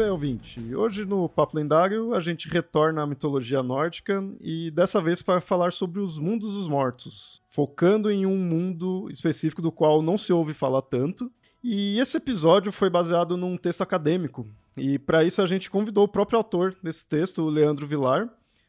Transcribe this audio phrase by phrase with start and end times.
[0.00, 0.74] bem, ouvinte.
[0.74, 5.74] Hoje no Papo Lendário a gente retorna à mitologia nórdica e dessa vez para falar
[5.74, 10.54] sobre os mundos dos mortos, focando em um mundo específico do qual não se ouve
[10.54, 11.30] falar tanto.
[11.62, 14.48] E esse episódio foi baseado num texto acadêmico.
[14.74, 18.26] E para isso a gente convidou o próprio autor desse texto, o Leandro Vilar.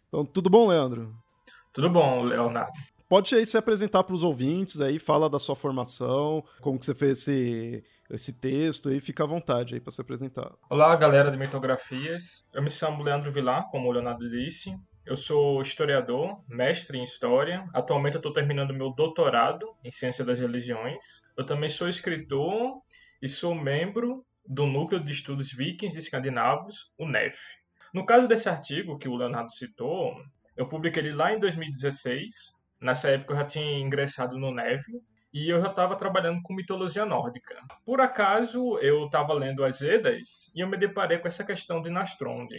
[0.09, 1.16] Então, tudo bom, Leandro?
[1.71, 2.73] Tudo bom, Leonardo.
[3.07, 6.93] Pode aí se apresentar para os ouvintes aí, fala da sua formação, como que você
[6.93, 10.51] fez esse esse texto aí, fica à vontade aí para se apresentar.
[10.69, 12.45] Olá, galera de Mitografias.
[12.53, 14.75] Eu me chamo Leandro Vilar, como o Leonardo disse.
[15.05, 17.65] Eu sou historiador, mestre em história.
[17.73, 21.21] Atualmente eu estou terminando meu doutorado em ciência das religiões.
[21.37, 22.81] Eu também sou escritor
[23.21, 27.39] e sou membro do Núcleo de Estudos Vikings e Escandinavos, o NEF.
[27.93, 30.13] No caso desse artigo que o Leonardo citou,
[30.55, 32.53] eu publiquei ele lá em 2016.
[32.79, 34.83] Nessa época eu já tinha ingressado no NEV,
[35.33, 37.55] e eu já estava trabalhando com mitologia nórdica.
[37.85, 41.89] Por acaso, eu estava lendo as Edas e eu me deparei com essa questão de
[41.89, 42.49] Nastrond,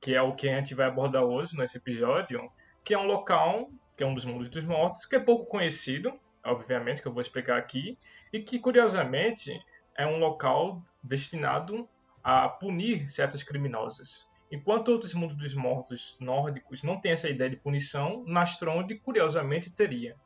[0.00, 2.50] que é o que a gente vai abordar hoje nesse episódio,
[2.84, 6.12] que é um local, que é um dos mundos dos mortos, que é pouco conhecido,
[6.44, 7.98] obviamente, que eu vou explicar aqui,
[8.32, 9.58] e que, curiosamente,
[9.96, 11.88] é um local destinado
[12.22, 14.28] a punir certos criminosos.
[14.50, 20.16] Enquanto outros mundos dos mortos nórdicos não têm essa ideia de punição, Nastrond, curiosamente, teria.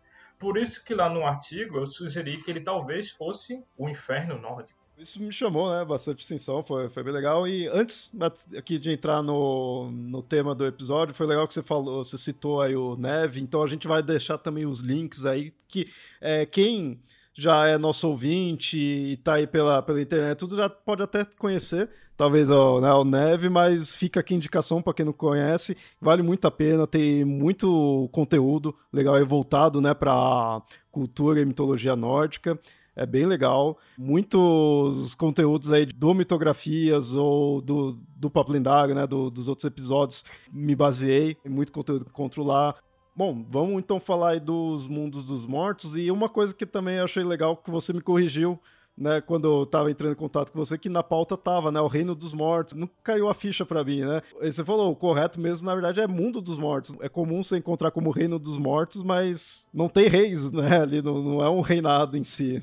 [0.43, 4.77] Por isso que lá no artigo eu sugeri que ele talvez fosse o inferno nórdico.
[4.99, 7.47] Isso me chamou, né, bastante atenção, foi, foi bem legal.
[7.47, 8.11] E antes
[8.59, 12.61] aqui de entrar no, no tema do episódio, foi legal que você falou, você citou
[12.61, 15.89] aí o Neve, então a gente vai deixar também os links aí, que
[16.21, 17.01] é, quem
[17.33, 21.89] já é nosso ouvinte e tá aí pela, pela internet, tudo já pode até conhecer
[22.17, 26.23] talvez o, né, o Neve, mas fica aqui a indicação para quem não conhece, vale
[26.23, 32.59] muito a pena, tem muito conteúdo legal e voltado né, para cultura e mitologia nórdica.
[32.95, 33.79] É bem legal.
[33.97, 39.07] Muitos conteúdos aí do Mitografias ou do, do Papo Lendário, né?
[39.07, 40.23] Do, dos outros episódios,
[40.53, 41.37] me baseei.
[41.43, 42.75] Muito conteúdo que encontro lá.
[43.17, 45.97] Bom, vamos então falar aí dos mundos dos mortos.
[45.97, 48.61] E uma coisa que também achei legal que você me corrigiu
[48.97, 51.87] né, quando eu tava entrando em contato com você, que na pauta tava, né, o
[51.87, 52.75] reino dos mortos.
[52.75, 54.23] Não caiu a ficha para mim, né?
[54.41, 56.95] você falou, o correto mesmo, na verdade, é mundo dos mortos.
[57.01, 61.23] É comum você encontrar como reino dos mortos, mas não tem reis, né, ali, não,
[61.23, 62.63] não é um reinado em si.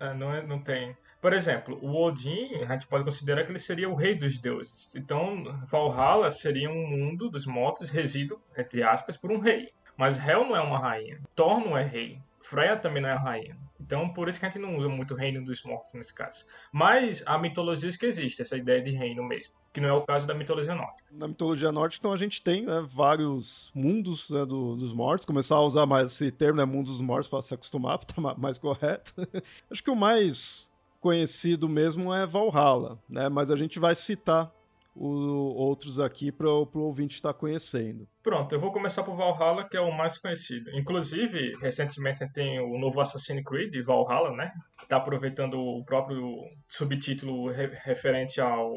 [0.00, 0.96] É, não, é, não tem.
[1.20, 4.94] Por exemplo, o Odin, a gente pode considerar que ele seria o rei dos deuses.
[4.94, 9.70] Então, Valhalla seria um mundo dos mortos resido, entre aspas, por um rei.
[9.96, 11.20] Mas Hel não é uma rainha.
[11.34, 12.18] Thor não é rei.
[12.44, 13.56] Freya também não é rainha.
[13.80, 16.44] Então, por isso que a gente não usa muito reino dos mortos nesse caso.
[16.70, 19.52] Mas há mitologias que existe, essa ideia de reino mesmo.
[19.72, 21.08] Que não é o caso da mitologia nórdica.
[21.10, 25.24] Na mitologia nórdica, então, a gente tem né, vários mundos né, do, dos mortos.
[25.24, 28.38] Começar a usar mais esse termo, né, mundo dos mortos, para se acostumar, para estar
[28.38, 29.14] mais correto.
[29.70, 33.28] Acho que o mais conhecido mesmo é Valhalla, né?
[33.30, 34.52] Mas a gente vai citar
[34.94, 35.08] o,
[35.56, 38.06] outros aqui para o ouvinte estar conhecendo.
[38.22, 40.70] Pronto, eu vou começar por Valhalla, que é o mais conhecido.
[40.72, 44.52] Inclusive, recentemente tem o novo Assassin's Creed, Valhalla, né?
[44.82, 48.72] Está aproveitando o próprio subtítulo re referente ao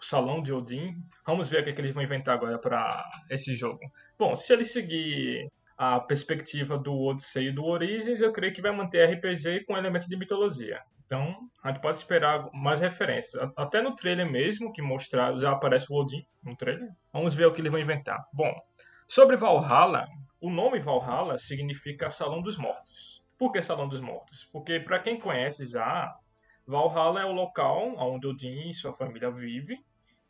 [0.00, 0.96] Salão de Odin.
[1.26, 3.80] Vamos ver o que, é que eles vão inventar agora para esse jogo.
[4.18, 8.74] Bom, se ele seguir a perspectiva do Odyssey e do Origins, eu creio que vai
[8.74, 10.80] manter RPG com elementos de mitologia.
[11.10, 13.34] Então, a gente pode esperar mais referências.
[13.56, 16.88] Até no trailer mesmo, que mostrar, já aparece o Odin no trailer.
[17.12, 18.24] Vamos ver o que eles vão inventar.
[18.32, 18.54] Bom,
[19.08, 20.06] sobre Valhalla,
[20.40, 23.24] o nome Valhalla significa Salão dos Mortos.
[23.36, 24.48] Por que Salão dos Mortos?
[24.52, 26.14] Porque, para quem conhece já,
[26.64, 29.84] Valhalla é o local onde Odin e sua família vivem,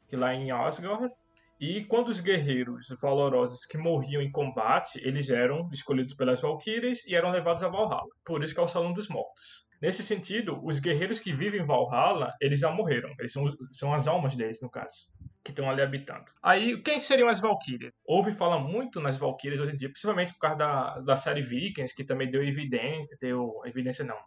[0.08, 1.12] que lá em Asgard.
[1.60, 7.14] E quando os guerreiros valorosos que morriam em combate, eles eram escolhidos pelas Valkyries e
[7.14, 8.08] eram levados a Valhalla.
[8.24, 9.68] Por isso que é o Salão dos Mortos.
[9.80, 13.14] Nesse sentido, os guerreiros que vivem em Valhalla, eles já morreram.
[13.18, 15.06] Eles são, são as almas deles, no caso,
[15.42, 16.26] que estão ali habitando.
[16.42, 17.92] Aí, quem seriam as Valkyrias?
[18.04, 21.96] Houve fala muito nas Valkyrias hoje em dia, principalmente por causa da, da série Vikings,
[21.96, 24.18] que também deu evidência, deu evidência não,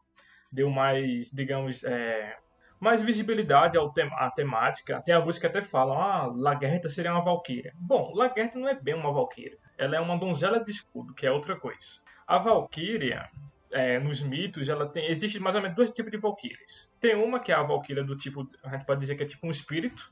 [0.52, 2.36] deu mais, digamos, é,
[2.80, 5.02] mais visibilidade ao tem à temática.
[5.02, 7.74] Tem alguns que até falam, ah, Lagerta seria uma valquíria.
[7.88, 9.58] Bom, Lagerta não é bem uma valquíria.
[9.78, 12.02] Ela é uma donzela de escudo, que é outra coisa.
[12.28, 13.30] A valquíria,
[13.74, 16.92] é, nos mitos, ela tem existe mais ou menos dois tipos de valquírias.
[17.00, 19.46] Tem uma que é a valquíria do tipo, a gente pode dizer que é tipo
[19.46, 20.12] um espírito,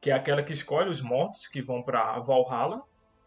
[0.00, 2.82] que é aquela que escolhe os mortos que vão para Valhalla,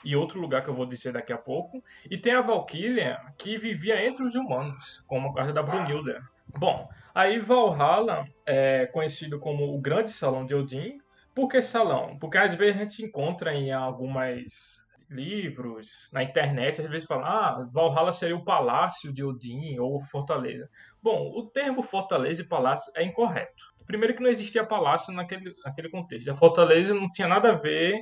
[0.06, 1.84] e outro lugar que eu vou dizer daqui a pouco.
[2.10, 6.22] E tem a Valkyria, que vivia entre os humanos, como a casa da Brunilda.
[6.48, 11.00] Bom, aí Valhalla é conhecido como o Grande Salão de Odin.
[11.34, 12.18] Por que salão?
[12.20, 17.70] Porque às vezes a gente encontra em algumas livros, na internet, às vezes fala, ah,
[17.72, 20.70] Valhalla seria o palácio de Odin ou fortaleza.
[21.02, 23.74] Bom, o termo fortaleza e palácio é incorreto.
[23.86, 26.30] Primeiro que não existia palácio naquele, naquele contexto.
[26.30, 28.00] A fortaleza não tinha nada a ver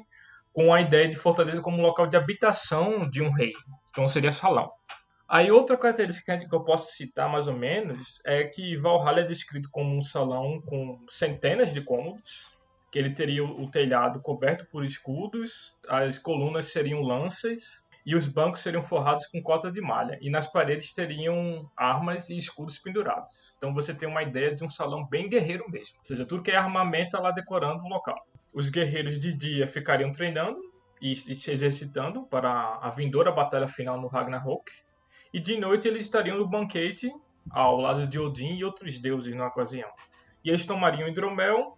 [0.53, 3.53] com a ideia de fortaleza como local de habitação de um rei.
[3.89, 4.71] Então seria salão.
[5.27, 9.69] Aí outra característica que eu posso citar mais ou menos é que Valhalla é descrito
[9.71, 12.51] como um salão com centenas de cômodos,
[12.93, 18.61] que ele teria o telhado coberto por escudos, as colunas seriam lanças e os bancos
[18.61, 23.55] seriam forrados com cota de malha e nas paredes teriam armas e escudos pendurados.
[23.57, 26.51] Então você tem uma ideia de um salão bem guerreiro mesmo, ou seja, tudo que
[26.51, 28.27] é armamento está lá decorando o local.
[28.53, 30.61] Os guerreiros de dia ficariam treinando
[31.01, 34.71] e, e se exercitando para a vindoura batalha final no Ragnarok,
[35.33, 37.11] e de noite eles estariam no banquete
[37.49, 39.89] ao lado de Odin e outros deuses na ocasião.
[40.45, 41.75] E eles tomariam hidromel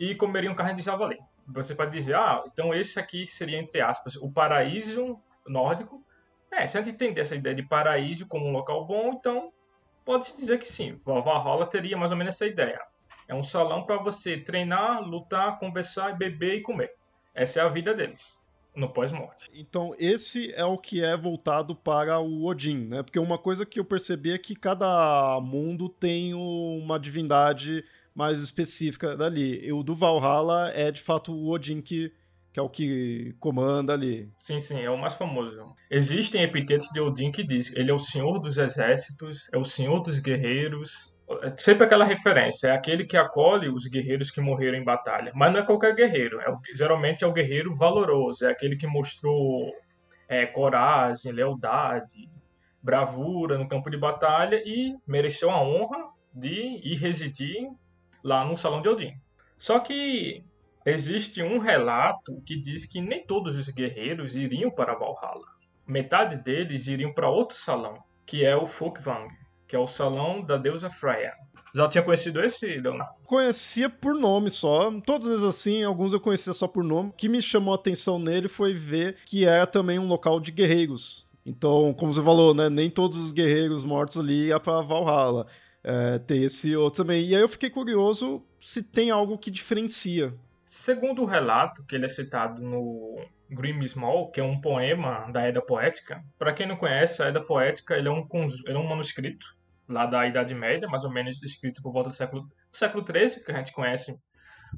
[0.00, 1.18] e comeriam carne de javali.
[1.46, 6.02] Você pode dizer, ah, então esse aqui seria, entre aspas, o paraíso nórdico.
[6.50, 9.52] É, se a gente entender essa ideia de paraíso como um local bom, então
[10.02, 10.98] pode-se dizer que sim.
[11.04, 12.80] Valhalla teria mais ou menos essa ideia.
[13.28, 16.92] É um salão para você treinar, lutar, conversar, beber e comer.
[17.34, 18.40] Essa é a vida deles
[18.74, 19.50] no pós-morte.
[19.52, 23.02] Então, esse é o que é voltado para o Odin, né?
[23.02, 27.84] Porque uma coisa que eu percebi é que cada mundo tem uma divindade
[28.14, 29.64] mais específica dali.
[29.64, 32.12] E o do Valhalla é de fato o Odin que,
[32.52, 34.30] que é o que comanda ali.
[34.36, 35.74] Sim, sim, é o mais famoso.
[35.90, 40.00] Existem epitetos de Odin que diz ele é o senhor dos exércitos, é o senhor
[40.00, 41.14] dos guerreiros.
[41.42, 45.30] É sempre aquela referência, é aquele que acolhe os guerreiros que morreram em batalha.
[45.34, 49.72] Mas não é qualquer guerreiro, é, geralmente é o guerreiro valoroso, é aquele que mostrou
[50.28, 52.28] é, coragem, lealdade,
[52.82, 57.68] bravura no campo de batalha e mereceu a honra de ir residir
[58.22, 59.12] lá no Salão de Odin.
[59.56, 60.42] Só que
[60.84, 65.46] existe um relato que diz que nem todos os guerreiros iriam para Valhalla.
[65.86, 67.94] Metade deles iriam para outro salão,
[68.24, 69.28] que é o Folkvang,
[69.66, 71.34] que é o salão da deusa Freya.
[71.74, 73.14] Já tinha conhecido esse, Leonardo?
[73.26, 74.90] Conhecia por nome só.
[75.06, 77.10] Todas vezes assim, alguns eu conhecia só por nome.
[77.10, 80.50] O que me chamou a atenção nele foi ver que é também um local de
[80.50, 81.28] guerreiros.
[81.46, 85.46] Então, como você falou, né, nem todos os guerreiros mortos ali iam para Valhalla
[85.82, 87.24] é, ter esse outro também.
[87.24, 90.34] E aí eu fiquei curioso se tem algo que diferencia.
[90.64, 93.16] Segundo o relato, que ele é citado no
[93.50, 96.22] Grim Small, que é um poema da Edda Poética.
[96.38, 98.26] Para quem não conhece, a Edda Poética ele é, um,
[98.66, 99.46] ele é um manuscrito
[99.88, 103.44] lá da Idade Média, mais ou menos escrito por volta do século, do século XIII,
[103.44, 104.16] que a gente conhece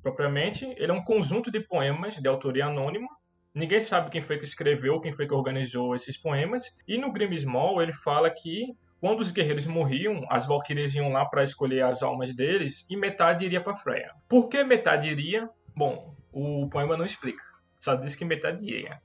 [0.03, 0.65] propriamente.
[0.79, 3.09] Ele é um conjunto de poemas de autoria anônima.
[3.55, 6.63] Ninguém sabe quem foi que escreveu, quem foi que organizou esses poemas.
[6.89, 11.25] E no Grim Small ele fala que quando os guerreiros morriam, as valquírias iam lá
[11.27, 14.13] para escolher as almas deles e metade iria para Freya.
[14.29, 15.51] Por que metade iria?
[15.75, 17.43] Bom, o poema não explica.
[17.81, 19.03] Só diz que metade iria.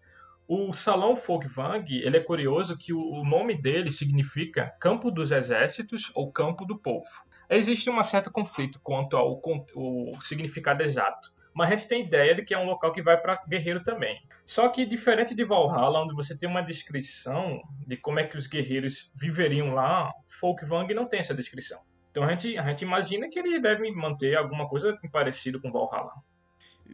[0.48, 6.32] O Salão Folkvang, ele é curioso que o nome dele significa Campo dos Exércitos ou
[6.32, 7.10] Campo do Povo.
[7.50, 9.42] Existe um certo conflito quanto ao
[9.74, 13.18] o significado exato mas a gente tem ideia de que é um local que vai
[13.18, 14.22] para guerreiro também.
[14.46, 18.46] Só que diferente de Valhalla, onde você tem uma descrição de como é que os
[18.46, 21.82] guerreiros viveriam lá, Folkvang não tem essa descrição.
[22.12, 26.12] Então a gente, a gente imagina que eles devem manter alguma coisa parecido com Valhalla.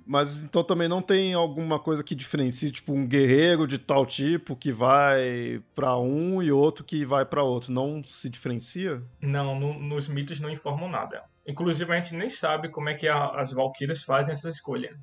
[0.08, 4.56] Mas então também não tem alguma coisa que diferencie, tipo, um guerreiro de tal tipo
[4.56, 7.70] que vai para um e outro que vai para outro.
[7.70, 9.04] Não se diferencia?
[9.22, 11.22] Não, no, nos mitos não informam nada.
[11.46, 14.98] Inclusive, a gente nem sabe como é que a, as Valkyrias fazem essa escolha.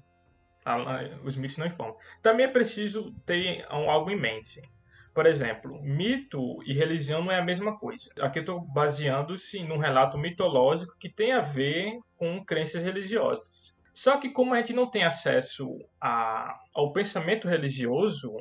[0.65, 1.97] A, a, os mitos não informam.
[2.23, 4.63] Também é preciso ter um, algo em mente.
[5.13, 8.11] Por exemplo, mito e religião não é a mesma coisa.
[8.21, 13.79] Aqui eu estou baseando-se num relato mitológico que tem a ver com crenças religiosas.
[13.93, 15.67] Só que como a gente não tem acesso
[16.01, 18.33] a, ao pensamento religioso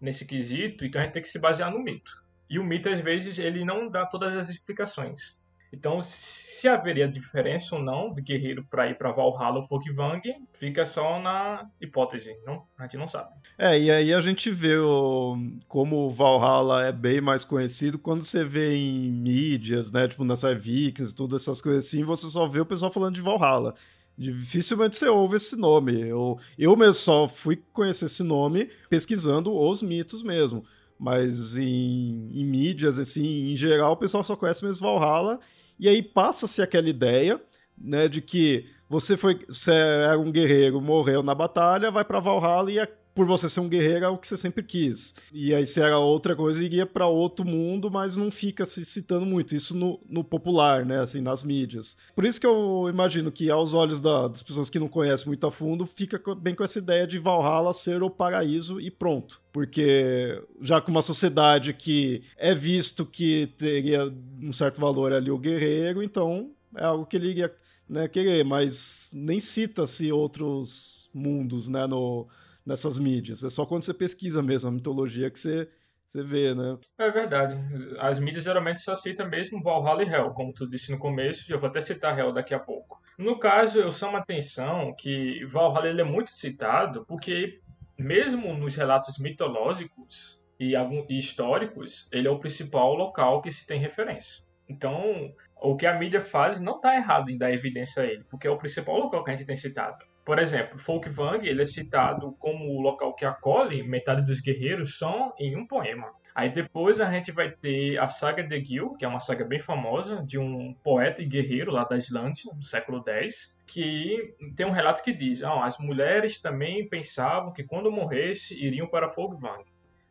[0.00, 2.10] nesse quesito, então a gente tem que se basear no mito.
[2.48, 5.40] E o mito, às vezes, ele não dá todas as explicações.
[5.76, 10.22] Então, se haveria diferença ou não de guerreiro para ir para Valhalla ou Folkvang,
[10.54, 12.64] fica só na hipótese, não?
[12.78, 13.28] A gente não sabe.
[13.58, 15.36] É, e aí a gente vê o,
[15.68, 21.14] como Valhalla é bem mais conhecido quando você vê em mídias, né, tipo nessa Vikings,
[21.14, 23.74] todas essas coisas assim, você só vê o pessoal falando de Valhalla.
[24.16, 26.08] Dificilmente você ouve esse nome.
[26.08, 30.64] Eu, eu mesmo só fui conhecer esse nome pesquisando os mitos mesmo.
[30.98, 35.38] Mas em, em mídias, assim, em geral, o pessoal só conhece mesmo Valhalla
[35.78, 37.40] e aí passa-se aquela ideia,
[37.76, 42.70] né, de que você foi, você era um guerreiro, morreu na batalha, vai para Valhalla
[42.70, 45.14] e é, por você ser um guerreiro é o que você sempre quis.
[45.32, 49.24] E aí se era outra coisa, iria para outro mundo, mas não fica se citando
[49.24, 51.96] muito isso no, no, popular, né, assim, nas mídias.
[52.14, 55.46] Por isso que eu imagino que aos olhos da, das pessoas que não conhecem muito
[55.46, 60.38] a fundo, fica bem com essa ideia de Valhalla ser o paraíso e pronto porque
[60.60, 66.02] já com uma sociedade que é visto que teria um certo valor ali o guerreiro,
[66.02, 67.50] então é algo que ele iria
[67.88, 72.28] né, querer, mas nem cita-se outros mundos né, no,
[72.66, 73.44] nessas mídias.
[73.44, 75.68] É só quando você pesquisa mesmo a mitologia que você,
[76.06, 76.76] você vê, né?
[76.98, 77.56] É verdade.
[78.00, 81.54] As mídias geralmente só citam mesmo Valhalla e Hell, como tu disse no começo, e
[81.54, 83.00] eu vou até citar Hell daqui a pouco.
[83.16, 87.60] No caso, eu chamo a atenção que Valhalla ele é muito citado porque
[87.98, 90.74] mesmo nos relatos mitológicos e,
[91.10, 94.44] históricos, ele é o principal local que se tem referência.
[94.68, 98.46] Então, o que a mídia faz não está errado em dar evidência a ele, porque
[98.46, 100.04] é o principal local que a gente tem citado.
[100.26, 105.32] Por exemplo, Folkvang ele é citado como o local que acolhe metade dos guerreiros só
[105.38, 106.12] em um poema.
[106.34, 109.60] Aí depois a gente vai ter a saga de Gil, que é uma saga bem
[109.60, 114.72] famosa, de um poeta e guerreiro lá da Islândia, no século X, que tem um
[114.72, 119.64] relato que diz: ah, as mulheres também pensavam que quando morresse iriam para Folkvang.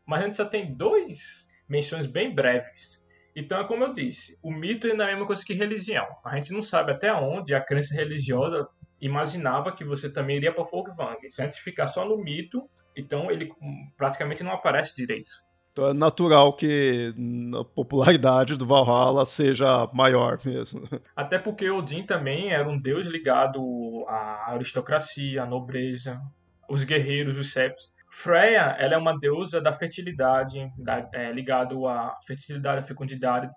[0.05, 3.05] Mas a gente só tem dois menções bem breves.
[3.35, 6.07] Então é como eu disse, o mito é a mesma coisa que religião.
[6.25, 8.65] A gente não sabe até onde a crença religiosa
[8.99, 11.29] imaginava que você também iria para Folkvang.
[11.29, 13.51] Se a gente ficar só no mito, então ele
[13.97, 15.29] praticamente não aparece direito.
[15.75, 17.13] Então é natural que
[17.59, 20.83] a popularidade do Valhalla seja maior mesmo.
[21.13, 26.21] Até porque Odin também era um deus ligado à aristocracia, à nobreza,
[26.69, 27.93] os guerreiros, os chefes.
[28.09, 33.49] Freya, ela é uma deusa da fertilidade, da, é, ligado à fertilidade, à fecundidade.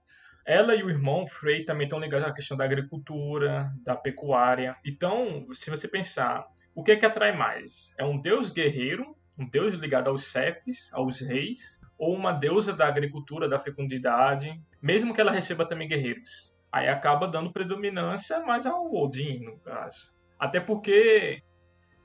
[0.49, 4.75] Ela e o irmão Frey também estão ligados à questão da agricultura, da pecuária.
[4.83, 7.93] Então, se você pensar, o que é que atrai mais?
[7.99, 12.89] É um deus guerreiro, um deus ligado aos chefes, aos reis, ou uma deusa da
[12.89, 16.51] agricultura, da fecundidade, mesmo que ela receba também guerreiros.
[16.73, 20.15] Aí acaba dando predominância mais ao Odin, no caso.
[20.39, 21.43] Até porque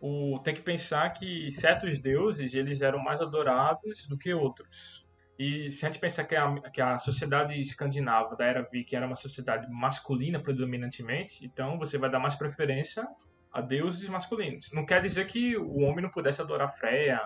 [0.01, 5.02] o, tem que pensar que certos deuses eles eram mais adorados do que outros.
[5.37, 9.07] E se a gente pensar que a, que a sociedade escandinava da era viking era
[9.07, 13.07] uma sociedade masculina predominantemente, então você vai dar mais preferência
[13.51, 14.71] a deuses masculinos.
[14.71, 17.21] Não quer dizer que o homem não pudesse adorar Freya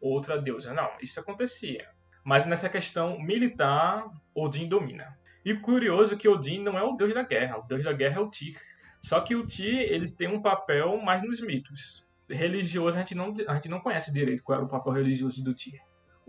[0.00, 0.90] ou outra deusa, não.
[1.00, 1.88] Isso acontecia.
[2.24, 5.16] Mas nessa questão militar, Odin domina.
[5.44, 8.20] E curioso que Odin não é o deus da guerra, o deus da guerra é
[8.20, 8.60] o Tyr.
[9.00, 12.06] Só que o Tyr, eles têm um papel mais nos mitos.
[12.28, 15.54] Religioso, a gente não, a gente não conhece direito qual era o papel religioso do
[15.54, 15.80] Tyr.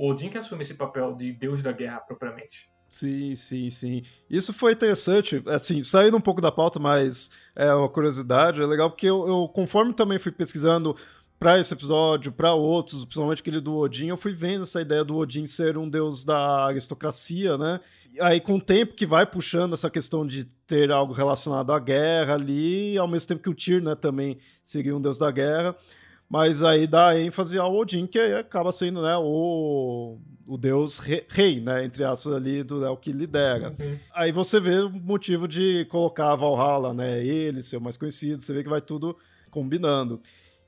[0.07, 2.69] Odin que assume esse papel de deus da guerra propriamente.
[2.89, 4.03] Sim, sim, sim.
[4.29, 8.89] Isso foi interessante, assim, saindo um pouco da pauta, mas é uma curiosidade, é legal
[8.89, 10.95] porque eu, eu conforme também fui pesquisando
[11.39, 15.15] para esse episódio, para outros, principalmente aquele do Odin, eu fui vendo essa ideia do
[15.15, 17.79] Odin ser um deus da aristocracia, né?
[18.19, 22.33] Aí, com o tempo que vai puxando essa questão de ter algo relacionado à guerra
[22.33, 25.75] ali, ao mesmo tempo que o Tyr, né, também seria um deus da guerra,
[26.29, 31.83] mas aí dá ênfase ao Odin, que acaba sendo, né, o, o deus rei, né,
[31.83, 33.73] entre aspas ali, do, é o que lidera.
[33.73, 33.99] Sim, sim.
[34.13, 38.53] Aí você vê o motivo de colocar Valhalla, né, ele ser o mais conhecido, você
[38.53, 39.17] vê que vai tudo
[39.49, 40.21] combinando.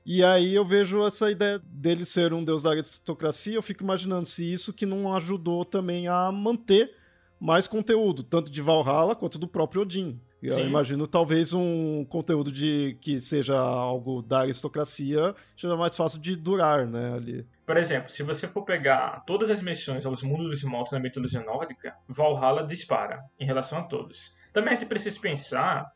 [0.04, 4.26] E aí eu vejo essa ideia dele ser um deus da aristocracia, eu fico imaginando
[4.26, 6.90] se isso que não ajudou também a manter
[7.38, 10.20] mais conteúdo, tanto de Valhalla quanto do próprio Odin.
[10.42, 10.66] Eu Sim.
[10.66, 16.86] imagino talvez um conteúdo de que seja algo da aristocracia seja mais fácil de durar,
[16.86, 17.46] né, ali.
[17.64, 21.40] Por exemplo, se você for pegar todas as menções aos mundos dos mortos na mitologia
[21.40, 24.34] nórdica, Valhalla dispara em relação a todos.
[24.52, 25.86] Também a gente precisa pensar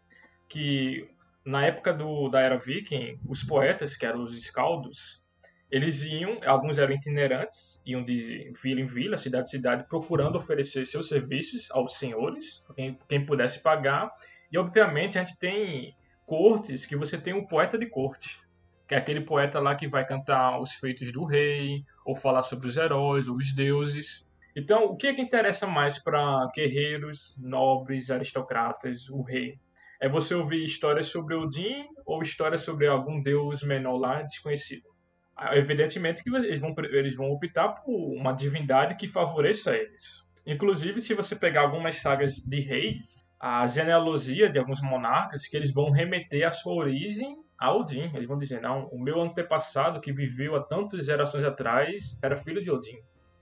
[0.48, 1.08] que
[1.44, 5.24] na época do, da era viking, os poetas, que eram os escaldos,
[5.70, 10.84] eles iam, alguns eram itinerantes, iam de vila em vila, cidade em cidade, procurando oferecer
[10.86, 14.12] seus serviços aos senhores, quem, quem pudesse pagar.
[14.52, 18.40] E, obviamente, a gente tem cortes que você tem um poeta de corte,
[18.88, 22.66] que é aquele poeta lá que vai cantar os feitos do rei, ou falar sobre
[22.68, 24.28] os heróis, ou os deuses.
[24.54, 29.58] Então, o que, é que interessa mais para guerreiros, nobres, aristocratas, o rei?
[30.00, 34.88] É você ouvir histórias sobre Odin ou histórias sobre algum deus menor lá desconhecido?
[35.36, 40.24] Ah, evidentemente que eles vão, eles vão optar por uma divindade que favoreça eles.
[40.46, 45.72] Inclusive, se você pegar algumas sagas de reis, a genealogia de alguns monarcas, que eles
[45.72, 48.10] vão remeter a sua origem a Odin.
[48.14, 52.62] Eles vão dizer, não, o meu antepassado que viveu há tantas gerações atrás era filho
[52.62, 52.98] de Odin.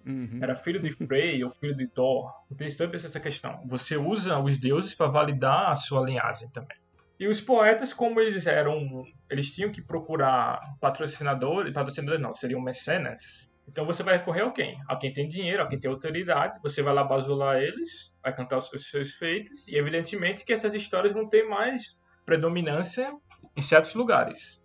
[0.07, 0.39] Uhum.
[0.43, 2.31] Era filho de Frey ou filho de Thor.
[2.57, 3.63] Tem sempre essa questão.
[3.67, 6.77] Você usa os deuses para validar a sua linhagem também.
[7.19, 13.54] E os poetas, como eles eram, eles tinham que procurar patrocinadores, patrocinadores não, seriam mecenas.
[13.67, 14.79] Então você vai recorrer a quem?
[14.89, 16.61] A quem tem dinheiro, a quem tem autoridade.
[16.63, 21.13] Você vai lá basular eles, vai cantar os seus feitos e evidentemente que essas histórias
[21.13, 23.13] vão ter mais predominância
[23.57, 24.63] em certos lugares.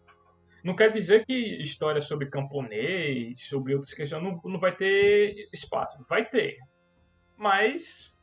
[0.63, 5.97] Não quer dizer que história sobre camponês, sobre outras questões, não, não vai ter espaço.
[6.09, 6.57] Vai ter.
[7.37, 8.17] Mas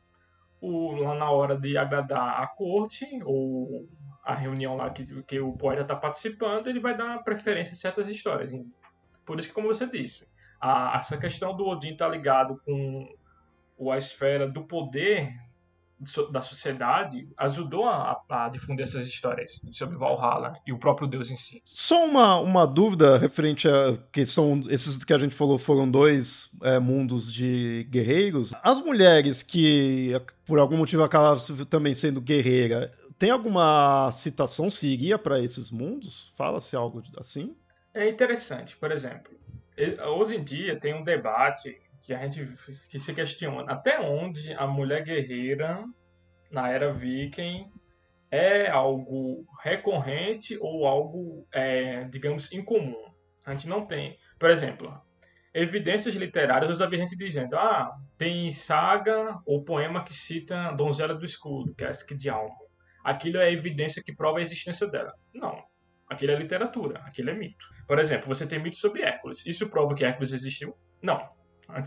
[0.61, 3.87] o, lá na hora de agradar a corte, ou
[4.23, 8.07] a reunião lá que, que o poeta está participando, ele vai dar preferência a certas
[8.07, 8.51] histórias.
[9.25, 10.26] Por isso que, como você disse,
[10.59, 15.31] a, essa questão do Odin estar tá ligado com a esfera do poder
[16.31, 21.35] da sociedade ajudou a, a, difundir essas histórias sobre Valhalla e o próprio Deus em
[21.35, 21.61] si.
[21.65, 26.51] Só uma, uma dúvida referente a que são esses que a gente falou foram dois
[26.61, 28.53] é, mundos de guerreiros.
[28.61, 30.11] As mulheres que
[30.45, 36.31] por algum motivo acabaram também sendo guerreira, tem alguma citação se iria para esses mundos?
[36.37, 37.55] Fala-se algo assim?
[37.93, 39.31] É interessante, por exemplo,
[40.07, 42.47] hoje em dia tem um debate que a gente
[42.89, 45.83] que se questiona até onde a mulher guerreira
[46.49, 47.69] na era viking
[48.31, 53.11] é algo recorrente ou algo, é, digamos, incomum.
[53.45, 55.01] A gente não tem, por exemplo,
[55.53, 61.15] evidências literárias, eu já vi gente dizendo, ah, tem saga ou poema que cita Donzela
[61.15, 62.55] do Escudo, que é a Alma.
[63.03, 65.13] Aquilo é evidência que prova a existência dela.
[65.33, 65.63] Não.
[66.09, 67.65] Aquilo é literatura, aquilo é mito.
[67.87, 69.45] Por exemplo, você tem mito sobre Hércules.
[69.45, 70.75] Isso prova que Hércules existiu?
[71.01, 71.37] Não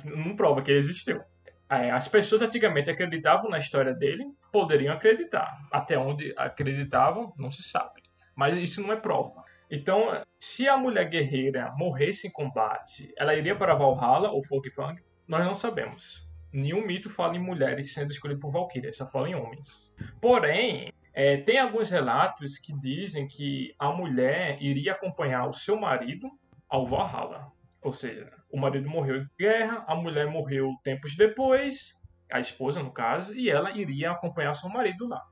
[0.05, 1.23] não prova que ele existiu.
[1.69, 5.59] É, as pessoas antigamente acreditavam na história dele, poderiam acreditar.
[5.71, 8.03] Até onde acreditavam, não se sabe.
[8.35, 9.45] Mas isso não é prova.
[9.71, 15.01] Então, se a mulher guerreira morresse em combate, ela iria para Valhalla ou Folkfang?
[15.29, 16.29] Nós não sabemos.
[16.53, 19.95] Nenhum mito fala em mulheres sendo escolhidas por Valkyria, só fala em homens.
[20.21, 26.31] Porém, é, tem alguns relatos que dizem que a mulher iria acompanhar o seu marido
[26.69, 27.51] ao Valhalla.
[27.83, 31.97] Ou seja, o marido morreu em guerra, a mulher morreu tempos depois,
[32.31, 35.23] a esposa no caso, e ela iria acompanhar seu marido lá.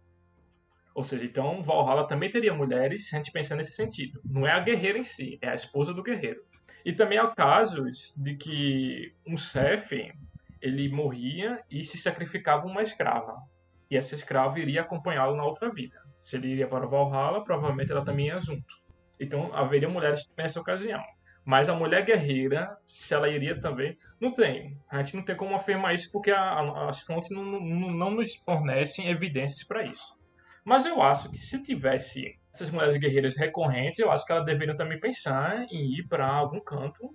[0.95, 4.21] Ou seja, então Valhalla também teria mulheres, se a gente pensar nesse sentido.
[4.25, 6.41] Não é a guerreira em si, é a esposa do guerreiro.
[6.85, 10.13] E também há casos de que um chefe
[10.61, 13.37] ele morria e se sacrificava uma escrava.
[13.91, 15.97] E essa escrava iria acompanhá-lo na outra vida.
[16.21, 18.67] Se ele iria para Valhalla, provavelmente ela também ia junto.
[19.21, 21.03] Então haveria mulheres nessa ocasião.
[21.45, 24.79] Mas a mulher guerreira, se ela iria também, não tem.
[24.91, 28.11] A gente não tem como afirmar isso porque a, a, as fontes não, não, não
[28.11, 30.15] nos fornecem evidências para isso.
[30.63, 34.77] Mas eu acho que se tivesse essas mulheres guerreiras recorrentes, eu acho que elas deveriam
[34.77, 37.09] também pensar em ir para algum canto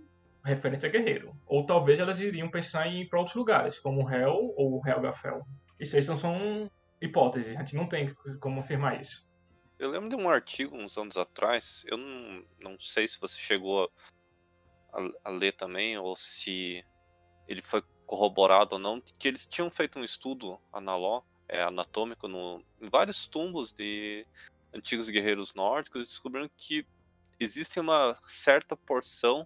[0.44, 1.36] referente a guerreiro.
[1.46, 5.44] Ou talvez elas iriam pensar em ir para outros lugares, como Hel ou Helgafell.
[5.84, 9.30] Isso aí são, são hipóteses, a gente não tem como afirmar isso.
[9.78, 13.92] Eu lembro de um artigo uns anos atrás, eu não, não sei se você chegou
[14.94, 16.82] a, a ler também, ou se
[17.50, 22.64] ele foi corroborado ou não, que eles tinham feito um estudo analó, é, anatômico no,
[22.82, 24.26] em vários tumbos de
[24.74, 26.88] antigos guerreiros nórdicos e descobriram que
[27.38, 29.46] existe uma certa porção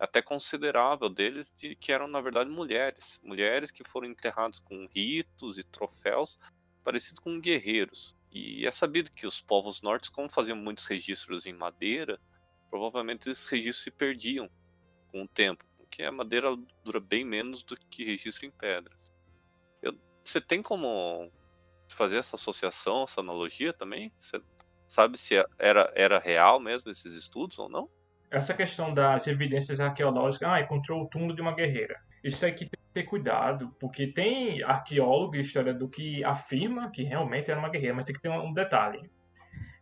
[0.00, 5.58] até considerável deles de que eram na verdade mulheres, mulheres que foram enterradas com ritos
[5.58, 6.38] e troféus
[6.82, 8.16] parecidos com guerreiros.
[8.32, 12.18] E é sabido que os povos nórdicos, como faziam muitos registros em madeira,
[12.70, 14.48] provavelmente esses registros se perdiam
[15.08, 16.48] com o tempo, porque a madeira
[16.82, 19.12] dura bem menos do que registro em pedras.
[19.82, 21.30] Eu, você tem como
[21.88, 24.10] fazer essa associação, essa analogia também?
[24.18, 24.40] Você
[24.88, 27.90] sabe se era, era real mesmo esses estudos ou não?
[28.30, 32.00] Essa questão das evidências arqueológicas, ah, encontrou o túmulo de uma guerreira.
[32.22, 37.50] Isso aqui tem que ter cuidado, porque tem arqueólogo e historiador que afirma que realmente
[37.50, 39.10] era uma guerreira, mas tem que ter um detalhe.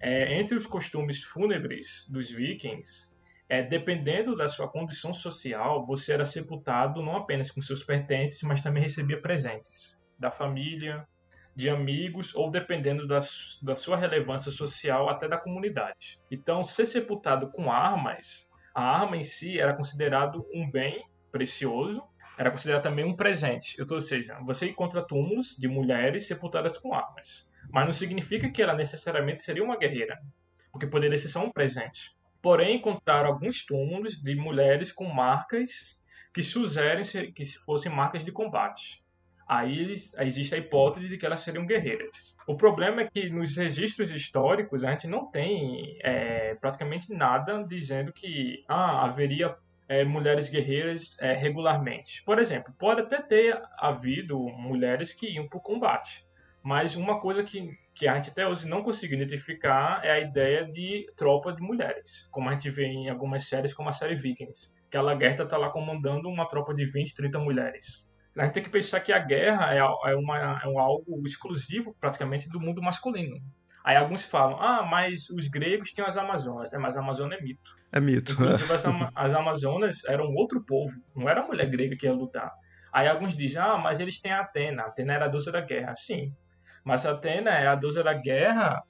[0.01, 3.13] É, entre os costumes fúnebres dos vikings,
[3.49, 8.61] é, dependendo da sua condição social, você era sepultado não apenas com seus pertences, mas
[8.61, 11.07] também recebia presentes da família,
[11.59, 13.19] de amigos ou dependendo da,
[13.61, 16.17] da sua relevância social até da comunidade.
[16.31, 22.01] Então, ser sepultado com armas, a arma em si era considerado um bem precioso
[22.39, 23.77] era considerado também um presente.
[23.83, 27.51] Ou seja, você encontra túmulos de mulheres sepultadas com armas.
[27.73, 30.17] Mas não significa que ela necessariamente seria uma guerreira,
[30.71, 32.17] porque poderia ser só um presente.
[32.41, 36.01] Porém, encontraram alguns túmulos de mulheres com marcas
[36.33, 39.03] que sugerem que fossem marcas de combate.
[39.49, 42.37] Aí existe a hipótese de que elas seriam guerreiras.
[42.47, 48.13] O problema é que nos registros históricos a gente não tem é, praticamente nada dizendo
[48.13, 49.57] que ah, haveria
[49.89, 52.23] é, mulheres guerreiras é, regularmente.
[52.25, 56.27] Por exemplo, pode até ter havido mulheres que iam para o combate,
[56.63, 60.67] mas uma coisa que, que a gente até hoje não conseguiu identificar é a ideia
[60.67, 64.75] de tropa de mulheres, como a gente vê em algumas séries, como a série Vikings,
[64.91, 68.08] que a Lagertha está lá comandando uma tropa de 20, 30 mulheres.
[68.39, 71.95] A gente tem que pensar que a guerra é, é, uma, é um algo exclusivo,
[72.01, 73.37] praticamente, do mundo masculino.
[73.85, 76.73] Aí alguns falam, ah, mas os gregos tinham as Amazonas.
[76.73, 77.77] É, mas a Amazônia é mito.
[77.91, 78.33] É mito.
[78.33, 80.93] Inclusive, as, as Amazonas eram outro povo.
[81.17, 82.53] Não era a mulher grega que ia lutar.
[82.93, 84.83] Aí alguns dizem, ah, mas eles têm a Atena.
[84.83, 85.95] A Atena era a deusa da guerra.
[85.95, 86.33] Sim.
[86.85, 88.83] Mas a Atena é a deusa da guerra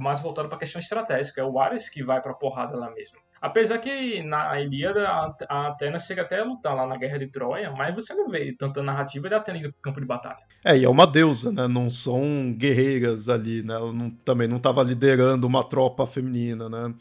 [0.00, 1.40] mais voltada para a questão estratégica.
[1.40, 3.18] É o Ares que vai para a porrada lá mesmo.
[3.40, 5.08] Apesar que na Ilíada
[5.48, 8.52] a Atena chega até a lutar lá na Guerra de Troia, mas você não vê
[8.56, 10.38] tanta narrativa de Atena no campo de batalha.
[10.64, 11.68] É, e é uma deusa, né?
[11.68, 13.74] Não são guerreiras ali, né?
[13.74, 16.94] Ela não, também não estava liderando uma tropa feminina, né?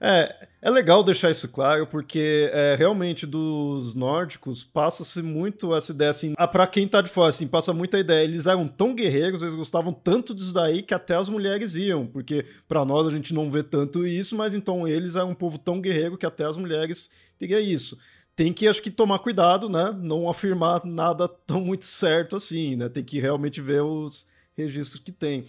[0.00, 6.10] É, é legal deixar isso claro, porque é, realmente dos nórdicos passa-se muito essa ideia,
[6.10, 9.42] assim, ah, pra quem tá de fora, assim, passa muita ideia, eles eram tão guerreiros,
[9.42, 13.32] eles gostavam tanto disso daí que até as mulheres iam, porque para nós a gente
[13.32, 16.56] não vê tanto isso, mas então eles eram um povo tão guerreiro que até as
[16.56, 17.98] mulheres teriam isso.
[18.34, 19.96] Tem que, acho que, tomar cuidado, né?
[19.98, 22.86] Não afirmar nada tão muito certo assim, né?
[22.86, 25.46] Tem que realmente ver os registros que tem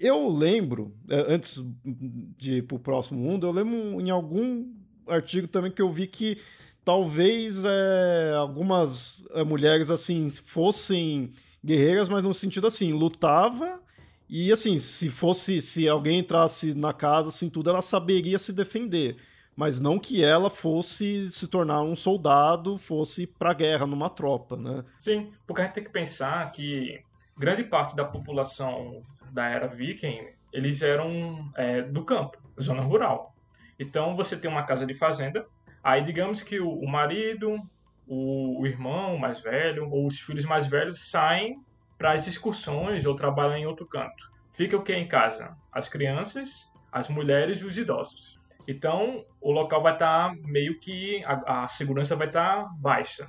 [0.00, 4.66] eu lembro, é, antes de ir para o próximo mundo, eu lembro em algum
[5.06, 6.38] artigo também que eu vi que
[6.84, 11.32] talvez é, algumas é, mulheres assim fossem
[11.62, 13.80] guerreiras, mas no sentido assim, lutava
[14.28, 19.16] e assim, se fosse, se alguém entrasse na casa, assim, tudo, ela saberia se defender.
[19.56, 24.84] Mas não que ela fosse se tornar um soldado, fosse pra guerra numa tropa, né?
[24.96, 27.02] Sim, porque a gente tem que pensar que
[27.36, 29.02] grande parte da população
[29.32, 33.34] da era viking, eles eram é, do campo, zona rural.
[33.78, 35.46] Então você tem uma casa de fazenda,
[35.82, 37.60] aí digamos que o, o marido,
[38.06, 41.62] o, o, irmão mais velho ou os filhos mais velhos saem
[41.96, 44.30] para as excursões ou trabalham em outro canto.
[44.52, 45.56] Fica o que em casa?
[45.72, 48.38] As crianças, as mulheres e os idosos.
[48.66, 53.28] Então o local vai estar tá meio que a, a segurança vai estar tá baixa.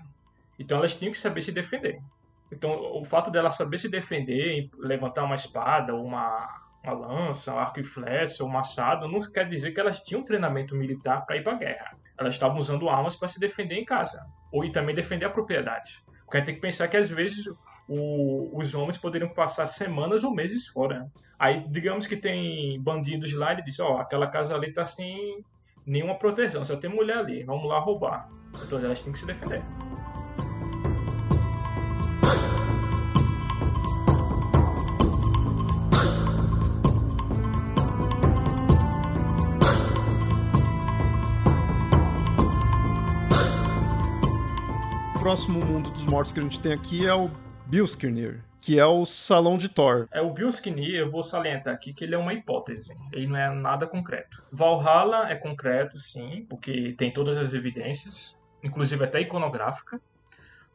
[0.60, 2.02] Então elas tinham que saber se defender.
[2.52, 6.48] Então, o fato dela saber se defender, levantar uma espada, uma,
[6.84, 10.76] uma lança, um arco e flecha, um machado, não quer dizer que elas tinham treinamento
[10.76, 11.98] militar para ir para a guerra.
[12.20, 16.04] Elas estavam usando armas para se defender em casa, ou e também defender a propriedade.
[16.26, 17.46] Porque a gente tem que pensar que às vezes
[17.88, 21.10] o, os homens poderiam passar semanas ou meses fora.
[21.40, 25.44] Aí, digamos que tem bandidos lá e diz: Ó, oh, aquela casa ali tá sem
[25.86, 28.30] nenhuma proteção, só tem mulher ali, vamos lá roubar.
[28.64, 29.62] Então elas têm que se defender.
[45.32, 47.32] Próximo mundo dos mortos que a gente tem aqui é o
[47.68, 50.06] Bilskirnir, que é o Salão de Thor.
[50.12, 53.50] É o Bilskirnir, eu vou salientar aqui que ele é uma hipótese, ele não é
[53.50, 54.44] nada concreto.
[54.52, 60.02] Valhalla é concreto, sim, porque tem todas as evidências, inclusive até iconográfica.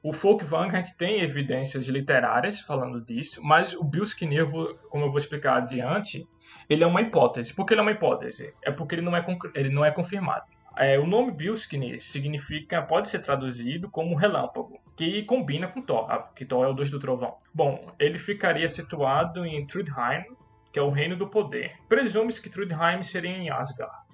[0.03, 4.47] O Folkvang a gente tem evidências literárias falando disso, mas o Bilskirnir,
[4.89, 6.27] como eu vou explicar adiante,
[6.67, 7.53] ele é uma hipótese.
[7.53, 8.55] Por que ele é uma hipótese?
[8.63, 9.23] É porque ele não é,
[9.55, 10.47] ele não é confirmado.
[10.79, 16.31] É, o nome Bilskine significa, pode ser traduzido como relâmpago, que combina com Thor, ah,
[16.35, 17.39] que Thor é o deus do trovão.
[17.55, 20.25] Bom, ele ficaria situado em Trudheim,
[20.71, 21.79] que é o reino do poder.
[21.89, 24.07] Presume-se que Trudheim seria em Asgard.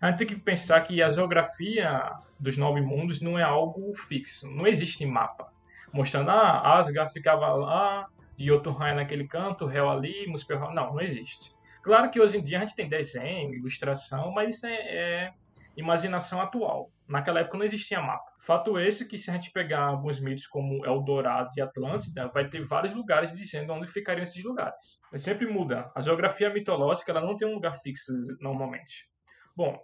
[0.00, 4.48] A gente tem que pensar que a geografia dos nove mundos não é algo fixo,
[4.48, 5.52] não existe mapa.
[5.92, 10.72] Mostrando, ah, Asgard ficava lá, Jotunheim naquele canto, Hel ali, Muspelheim.
[10.72, 11.52] Não, não existe.
[11.82, 15.32] Claro que hoje em dia a gente tem desenho, ilustração, mas é, é
[15.78, 16.90] imaginação atual.
[17.08, 18.30] Naquela época não existia mapa.
[18.42, 22.64] Fato esse que se a gente pegar alguns mitos como Eldorado e Atlântida, vai ter
[22.64, 24.98] vários lugares dizendo onde ficariam esses lugares.
[25.10, 25.90] Mas sempre muda.
[25.94, 29.08] A geografia mitológica ela não tem um lugar fixo normalmente.
[29.56, 29.78] Bom,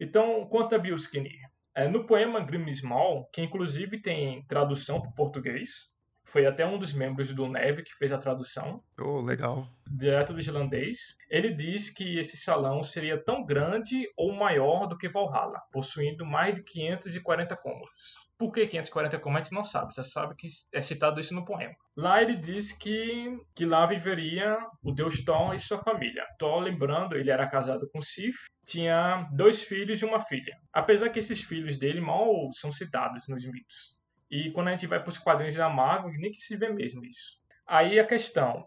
[0.00, 1.40] então quanto a Bioskinir?
[1.74, 5.90] É, no poema Grimnismal, que inclusive tem tradução para o português,
[6.24, 8.82] foi até um dos membros do Neve que fez a tradução.
[8.98, 9.68] Oh, legal.
[9.86, 11.16] Direto do islandês.
[11.28, 16.54] Ele diz que esse salão seria tão grande ou maior do que Valhalla, possuindo mais
[16.54, 18.16] de 540 cômodos.
[18.38, 21.44] Por que 540 cômodos a gente não sabe, já sabe que é citado isso no
[21.44, 21.74] poema.
[21.96, 26.24] Lá ele diz que, que lá viveria o deus Thor e sua família.
[26.38, 30.56] Thor, lembrando, ele era casado com Sif, tinha dois filhos e uma filha.
[30.72, 33.96] Apesar que esses filhos dele mal são citados nos mitos.
[34.32, 37.04] E quando a gente vai para os quadrinhos da Marvel, nem que se vê mesmo
[37.04, 37.38] isso.
[37.68, 38.66] Aí a questão,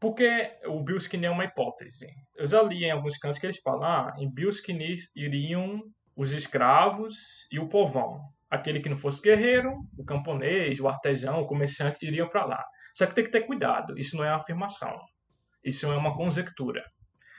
[0.00, 2.08] porque o Bilskini é uma hipótese.
[2.34, 5.80] Eu já li em alguns cantos que eles falam, ah, em Bilskini iriam
[6.16, 8.20] os escravos e o povão.
[8.50, 12.64] Aquele que não fosse guerreiro, o camponês, o artesão, o comerciante iriam para lá.
[12.92, 14.98] Só que tem que ter cuidado, isso não é afirmação.
[15.62, 16.82] Isso é uma conjectura.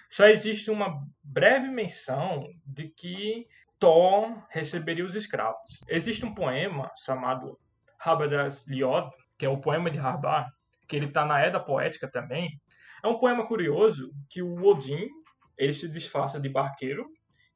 [0.09, 3.45] Só existe uma breve menção de que
[3.77, 5.83] Thor receberia os escravos.
[5.89, 7.59] Existe um poema chamado
[8.05, 10.47] Rabadas Liod, que é o poema de Harbar,
[10.87, 12.49] que ele está na Edda Poética também.
[13.03, 15.09] É um poema curioso que o Odin
[15.57, 17.07] ele se disfarça de barqueiro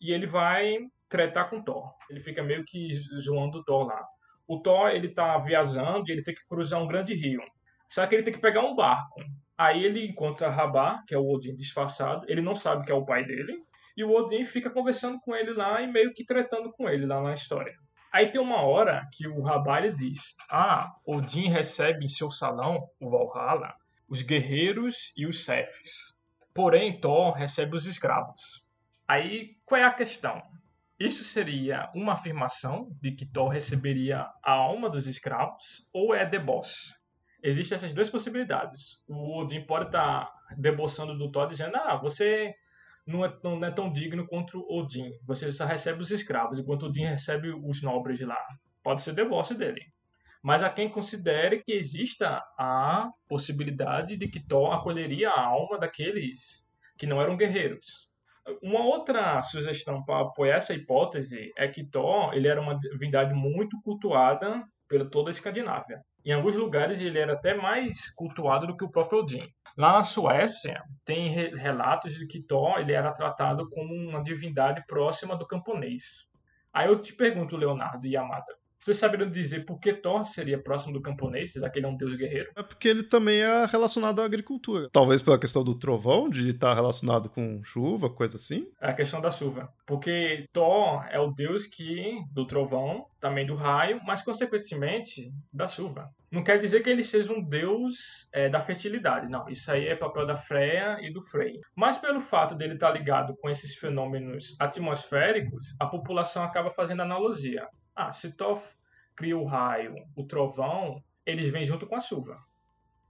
[0.01, 1.93] e ele vai tretar com Thor.
[2.09, 2.89] Ele fica meio que
[3.21, 4.03] zoando o Thor lá.
[4.47, 7.41] O Thor ele tá viajando e ele tem que cruzar um grande rio.
[7.87, 9.21] Só que ele tem que pegar um barco.
[9.55, 12.25] Aí ele encontra Rabar, que é o Odin disfarçado.
[12.27, 13.61] Ele não sabe que é o pai dele.
[13.95, 17.21] E o Odin fica conversando com ele lá e meio que tretando com ele lá
[17.21, 17.73] na história.
[18.11, 23.09] Aí tem uma hora que o Rabalho diz: Ah, Odin recebe em seu salão, o
[23.09, 23.75] Valhalla,
[24.07, 26.17] os guerreiros e os chefes.
[26.53, 28.65] Porém, Thor recebe os escravos.
[29.07, 30.41] Aí, qual é a questão?
[30.99, 36.93] Isso seria uma afirmação de que Thor receberia a alma dos escravos ou é deboche?
[37.41, 39.01] Existem essas duas possibilidades.
[39.07, 42.53] O Odin pode estar tá deboçando do Thor dizendo: Ah, você
[43.09, 45.11] não é, não é tão digno quanto Odin.
[45.25, 48.39] Você só recebe os escravos, enquanto Odin recebe os nobres lá.
[48.83, 49.81] Pode ser divórcio dele.
[50.41, 56.69] Mas há quem considere que exista a possibilidade de que Thor acolheria a alma daqueles
[56.97, 58.07] que não eram guerreiros.
[58.61, 63.79] Uma outra sugestão para apoiar essa hipótese é que Thor ele era uma divindade muito
[63.81, 66.01] cultuada pela toda a Escandinávia.
[66.25, 69.41] Em alguns lugares ele era até mais cultuado do que o próprio Odin.
[69.77, 74.83] Lá na Suécia, tem re relatos de que Thor ele era tratado como uma divindade
[74.85, 76.27] próxima do camponês.
[76.73, 80.93] Aí eu te pergunto, Leonardo e Amada, vocês saberiam dizer por que Thor seria próximo
[80.93, 82.51] do camponês, já que ele é um deus guerreiro?
[82.55, 84.89] É porque ele também é relacionado à agricultura.
[84.91, 88.67] Talvez pela questão do trovão, de estar relacionado com chuva, coisa assim?
[88.81, 89.69] É a questão da chuva.
[89.85, 96.09] Porque Thor é o deus que do trovão, também do raio, mas consequentemente da chuva.
[96.31, 99.49] Não quer dizer que ele seja um deus é, da fertilidade, não.
[99.49, 101.59] Isso aí é papel da Freya e do Frey.
[101.75, 107.67] Mas pelo fato dele estar ligado com esses fenômenos atmosféricos, a população acaba fazendo analogia.
[108.01, 108.63] Ah, se Thor
[109.13, 112.39] cria o raio, o trovão, eles vêm junto com a chuva.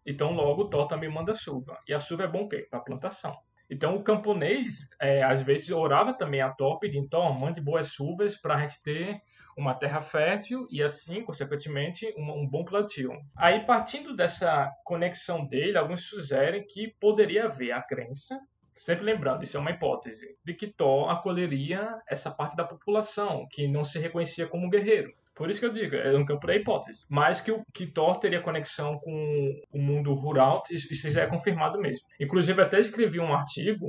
[0.04, 1.78] Então, logo, Thor também manda chuva.
[1.88, 2.68] E a chuva é bom o quê?
[2.68, 3.38] Para plantação.
[3.70, 8.36] Então, o camponês, é, às vezes, orava também a Thor, pedindo, Thor, mande boas chuvas
[8.36, 9.22] para a gente ter
[9.56, 13.12] uma terra fértil e, assim, consequentemente, um, bom plantio.
[13.38, 18.40] Aí, partindo dessa conexão dele, alguns sugerem que poderia haver a crença
[18.80, 23.68] Sempre lembrando, isso é uma hipótese, de que Thor acolheria essa parte da população que
[23.68, 25.14] não se reconhecia como guerreiro.
[25.36, 27.06] Por isso que eu digo, é um campo da hipótese.
[27.10, 31.78] Mas que, o, que Thor teria conexão com o mundo rural, isso, isso é confirmado
[31.78, 32.08] mesmo.
[32.18, 33.86] Inclusive, até escrevi um artigo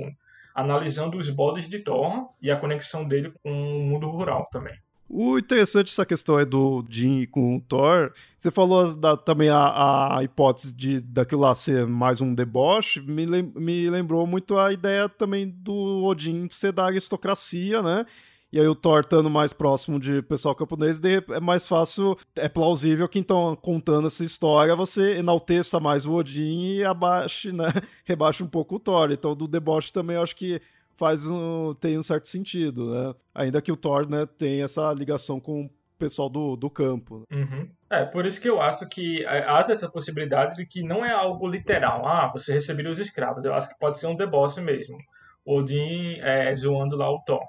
[0.53, 4.77] analisando os bodes de Thor e a conexão dele com o mundo rural também.
[5.13, 8.13] O interessante essa questão é do Jim com o Thor.
[8.37, 13.01] Você falou da, também a, a, hipótese de daquilo lá ser mais um deboche.
[13.01, 18.05] Me, lem, me lembrou muito a ideia também do Odin ser da aristocracia, né?
[18.53, 23.09] E aí o Thor estando mais próximo de pessoal camponês, é mais fácil, é plausível
[23.09, 27.67] que então contando essa história você enalteça mais o Odin e abaixe, né?
[28.05, 29.11] Rebaixe um pouco o Thor.
[29.11, 30.61] Então do deboche também eu acho que
[30.97, 33.15] faz um, tem um certo sentido, né?
[33.33, 37.23] Ainda que o Thor, né, tem essa ligação com o pessoal do, do campo.
[37.31, 37.69] Uhum.
[37.89, 41.11] É, por isso que eu acho que é, há essa possibilidade de que não é
[41.11, 42.05] algo literal.
[42.07, 43.43] Ah, você receberia os escravos.
[43.43, 44.97] Eu acho que pode ser um deboche mesmo.
[45.45, 47.41] Odin é, zoando lá o Thor.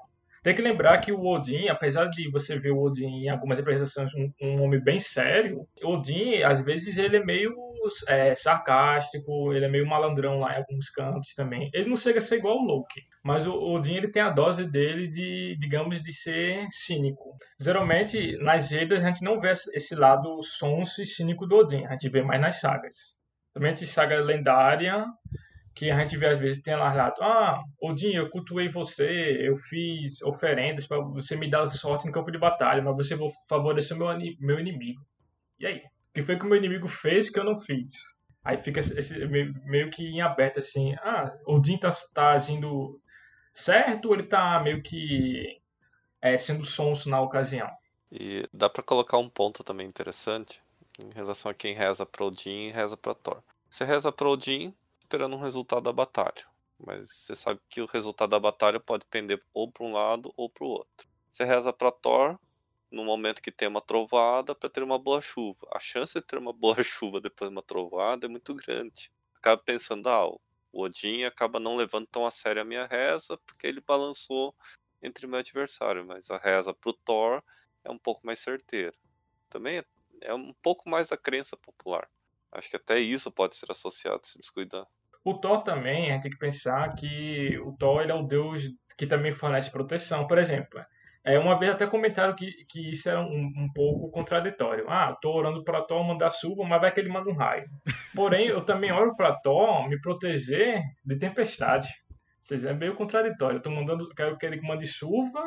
[0.43, 4.13] Tem que lembrar que o Odin, apesar de você ver o Odin em algumas representações
[4.13, 7.55] um, um homem bem sério, Odin, às vezes, ele é meio
[8.09, 11.69] é, sarcástico, ele é meio malandrão lá em alguns cantos também.
[11.73, 14.65] Ele não chega a ser igual o Loki, mas o Odin ele tem a dose
[14.65, 17.37] dele de, digamos, de ser cínico.
[17.57, 21.91] Geralmente, nas Edas, a gente não vê esse lado sonso e cínico do Odin, a
[21.91, 23.17] gente vê mais nas sagas.
[23.55, 25.05] Somente saga lendária,
[25.73, 29.55] que a gente vê às vezes tem lá relato, ah, Odin, eu cultuei você, eu
[29.55, 33.17] fiz oferendas para você me dar sorte no campo de batalha, mas você
[33.49, 34.07] favoreceu meu,
[34.39, 35.01] meu inimigo.
[35.59, 35.81] E aí?
[36.13, 37.91] que foi que o meu inimigo fez que eu não fiz?
[38.43, 39.25] Aí fica esse,
[39.65, 43.01] meio que em aberto assim, ah, Odin tá, tá agindo
[43.51, 45.59] certo ou ele tá meio que
[46.21, 47.69] é, sendo sonso na ocasião?
[48.11, 50.61] E dá para colocar um ponto também interessante
[50.99, 53.41] em relação a quem reza para Odin e reza para Thor.
[53.69, 54.73] Você reza para Odin
[55.13, 56.43] esperando um resultado da batalha,
[56.79, 60.49] mas você sabe que o resultado da batalha pode pender ou para um lado ou
[60.49, 61.07] para o outro.
[61.31, 62.39] Você reza para Thor
[62.89, 65.67] no momento que tem uma trovada para ter uma boa chuva.
[65.71, 69.11] A chance de ter uma boa chuva depois de uma trovada é muito grande.
[69.35, 70.39] Acaba pensando, ah, o
[70.73, 74.55] Odin acaba não levando tão a sério a minha reza porque ele balançou
[74.99, 77.43] entre o meu adversário, mas a reza pro Thor
[77.83, 78.97] é um pouco mais certeira.
[79.47, 79.85] Também é,
[80.21, 82.09] é um pouco mais a crença popular.
[82.51, 84.87] Acho que até isso pode ser associado se descuidar.
[85.23, 88.63] O Thor também, a gente tem que pensar que o Thor ele é o deus
[88.97, 90.27] que também fornece proteção.
[90.27, 90.79] Por exemplo,
[91.25, 94.85] é, uma vez até comentaram que, que isso era um, um pouco contraditório.
[94.89, 97.65] Ah, tô orando para Thor mandar chuva, mas vai que ele manda um raio.
[98.13, 101.87] Porém, eu também oro para Thor me proteger de tempestade.
[102.09, 103.57] Ou seja, é meio contraditório.
[103.57, 105.41] Eu tô mandando, quero que ele mande chuva,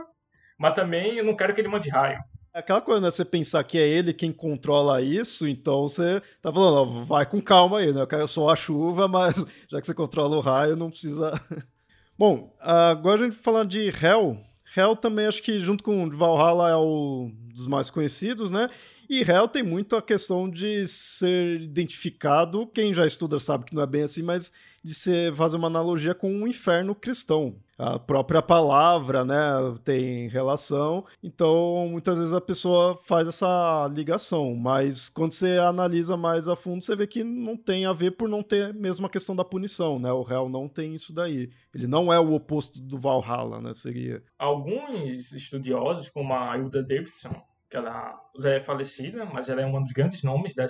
[0.58, 2.18] mas também eu não quero que ele mande raio.
[2.56, 3.10] É aquela coisa, né?
[3.10, 7.38] Você pensar que é ele quem controla isso, então você tá falando, ó, vai com
[7.38, 8.00] calma aí, né?
[8.00, 9.34] Eu quero só a chuva, mas
[9.68, 11.38] já que você controla o raio, não precisa.
[12.18, 14.40] Bom, agora a gente falar de Hell.
[14.74, 18.70] Hell também acho que junto com Valhalla é o dos mais conhecidos, né?
[19.06, 23.82] E Hell tem muito a questão de ser identificado, quem já estuda sabe que não
[23.82, 24.50] é bem assim, mas
[24.82, 27.54] de ser, fazer uma analogia com um inferno cristão.
[27.78, 29.36] A própria palavra, né,
[29.84, 36.48] tem relação, então muitas vezes a pessoa faz essa ligação, mas quando você analisa mais
[36.48, 39.36] a fundo, você vê que não tem a ver por não ter mesmo a questão
[39.36, 40.10] da punição, né?
[40.10, 41.50] O réu não tem isso daí.
[41.74, 43.74] Ele não é o oposto do Valhalla, né?
[43.74, 44.22] Seria.
[44.38, 49.82] Alguns estudiosos, como a Hilda Davidson, que ela já é falecida, mas ela é um
[49.82, 50.64] dos grandes nomes da,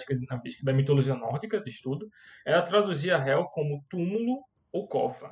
[0.63, 2.09] da mitologia nórdica de estudo.
[2.45, 4.43] Ela traduzia Hel como túmulo
[4.73, 5.31] ou cova.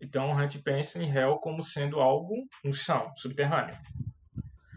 [0.00, 3.76] Então gente pensa em Hel como sendo algo, um chão subterrâneo.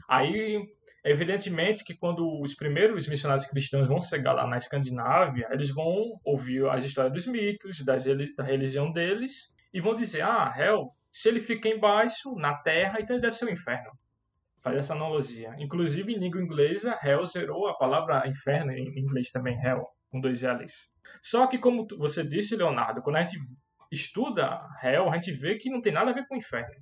[0.07, 0.65] Aí,
[1.03, 6.67] evidentemente que quando os primeiros missionários cristãos vão chegar lá na Escandinávia, eles vão ouvir
[6.69, 8.05] as histórias dos mitos, das,
[8.35, 13.15] da religião deles, e vão dizer, ah, Hel, se ele fica embaixo, na terra, então
[13.15, 13.91] ele deve ser o inferno
[14.61, 15.55] faz essa analogia.
[15.57, 20.43] Inclusive, em língua inglesa, hell zerou a palavra inferno em inglês também, hell, com dois
[20.43, 20.91] L's.
[21.21, 23.39] Só que, como você disse, Leonardo, quando a gente
[23.91, 26.75] estuda hell, a gente vê que não tem nada a ver com inferno.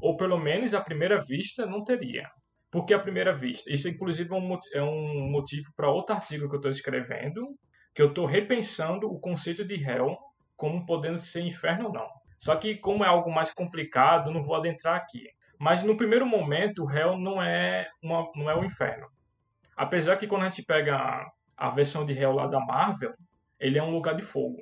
[0.00, 2.28] Ou pelo menos, à primeira vista, não teria.
[2.70, 4.30] Porque à primeira vista, isso inclusive
[4.72, 7.56] é um motivo para outro artigo que eu estou escrevendo,
[7.94, 10.18] que eu estou repensando o conceito de hell
[10.56, 12.08] como podendo ser inferno ou não.
[12.38, 15.24] Só que como é algo mais complicado, não vou adentrar aqui.
[15.58, 19.06] Mas no primeiro momento, o Hell não é, uma, não é o inferno.
[19.76, 23.14] Apesar que quando a gente pega a, a versão de Hell lá da Marvel,
[23.58, 24.58] ele é um lugar de fogo.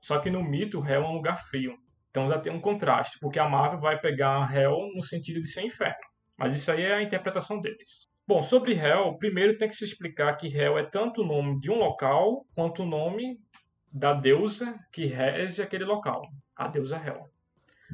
[0.00, 1.76] Só que no mito, o Hell é um lugar frio.
[2.10, 5.62] Então já tem um contraste, porque a Marvel vai pegar Hell no sentido de ser
[5.62, 5.94] inferno.
[6.36, 8.08] Mas isso aí é a interpretação deles.
[8.26, 11.70] Bom, sobre Hell, primeiro tem que se explicar que Hell é tanto o nome de
[11.70, 13.38] um local quanto o nome
[13.92, 16.22] da deusa que rege aquele local,
[16.56, 17.28] a deusa Hel.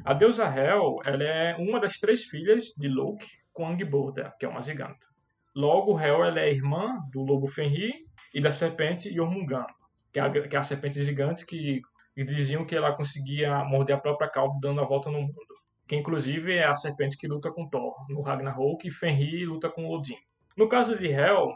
[0.05, 4.49] A deusa Hel ela é uma das três filhas de Loki com Angbodha, que é
[4.49, 5.07] uma giganta.
[5.55, 7.93] Logo, Hel ela é irmã do lobo Fenrir
[8.31, 9.65] e da serpente Jormungand,
[10.13, 11.81] que é a, que é a serpente gigante que,
[12.17, 15.55] que diziam que ela conseguia morder a própria cauda dando a volta no mundo.
[15.87, 19.87] Que inclusive é a serpente que luta com Thor no Ragnarok e Fenrir luta com
[19.87, 20.17] Odin.
[20.57, 21.53] No caso de Hel,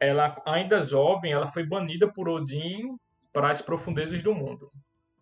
[0.00, 2.96] ela ainda jovem, ela foi banida por Odin
[3.32, 4.72] para as profundezas do mundo.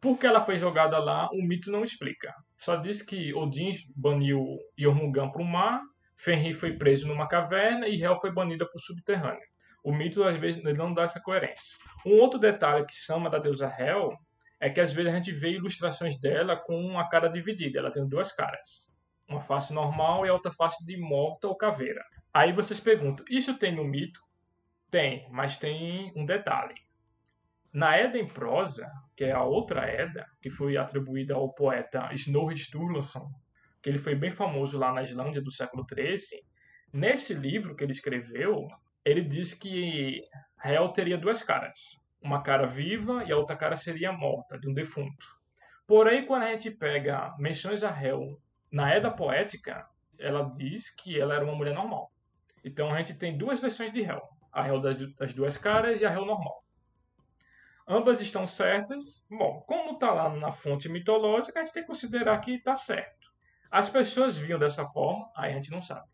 [0.00, 2.32] Por que ela foi jogada lá, o mito não explica.
[2.56, 4.42] Só diz que Odin baniu
[4.78, 5.82] Jormungand para o mar,
[6.16, 9.50] Fenrir foi preso numa caverna e Hel foi banida para o subterrâneo.
[9.84, 11.76] O mito, às vezes, não dá essa coerência.
[12.06, 14.16] Um outro detalhe que chama da deusa Hel
[14.60, 17.78] é que, às vezes, a gente vê ilustrações dela com a cara dividida.
[17.78, 18.92] Ela tem duas caras.
[19.26, 22.04] Uma face normal e a outra face de morta ou caveira.
[22.32, 24.20] Aí vocês perguntam, isso tem no mito?
[24.90, 26.74] Tem, mas tem um detalhe.
[27.72, 32.58] Na Edda em prosa, que é a outra Edda, que foi atribuída ao poeta Snorri
[32.58, 33.30] Sturluson,
[33.80, 36.40] que ele foi bem famoso lá na Islândia do século XIII,
[36.92, 38.66] nesse livro que ele escreveu,
[39.04, 40.22] ele diz que
[40.64, 41.99] Hel teria duas caras.
[42.22, 45.26] Uma cara viva e a outra cara seria morta, de um defunto.
[45.86, 48.38] Porém, quando a gente pega menções a Hel
[48.70, 52.12] na Edda poética, ela diz que ela era uma mulher normal.
[52.64, 54.22] Então a gente tem duas versões de Hel.
[54.52, 56.62] A Hel das duas caras e a Hel normal.
[57.88, 59.26] Ambas estão certas.
[59.28, 63.28] Bom, como está lá na fonte mitológica, a gente tem que considerar que está certo.
[63.70, 66.06] As pessoas viam dessa forma, aí a gente não sabe.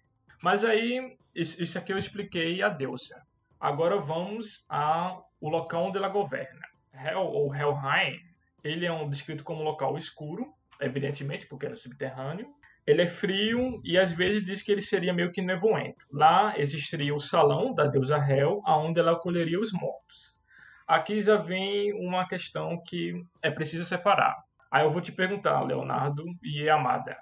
[0.42, 3.20] Mas aí, isso aqui eu expliquei a deusa.
[3.58, 6.66] Agora vamos à o local onde ela governa.
[6.94, 8.20] Hell ou Helheim,
[8.64, 12.48] ele é um descrito como um local escuro, evidentemente, porque é no subterrâneo.
[12.86, 16.06] Ele é frio e às vezes diz que ele seria meio que nevoento.
[16.10, 20.40] Lá existiria o salão da deusa Hel, aonde ela acolheria os mortos.
[20.86, 24.36] Aqui já vem uma questão que é preciso separar.
[24.70, 27.16] Aí eu vou te perguntar, Leonardo e Amada,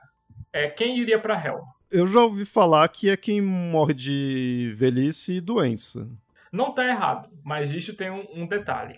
[0.53, 1.63] é, quem iria para Hell?
[1.91, 6.09] Eu já ouvi falar que é quem morre de velhice e doença.
[6.55, 8.97] Não está errado, mas isso tem um, um, detalhe.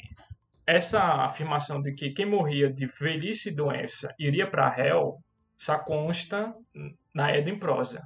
[0.67, 5.15] Essa afirmação de que quem morria de velhice e doença iria para Hell
[5.57, 6.53] só consta
[7.15, 8.03] na Eden Prosa,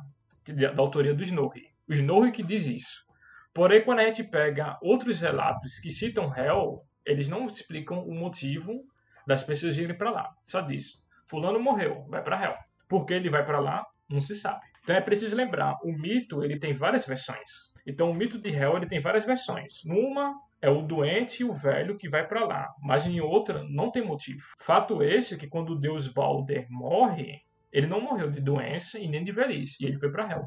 [0.47, 1.67] da autoria do Snorri.
[1.89, 3.05] O Snorri que diz isso.
[3.53, 8.85] Porém, quando a gente pega outros relatos que citam Hell, eles não explicam o motivo
[9.27, 10.31] das pessoas irem para lá.
[10.45, 12.57] Só diz: Fulano morreu, vai para Hell.
[12.89, 13.85] Por que ele vai para lá?
[14.09, 14.70] Não se sabe.
[14.83, 17.72] Então é preciso lembrar, o mito ele tem várias versões.
[17.87, 19.85] Então o mito de Hell ele tem várias versões.
[19.85, 23.91] Numa é o doente e o velho que vai para lá, mas em outra não
[23.91, 24.43] tem motivo.
[24.59, 27.41] Fato esse que quando o deus Balder morre,
[27.72, 30.47] ele não morreu de doença e nem de velhice, e ele foi para Hell.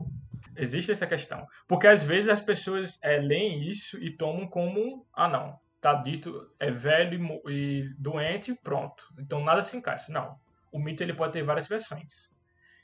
[0.55, 1.47] Existe essa questão.
[1.67, 6.49] Porque às vezes as pessoas é, leem isso e tomam como, ah não, tá dito,
[6.59, 9.03] é velho e doente, pronto.
[9.19, 10.11] Então nada se encaixa.
[10.11, 10.38] Não.
[10.71, 12.29] O mito ele pode ter várias versões.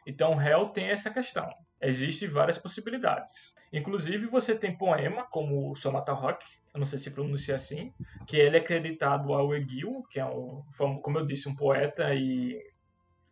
[0.10, 1.47] Então Hell tem essa questão.
[1.80, 3.53] Existem várias possibilidades.
[3.72, 6.43] Inclusive você tem poema como Sonata Rock,
[6.74, 7.93] eu não sei se pronuncia assim,
[8.26, 10.64] que ele é acreditado ao Egil, que é um,
[11.03, 12.60] como eu disse, um poeta e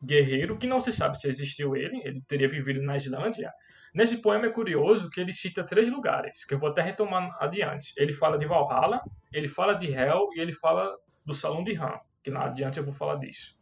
[0.04, 3.52] guerreiro, que não se sabe se existiu ele, ele teria vivido na Islândia.
[3.92, 7.92] Nesse poema é curioso que ele cita três lugares, que eu vou até retomar adiante.
[7.98, 9.02] Ele fala de Valhalla,
[9.34, 12.86] ele fala de Hel e ele fala do Salão de Ram, que lá adiante eu
[12.86, 13.58] vou falar disso.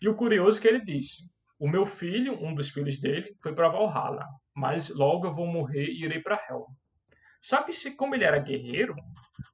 [0.00, 3.54] E o curioso é que ele disse: O meu filho, um dos filhos dele, foi
[3.54, 6.66] para Valhalla, mas logo eu vou morrer e irei para Hel.
[7.40, 8.94] Só que se, como ele era guerreiro,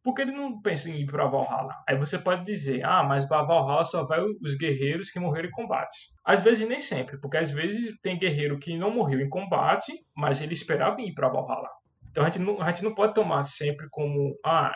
[0.03, 1.75] porque ele não pensa em ir para Valhalla.
[1.89, 5.53] Aí você pode dizer, ah, mas para Valhalla só vai os guerreiros que morreram em
[5.53, 6.13] combate.
[6.25, 10.41] Às vezes nem sempre, porque às vezes tem guerreiro que não morreu em combate, mas
[10.41, 11.69] ele esperava ir para Valhalla.
[12.11, 14.75] Então a gente, não, a gente não pode tomar sempre como, ah,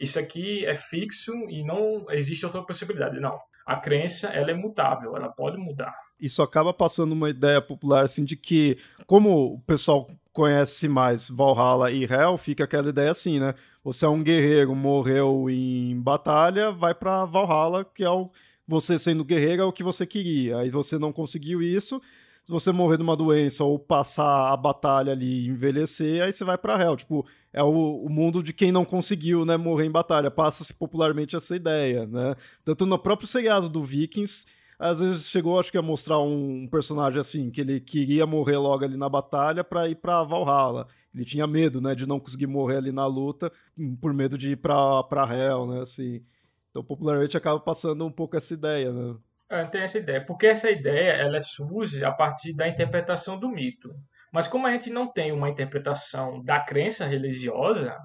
[0.00, 3.20] isso aqui é fixo e não existe outra possibilidade.
[3.20, 3.38] Não.
[3.66, 5.94] A crença, ela é mutável, ela pode mudar.
[6.24, 11.90] Isso acaba passando uma ideia popular assim de que, como o pessoal conhece mais Valhalla
[11.90, 13.54] e Hell, fica aquela ideia assim, né?
[13.84, 18.30] Você é um guerreiro, morreu em batalha, vai para Valhalla, que é o
[18.66, 20.58] você sendo guerreiro é o que você queria.
[20.58, 22.00] Aí você não conseguiu isso,
[22.44, 26.44] se você morrer de uma doença ou passar a batalha ali e envelhecer, aí você
[26.44, 26.94] vai para Hell.
[26.94, 30.30] Tipo, é o, o, mundo de quem não conseguiu, né, morrer em batalha.
[30.30, 32.34] Passa-se popularmente essa ideia, né?
[32.62, 34.44] Tanto no próprio seriado do Vikings,
[34.78, 38.84] às vezes chegou, acho que a mostrar um personagem assim, que ele queria morrer logo
[38.84, 40.86] ali na batalha para ir para Valhalla.
[41.14, 43.52] Ele tinha medo, né, de não conseguir morrer ali na luta,
[44.00, 46.24] por medo de ir para para Hell, né, assim.
[46.70, 49.16] Então, popularmente acaba passando um pouco essa ideia, né?
[49.48, 53.94] É, tem essa ideia, porque essa ideia ela surge a partir da interpretação do mito.
[54.32, 57.96] Mas como a gente não tem uma interpretação da crença religiosa,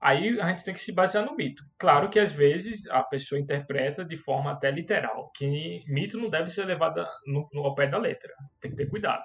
[0.00, 1.62] Aí a gente tem que se basear no mito.
[1.78, 6.48] Claro que às vezes a pessoa interpreta de forma até literal, que mito não deve
[6.50, 8.32] ser levado no, no ao pé da letra.
[8.58, 9.24] Tem que ter cuidado.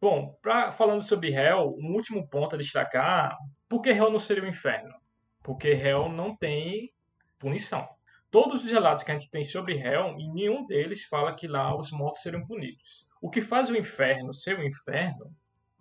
[0.00, 3.36] Bom, pra, falando sobre Hell, um último ponto a destacar:
[3.68, 4.94] por que Hell não seria o um inferno?
[5.42, 6.90] Porque Hell não tem
[7.38, 7.86] punição.
[8.30, 11.76] Todos os relatos que a gente tem sobre Hell, em nenhum deles fala que lá
[11.76, 13.06] os mortos seriam punidos.
[13.20, 15.30] O que faz o inferno ser o inferno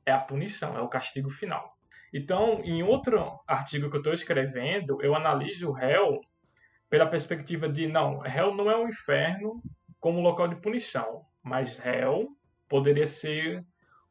[0.06, 1.78] é a punição, é o castigo final.
[2.14, 6.22] Então, em outro artigo que eu estou escrevendo, eu analiso o réu
[6.88, 9.64] pela perspectiva de, não, réu não é um inferno
[10.00, 12.38] como local de punição, mas réu
[12.70, 13.66] poderia ser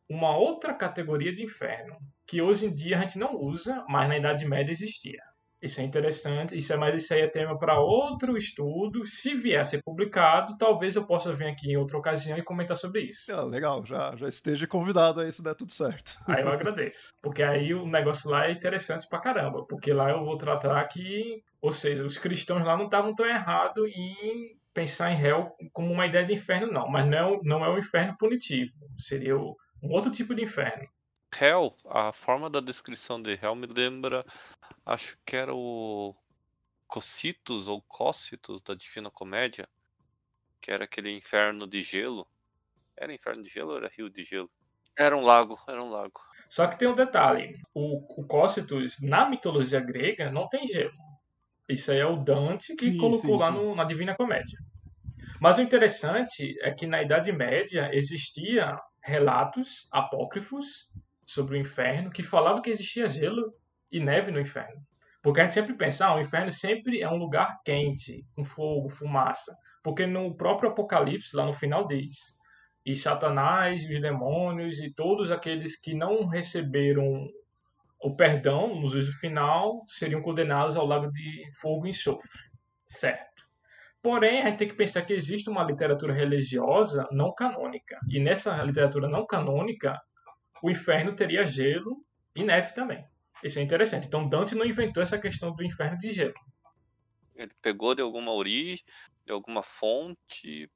[0.08, 1.96] uma outra categoria de inferno,
[2.26, 5.22] que hoje em dia a gente não usa, mas na Idade Média existia.
[5.62, 9.06] Isso é interessante, isso é, mas isso aí é tema para outro estudo.
[9.06, 12.76] Se vier a ser publicado, talvez eu possa vir aqui em outra ocasião e comentar
[12.76, 13.32] sobre isso.
[13.32, 16.18] Ah, legal, já, já esteja convidado aí se der tudo certo.
[16.26, 17.14] Aí eu agradeço.
[17.22, 19.64] Porque aí o negócio lá é interessante pra caramba.
[19.64, 23.88] Porque lá eu vou tratar que, ou seja, os cristãos lá não estavam tão errados
[23.94, 26.88] em pensar em réu como uma ideia de inferno, não.
[26.88, 28.72] Mas não, não é o um inferno punitivo.
[28.98, 30.88] Seria um outro tipo de inferno.
[31.40, 34.24] Hell, a forma da descrição de Hell me lembra,
[34.84, 36.14] acho que era o
[36.86, 39.68] Cocytus ou Cócitus da Divina Comédia,
[40.60, 42.26] que era aquele inferno de gelo.
[42.96, 44.50] Era inferno de gelo ou era rio de gelo?
[44.98, 46.20] Era um lago, era um lago.
[46.48, 50.92] Só que tem um detalhe, o, o Cócitus, na mitologia grega, não tem gelo.
[51.66, 53.58] Isso aí é o Dante que sim, colocou sim, lá sim.
[53.58, 54.58] No, na Divina Comédia.
[55.40, 60.90] Mas o interessante é que na Idade Média existia relatos apócrifos
[61.24, 63.52] sobre o inferno que falava que existia gelo
[63.92, 64.82] e neve no inferno.
[65.22, 68.88] Porque a gente sempre pensa, ah, o inferno sempre é um lugar quente, com fogo,
[68.88, 69.56] fumaça.
[69.82, 72.36] Porque no próprio Apocalipse, lá no final diz,
[72.84, 77.28] e Satanás, e os demônios, e todos aqueles que não receberam
[78.00, 82.50] o perdão no juízo final, seriam condenados ao lago de fogo e enxofre.
[82.84, 83.30] Certo.
[84.02, 88.00] Porém, a gente tem que pensar que existe uma literatura religiosa não canônica.
[88.08, 90.00] E nessa literatura não canônica,
[90.60, 93.06] o inferno teria gelo e neve também.
[93.42, 94.06] Isso é interessante.
[94.06, 96.34] Então Dante não inventou essa questão do inferno de gelo.
[97.34, 98.84] Ele pegou de alguma origem,
[99.24, 100.70] de alguma fonte.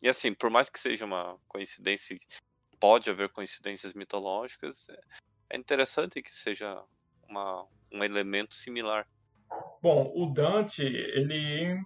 [0.00, 2.18] E assim, por mais que seja uma coincidência,
[2.80, 4.88] pode haver coincidências mitológicas,
[5.48, 6.82] é interessante que seja
[7.28, 9.06] uma, um elemento similar.
[9.80, 11.78] Bom, o Dante, ele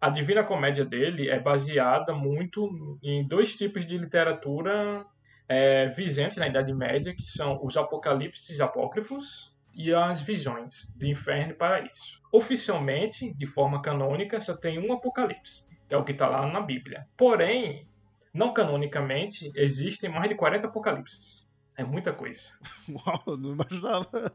[0.00, 5.06] a Divina Comédia dele é baseada muito em dois tipos de literatura
[5.48, 11.52] é, vigentes na Idade Média, que são os apocalipses apócrifos e as visões de inferno
[11.52, 12.20] e paraíso.
[12.32, 16.60] Oficialmente, de forma canônica, só tem um apocalipse, que é o que está lá na
[16.60, 17.06] Bíblia.
[17.16, 17.86] Porém,
[18.32, 21.46] não canonicamente, existem mais de 40 apocalipses.
[21.76, 22.50] É muita coisa.
[22.88, 24.32] Uau, não imaginava.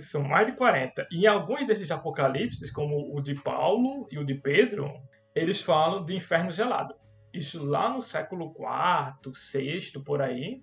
[0.00, 1.08] São mais de 40.
[1.10, 4.92] E alguns desses apocalipses, como o de Paulo e o de Pedro,
[5.34, 6.94] eles falam de inferno gelado.
[7.36, 10.62] Isso lá no século IV, VI, por aí.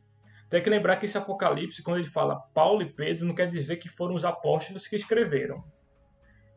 [0.49, 3.77] Tem que lembrar que esse Apocalipse, quando ele fala Paulo e Pedro, não quer dizer
[3.77, 5.63] que foram os apóstolos que escreveram.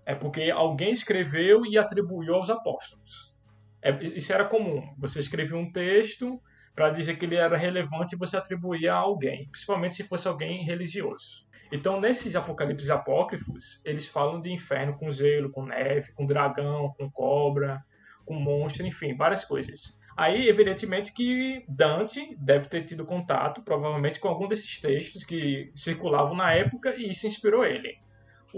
[0.05, 3.35] É porque alguém escreveu e atribuiu aos apóstolos.
[3.83, 4.83] É, isso era comum.
[4.99, 6.41] Você escrevia um texto
[6.75, 10.63] para dizer que ele era relevante e você atribuía a alguém, principalmente se fosse alguém
[10.63, 11.47] religioso.
[11.73, 17.11] Então, nesses apocalipses apócrifos, eles falam de inferno com gelo, com neve, com dragão, com
[17.11, 17.85] cobra,
[18.27, 19.99] com monstro, enfim, várias coisas.
[20.17, 26.35] Aí, evidentemente, que Dante deve ter tido contato, provavelmente, com algum desses textos que circulavam
[26.35, 27.99] na época e isso inspirou ele.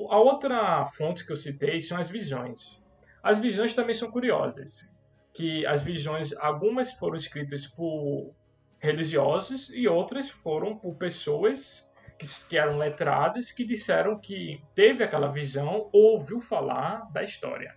[0.09, 2.81] A outra fonte que eu citei são as visões.
[3.21, 4.89] As visões também são curiosas,
[5.35, 8.33] que as visões, algumas foram escritas por
[8.79, 15.27] religiosos e outras foram por pessoas que, que eram letradas que disseram que teve aquela
[15.27, 17.77] visão ou ouviu falar da história.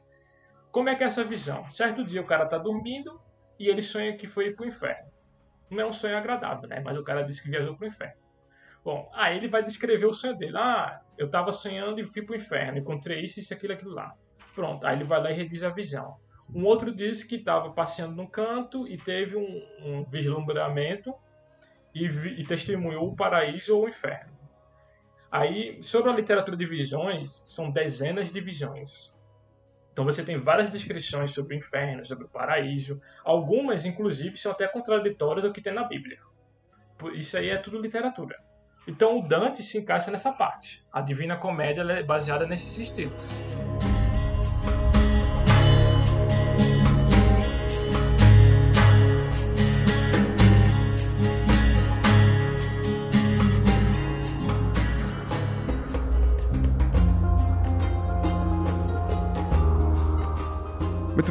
[0.72, 1.68] Como é que é essa visão?
[1.72, 3.20] Certo dia o cara está dormindo,
[3.62, 5.12] e ele sonha que foi para o inferno.
[5.70, 6.82] Não é um sonho agradável, né?
[6.84, 8.20] Mas o cara disse que viajou para o inferno.
[8.84, 10.58] Bom, aí ele vai descrever o sonho dele.
[10.58, 14.16] Ah, eu estava sonhando e fui para o inferno, encontrei isso, isso, aquilo, aquilo lá.
[14.56, 16.18] Pronto, aí ele vai lá e rediz a visão.
[16.54, 21.14] Um outro disse que estava passeando num canto e teve um, um vislumbramento
[21.94, 24.32] e, vi, e testemunhou o paraíso ou o inferno.
[25.32, 29.11] Aí, sobre a literatura de visões, são dezenas de visões.
[30.02, 33.00] Então você tem várias descrições sobre o inferno, sobre o paraíso.
[33.24, 36.18] Algumas, inclusive, são até contraditórias ao que tem na Bíblia.
[37.14, 38.36] Isso aí é tudo literatura.
[38.88, 40.84] Então o Dante se encaixa nessa parte.
[40.92, 43.30] A Divina Comédia é baseada nesses estilos.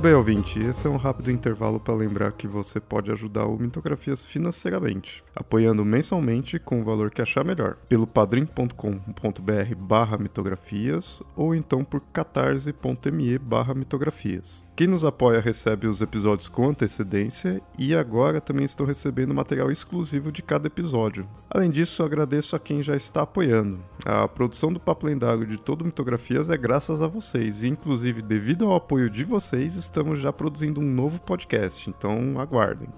[0.00, 0.58] Muito bem, ouvinte.
[0.58, 5.84] Esse é um rápido intervalo para lembrar que você pode ajudar o Mitografias financeiramente, apoiando
[5.84, 13.38] mensalmente com o valor que achar melhor, pelo padrim.com.br barra mitografias ou então por catarse.me
[13.38, 14.64] barra mitografias.
[14.74, 20.32] Quem nos apoia recebe os episódios com antecedência e agora também estou recebendo material exclusivo
[20.32, 21.28] de cada episódio.
[21.50, 23.80] Além disso, agradeço a quem já está apoiando.
[24.06, 28.64] A produção do Papo Lendário de todo Mitografias é graças a vocês, e inclusive devido
[28.64, 32.88] ao apoio de vocês, estamos já produzindo um novo podcast, então aguardem.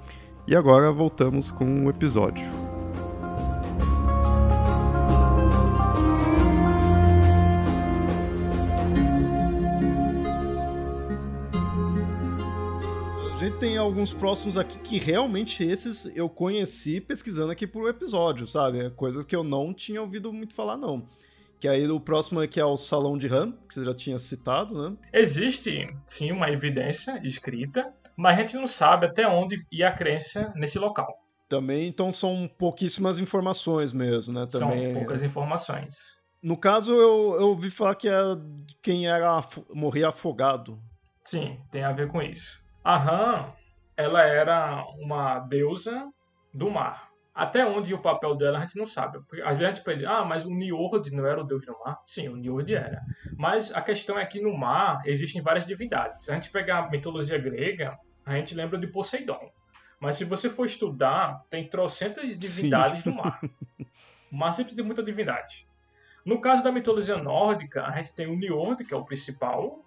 [0.47, 2.45] E agora voltamos com o episódio.
[13.25, 18.47] A gente tem alguns próximos aqui que realmente esses eu conheci pesquisando aqui pro episódio,
[18.47, 18.91] sabe?
[18.91, 21.09] Coisas que eu não tinha ouvido muito falar, não.
[21.63, 24.91] Que aí o próximo aqui é o Salão de Ram, que você já tinha citado,
[24.91, 24.97] né?
[25.13, 30.53] Existe, sim, uma evidência escrita, mas a gente não sabe até onde ia a crença
[30.57, 31.07] nesse local.
[31.49, 34.45] Também, então são pouquíssimas informações mesmo, né?
[34.51, 34.87] Também...
[34.87, 35.95] São poucas informações.
[36.43, 38.21] No caso, eu, eu ouvi falar que é
[38.83, 39.41] quem era
[39.73, 40.83] morria afogado.
[41.23, 42.61] Sim, tem a ver com isso.
[42.83, 43.53] A Ram,
[43.97, 46.09] ela era uma deusa
[46.53, 47.12] do mar.
[47.35, 49.19] Até onde o papel dela a gente não sabe.
[49.21, 51.73] Porque, às vezes a gente pede, ah, mas o Niord não era o deus do
[51.85, 51.99] mar?
[52.05, 53.01] Sim, o Niord era.
[53.39, 56.25] Mas a questão é que no mar existem várias divindades.
[56.25, 59.51] Se a gente pegar a mitologia grega, a gente lembra de Poseidon.
[59.99, 63.11] Mas se você for estudar, tem trocentas divindades Sim.
[63.11, 63.41] no mar.
[64.31, 65.69] O mar sempre tem muita divindade.
[66.25, 69.85] No caso da mitologia nórdica, a gente tem o Njord, que é o principal,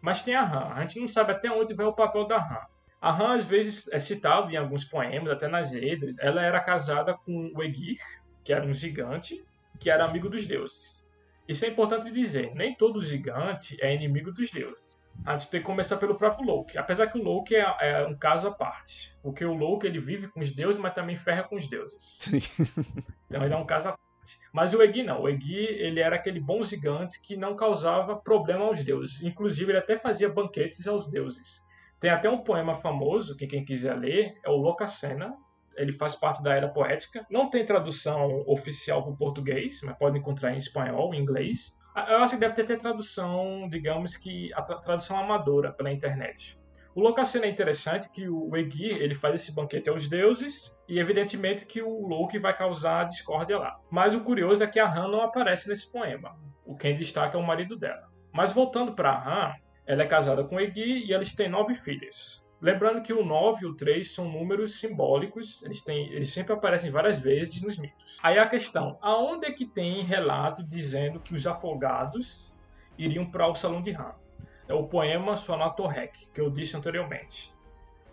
[0.00, 0.72] mas tem a Ran.
[0.74, 2.66] A gente não sabe até onde vai o papel da Ran.
[3.00, 6.16] A Ran, às vezes, é citado em alguns poemas, até nas Eddas.
[6.18, 8.00] Ela era casada com o Egir,
[8.42, 9.44] que era um gigante,
[9.78, 11.06] que era amigo dos deuses.
[11.46, 12.54] Isso é importante dizer.
[12.54, 14.88] Nem todo gigante é inimigo dos deuses.
[15.24, 16.78] A gente tem que começar pelo próprio Loki.
[16.78, 19.14] Apesar que o Loki é, é, um caso à parte.
[19.22, 22.16] Porque o Loki ele vive com os deuses, mas também ferra com os deuses.
[22.20, 22.40] Sim.
[23.28, 24.38] Então ele é um caso à parte.
[24.52, 25.22] Mas o Egi não.
[25.22, 29.22] O Egi ele era aquele bom gigante que não causava problema aos deuses.
[29.22, 31.62] Inclusive ele até fazia banquetes aos deuses.
[32.00, 35.34] Tem até um poema famoso que quem quiser ler é o Locacena.
[35.76, 37.26] Ele faz parte da era poética.
[37.30, 41.76] Não tem tradução oficial para o português, mas pode encontrar em espanhol, em inglês.
[42.08, 46.58] Eu acho que deve ter, ter tradução, digamos que a tradução amadora pela internet.
[46.94, 51.64] O Locacena é interessante que o Egi ele faz esse banquete aos deuses e evidentemente
[51.64, 53.78] que o Loki vai causar discórdia lá.
[53.90, 56.36] Mas o curioso é que a Han não aparece nesse poema.
[56.64, 58.08] O quem destaca é o marido dela.
[58.32, 59.54] Mas voltando para a Han,
[59.88, 62.46] ela é casada com Egi e eles têm nove filhas.
[62.60, 66.90] Lembrando que o 9 e o 3 são números simbólicos, eles, têm, eles sempre aparecem
[66.90, 68.18] várias vezes nos mitos.
[68.22, 72.52] Aí a questão, aonde é que tem relato dizendo que os afogados
[72.98, 74.14] iriam para o Salão de Ram?
[74.68, 77.54] É o poema Sonatorrec, que eu disse anteriormente.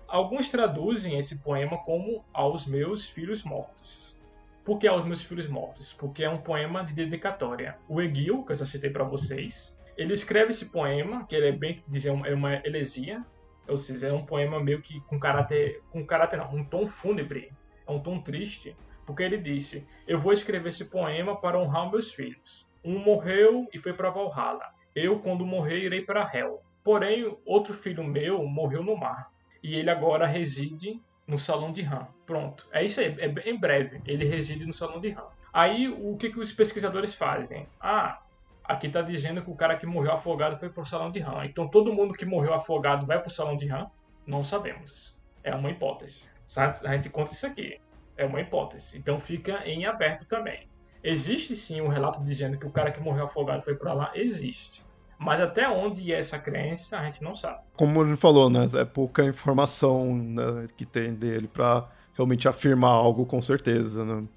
[0.08, 4.18] Alguns traduzem esse poema como Aos Meus Filhos Mortos.
[4.64, 5.92] Por que Aos Meus Filhos Mortos?
[5.92, 7.78] Porque é um poema de dedicatória.
[7.90, 11.52] O Egil, que eu já citei para vocês, ele escreve esse poema, que ele é
[11.52, 13.26] bem dizer é uma elesia,
[13.68, 17.52] ou seja, é um poema meio que com caráter, com caráter não, um tom fúnebre,
[17.88, 18.76] é um tom triste,
[19.06, 22.68] porque ele disse: "Eu vou escrever esse poema para honrar meus filhos.
[22.84, 24.74] Um morreu e foi para Valhalla.
[24.96, 26.62] Eu, quando morrer, irei para Hel.
[26.84, 29.32] Porém, outro filho meu morreu no mar,
[29.64, 32.08] e ele agora reside no salão de Ram.
[32.26, 34.02] Pronto, é isso aí, é em breve.
[34.06, 35.28] Ele reside no salão de Ram.
[35.52, 37.68] Aí, o que, que os pesquisadores fazem?
[37.80, 38.22] Ah,
[38.68, 41.46] Aqui está dizendo que o cara que morreu afogado foi para o salão de Ram.
[41.46, 43.90] Então todo mundo que morreu afogado vai para o salão de Ram?
[44.26, 45.16] Não sabemos.
[45.44, 46.24] É uma hipótese.
[46.58, 47.80] A gente conta isso aqui.
[48.18, 48.98] É uma hipótese.
[48.98, 50.68] Então fica em aberto também.
[51.04, 54.12] Existe sim um relato dizendo que o cara que morreu afogado foi para lá?
[54.16, 54.84] Existe.
[55.18, 57.60] Mas até onde é essa crença, a gente não sabe.
[57.78, 58.66] Como gente falou, né?
[58.74, 64.28] É pouca informação né, que tem dele para realmente afirmar algo com certeza, né?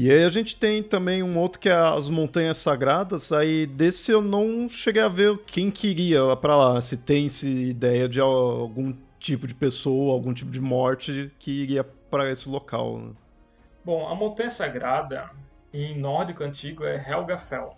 [0.00, 3.32] E aí a gente tem também um outro que é as Montanhas Sagradas.
[3.32, 8.08] Aí desse eu não cheguei a ver quem queria para lá, se tem -se ideia
[8.08, 12.96] de algum tipo de pessoa, algum tipo de morte que iria para esse local.
[12.96, 13.10] Né?
[13.84, 15.30] Bom, a Montanha Sagrada
[15.74, 17.76] em nórdico antigo é Helgafell.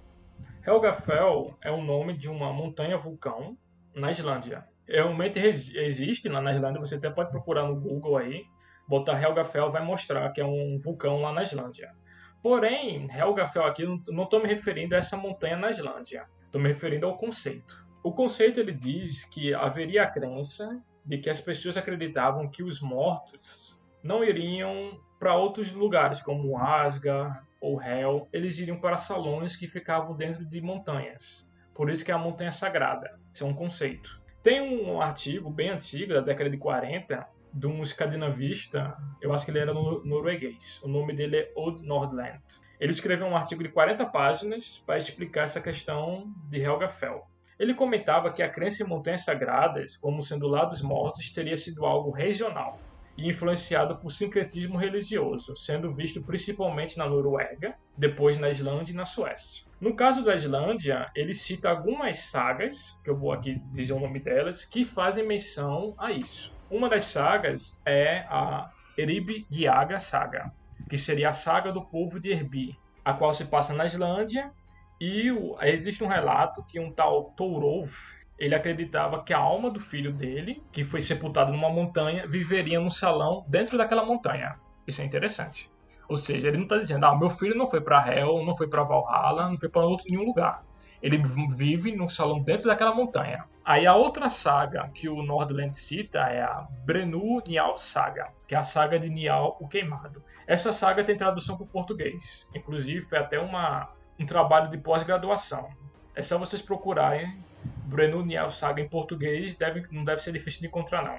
[0.66, 3.56] Helgafell é o nome de uma montanha vulcão
[3.94, 4.66] na Islândia.
[4.86, 8.44] Realmente existe lá na Islândia, você até pode procurar no Google aí,
[8.86, 11.98] botar Helgafell vai mostrar que é um vulcão lá na Islândia.
[12.42, 16.26] Porém, Helgafell aqui não estou me referindo a essa montanha na Islândia.
[16.46, 17.86] Estou me referindo ao conceito.
[18.02, 22.80] O conceito ele diz que haveria a crença de que as pessoas acreditavam que os
[22.80, 29.68] mortos não iriam para outros lugares como Asgard ou Hel, eles iriam para salões que
[29.68, 31.46] ficavam dentro de montanhas.
[31.74, 33.20] Por isso que é a montanha sagrada.
[33.32, 34.18] Isso é um conceito.
[34.42, 39.50] Tem um artigo bem antigo, da década de 40, de um escandinavista, eu acho que
[39.50, 40.80] ele era norueguês.
[40.82, 42.40] O nome dele é Odd Nordland.
[42.78, 47.22] Ele escreveu um artigo de 40 páginas para explicar essa questão de Helgafell.
[47.58, 51.84] Ele comentava que a crença em montanhas sagradas, como sendo lá dos mortos, teria sido
[51.84, 52.78] algo regional
[53.18, 59.04] e influenciado por sincretismo religioso, sendo visto principalmente na Noruega, depois na Islândia e na
[59.04, 59.66] Suécia.
[59.78, 64.20] No caso da Islândia, ele cita algumas sagas, que eu vou aqui dizer o nome
[64.20, 66.58] delas, que fazem menção a isso.
[66.70, 70.52] Uma das sagas é a Erib Giaga Saga,
[70.88, 74.52] que seria a saga do povo de Erbi, a qual se passa na Islândia,
[75.00, 77.90] e existe um relato que um tal Tourov,
[78.38, 82.88] ele acreditava que a alma do filho dele, que foi sepultado numa montanha, viveria num
[82.88, 84.54] salão dentro daquela montanha.
[84.86, 85.68] Isso é interessante.
[86.08, 88.68] Ou seja, ele não está dizendo, ah, meu filho não foi para Hel, não foi
[88.68, 90.62] para Valhalla, não foi para outro nenhum lugar.
[91.02, 91.22] Ele
[91.54, 93.44] vive num salão dentro daquela montanha.
[93.64, 98.58] Aí a outra saga que o Nordland cita é a Brenu Nial Saga, que é
[98.58, 100.22] a saga de Nial o Queimado.
[100.46, 102.48] Essa saga tem tradução para o português.
[102.54, 105.70] Inclusive foi até uma, um trabalho de pós-graduação.
[106.14, 107.42] É só vocês procurarem
[107.84, 111.18] Brenu Nial Saga em português, deve, não deve ser difícil de encontrar não.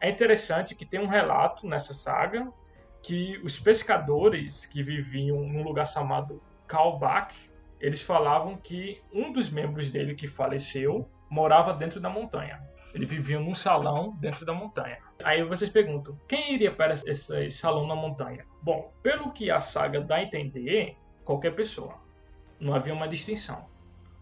[0.00, 2.52] É interessante que tem um relato nessa saga
[3.02, 7.34] que os pescadores que viviam num lugar chamado Kalbach,
[7.84, 12.66] eles falavam que um dos membros dele que faleceu morava dentro da montanha.
[12.94, 14.96] Ele vivia num salão dentro da montanha.
[15.22, 18.46] Aí vocês perguntam, quem iria para esse salão na montanha?
[18.62, 22.00] Bom, pelo que a saga dá a entender, qualquer pessoa.
[22.58, 23.68] Não havia uma distinção.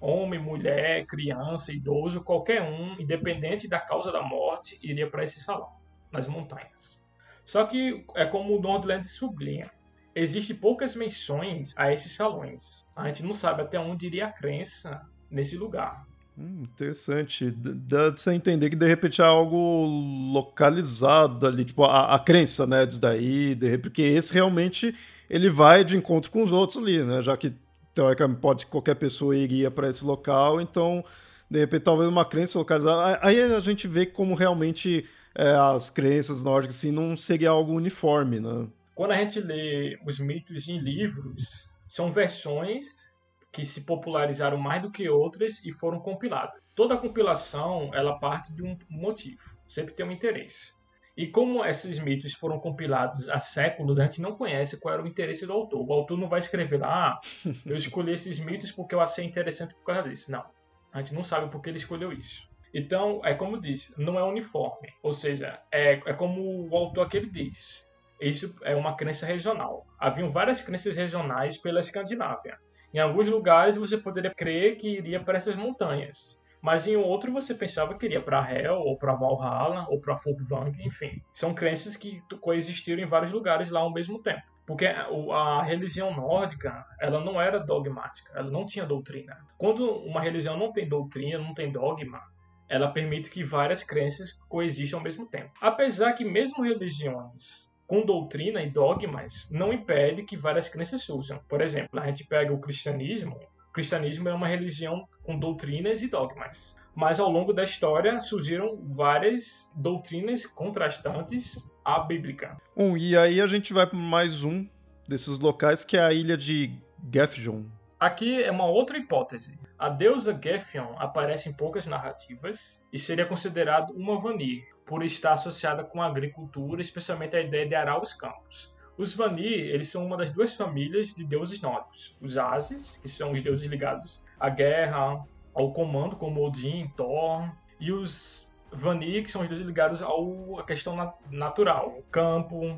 [0.01, 5.71] Homem, mulher, criança, idoso, qualquer um, independente da causa da morte, iria para esse salão,
[6.11, 7.01] nas montanhas.
[7.45, 9.71] Só que é como o Nordland sublinha,
[10.15, 12.87] existem poucas menções a esses salões.
[12.95, 16.07] A gente não sabe até onde iria a crença nesse lugar.
[16.37, 17.51] Hum, interessante.
[17.51, 19.85] Dá de você entender que de repente é algo
[20.33, 24.95] localizado ali, tipo, a, a crença, né, disso daí, de repente, porque esse realmente
[25.29, 27.23] ele vai de encontro com os outros ali, né?
[27.23, 27.55] Já que
[27.95, 31.05] teoricamente pode qualquer pessoa iria para esse local, então
[31.51, 33.19] de repente talvez uma crença localizada.
[33.23, 38.41] Aí a gente vê como realmente é, as crenças nórdicas assim não seria algo uniforme,
[38.41, 38.67] né?
[39.03, 43.11] Quando a gente lê os mitos em livros, são versões
[43.51, 46.63] que se popularizaram mais do que outras e foram compiladas.
[46.73, 50.73] Toda compilação ela parte de um motivo, sempre tem um interesse.
[51.17, 55.09] E como esses mitos foram compilados há séculos, a gente não conhece qual era o
[55.09, 55.85] interesse do autor.
[55.85, 57.21] O autor não vai escrever lá, ah,
[57.67, 60.31] eu escolhi esses mitos porque eu achei interessante por causa disso.
[60.31, 60.45] Não.
[60.93, 62.49] A gente não sabe por que ele escolheu isso.
[62.73, 64.91] Então, é como disse, não é uniforme.
[65.03, 67.91] Ou seja, é, é como o autor aqui diz.
[68.23, 69.85] Isso é uma crença regional.
[69.99, 72.57] Haviam várias crenças regionais pela Escandinávia.
[72.95, 77.53] Em alguns lugares você poderia crer que iria para essas montanhas, mas em outro você
[77.53, 81.21] pensava que iria para Hel, ou para Valhalla, ou para Folkvang, enfim.
[81.35, 84.43] São crenças que coexistiram em vários lugares lá ao mesmo tempo.
[84.65, 89.37] Porque a religião nórdica, ela não era dogmática, ela não tinha doutrina.
[89.59, 92.21] Quando uma religião não tem doutrina, não tem dogma,
[92.69, 95.51] ela permite que várias crenças coexistam ao mesmo tempo.
[95.61, 101.39] Apesar que mesmo religiões com doutrina e dogmas não impede que várias crenças surjam.
[101.47, 103.39] Por exemplo, a gente pega o cristianismo.
[103.69, 106.75] O cristianismo é uma religião com doutrinas e dogmas.
[106.95, 112.57] Mas ao longo da história surgiram várias doutrinas contrastantes à bíblica.
[112.75, 114.67] Bom, e aí a gente vai para mais um
[115.07, 116.73] desses locais que é a ilha de
[117.13, 117.67] Gefjon.
[118.01, 119.59] Aqui é uma outra hipótese.
[119.79, 125.85] A deusa Gefion aparece em poucas narrativas e seria considerado uma Vanir, por estar associada
[125.85, 128.73] com a agricultura, especialmente a ideia de arar os campos.
[128.97, 132.17] Os Vanir, eles são uma das duas famílias de deuses nórdicos.
[132.21, 135.25] Os Ases, que são os deuses ligados à guerra,
[135.55, 140.65] ao comando, como Odin, Thor, e os Vanir, que são os deuses ligados ao, à
[140.65, 142.77] questão natural, o campo,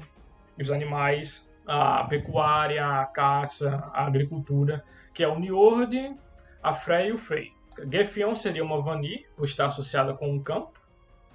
[0.59, 6.17] os animais, a pecuária, a caça, a agricultura, que é o Niord,
[6.63, 7.53] a Frey e o Frey.
[7.91, 10.81] Gefion seria uma Vanir, por estar associada com o campo,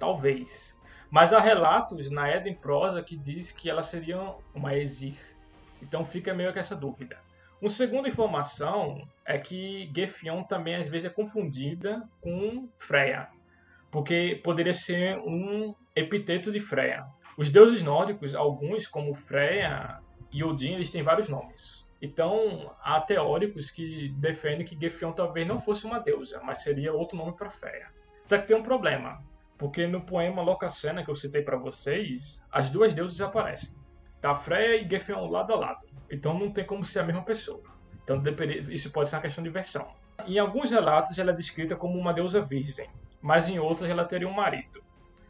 [0.00, 0.76] Talvez.
[1.10, 4.18] Mas há relatos na Eden Prosa que diz que ela seria
[4.54, 5.18] uma Exir.
[5.82, 7.18] Então fica meio que essa dúvida.
[7.60, 13.28] Uma segunda informação é que Gefion também às vezes é confundida com Freya,
[13.90, 17.06] porque poderia ser um epiteto de Freya.
[17.36, 20.00] Os deuses nórdicos, alguns como Freya
[20.32, 21.86] e Odin, eles têm vários nomes.
[22.00, 27.18] Então, há teóricos que defendem que Gefion talvez não fosse uma deusa, mas seria outro
[27.18, 27.88] nome para Freya.
[28.24, 29.22] Só que tem um problema.
[29.60, 33.76] Porque no poema Locacena que eu citei para vocês, as duas deusas aparecem.
[34.18, 35.86] Tá Freya e Gefion lado a lado.
[36.10, 37.62] Então não tem como ser a mesma pessoa.
[38.02, 38.22] Então
[38.70, 39.86] isso pode ser uma questão de versão.
[40.26, 42.88] Em alguns relatos ela é descrita como uma deusa virgem,
[43.20, 44.82] mas em outros ela teria um marido.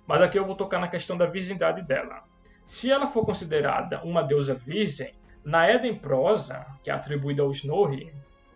[0.07, 2.22] Mas aqui eu vou tocar na questão da virgindade dela.
[2.64, 5.12] Se ela for considerada uma deusa virgem,
[5.45, 8.14] na Eden Prosa, que é atribuída ao Snorri,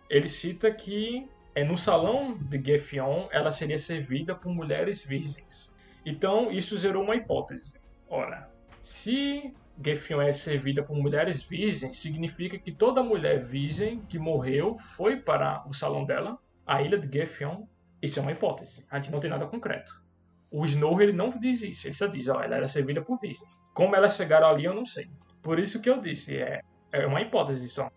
[0.09, 5.73] ele cita que é, no salão de Gefion ela seria servida por mulheres virgens.
[6.05, 7.79] Então isso gerou uma hipótese.
[8.09, 8.49] Ora,
[8.81, 9.53] se
[9.83, 15.65] Gefion é servida por mulheres virgens, significa que toda mulher virgem que morreu foi para
[15.67, 16.37] o salão dela,
[16.67, 17.65] a ilha de Gefion.
[18.01, 18.85] Isso é uma hipótese.
[18.91, 20.03] A gente não tem nada concreto.
[20.51, 21.87] O Snow ele não diz isso.
[21.87, 23.47] Ele só diz, ó, ela era servida por virgem.
[23.73, 25.09] Como elas chegaram ali, eu não sei.
[25.41, 26.61] Por isso que eu disse, é,
[26.95, 27.89] é uma hipótese só.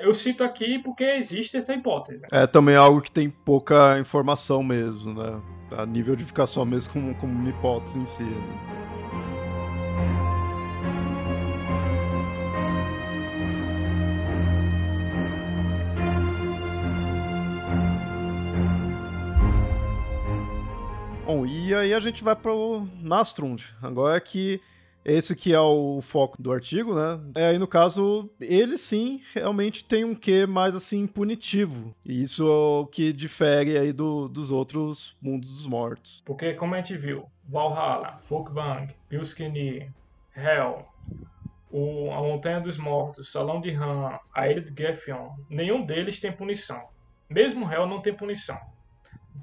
[0.00, 2.24] Eu cito aqui porque existe essa hipótese.
[2.30, 5.40] É também algo que tem pouca informação mesmo, né?
[5.72, 8.22] A nível de ficar só mesmo como, como uma hipótese em si.
[8.22, 8.72] Né?
[21.26, 23.64] Bom, e aí a gente vai para o Nastrund.
[23.80, 24.60] Agora é que
[25.04, 27.20] esse que é o foco do artigo, né?
[27.34, 31.94] É aí no caso, ele sim realmente tem um quê mais assim punitivo.
[32.04, 36.22] E isso é o que difere aí do, dos outros mundos dos mortos.
[36.24, 39.90] Porque como a gente viu, Valhalla, Folkvang, Pilskini,
[40.36, 40.86] Hell,
[41.70, 46.30] o, a Montanha dos Mortos, Salão de Han, a Ilha de Gefion, nenhum deles tem
[46.30, 46.88] punição.
[47.28, 48.58] Mesmo Hell não tem punição.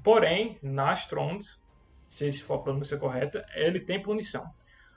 [0.02, 1.44] Porém, Nastrond,
[2.08, 4.44] se for a pronúncia correta, ele tem punição.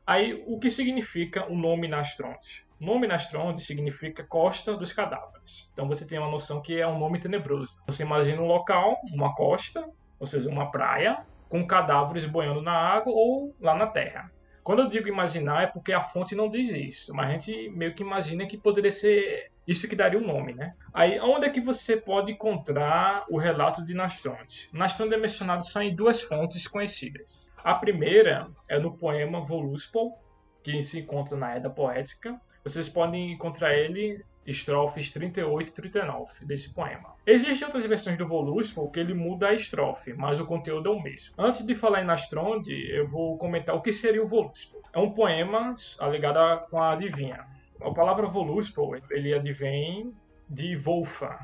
[0.06, 2.68] Aí, o que significa o nome Nastronte?
[2.78, 5.70] Nome Nastronde significa costa dos cadáveres.
[5.72, 7.78] Então você tem uma noção que é um nome tenebroso.
[7.88, 9.90] Você imagina um local, uma costa,
[10.20, 14.30] ou seja, uma praia, com cadáveres boiando na água ou lá na terra.
[14.64, 17.96] Quando eu digo imaginar é porque a fonte não diz isso, mas a gente meio
[17.96, 20.74] que imagina que poderia ser isso que daria o nome, né?
[20.94, 24.70] Aí, onde é que você pode encontrar o relato de Nastronte?
[24.74, 27.52] Nastronte é mencionado só em duas fontes conhecidas.
[27.64, 30.20] A primeira é no poema Voluspol,
[30.62, 32.40] que se encontra na Edda Poética.
[32.64, 37.16] Vocês podem encontrar ele estrofes 38 e 39 desse poema.
[37.26, 41.02] Existem outras versões do Voluspol que ele muda a estrofe, mas o conteúdo é o
[41.02, 41.34] mesmo.
[41.38, 44.82] Antes de falar em Nastronde, eu vou comentar o que seria o Voluspol.
[44.92, 47.46] É um poema alegado com a adivinha.
[47.84, 50.14] A palavra Voluspol, ele advém
[50.50, 51.38] de Volfa,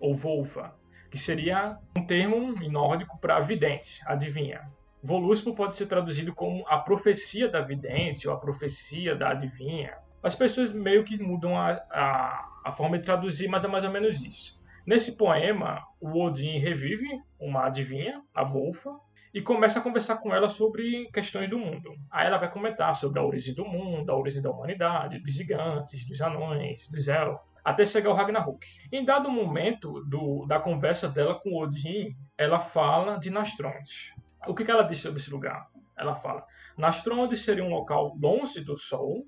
[0.00, 0.74] ou Volfa,
[1.10, 4.70] que seria um termo em nórdico para vidente, adivinha.
[5.02, 10.34] Voluspol pode ser traduzido como a profecia da vidente ou a profecia da adivinha as
[10.34, 14.20] pessoas meio que mudam a, a, a forma de traduzir, mas é mais ou menos
[14.24, 14.58] isso.
[14.86, 17.06] Nesse poema, o Odin revive
[17.38, 18.90] uma adivinha, a Wolfa,
[19.32, 21.94] e começa a conversar com ela sobre questões do mundo.
[22.10, 26.06] Aí ela vai comentar sobre a origem do mundo, a origem da humanidade, dos gigantes,
[26.06, 28.66] dos anões, dos elfos, até chegar ao Ragnarok.
[28.90, 34.14] Em dado momento do, da conversa dela com Odin, ela fala de Nastronte.
[34.46, 35.68] O que, que ela diz sobre esse lugar?
[35.96, 39.26] Ela fala: Nastronte seria um local longe do Sol,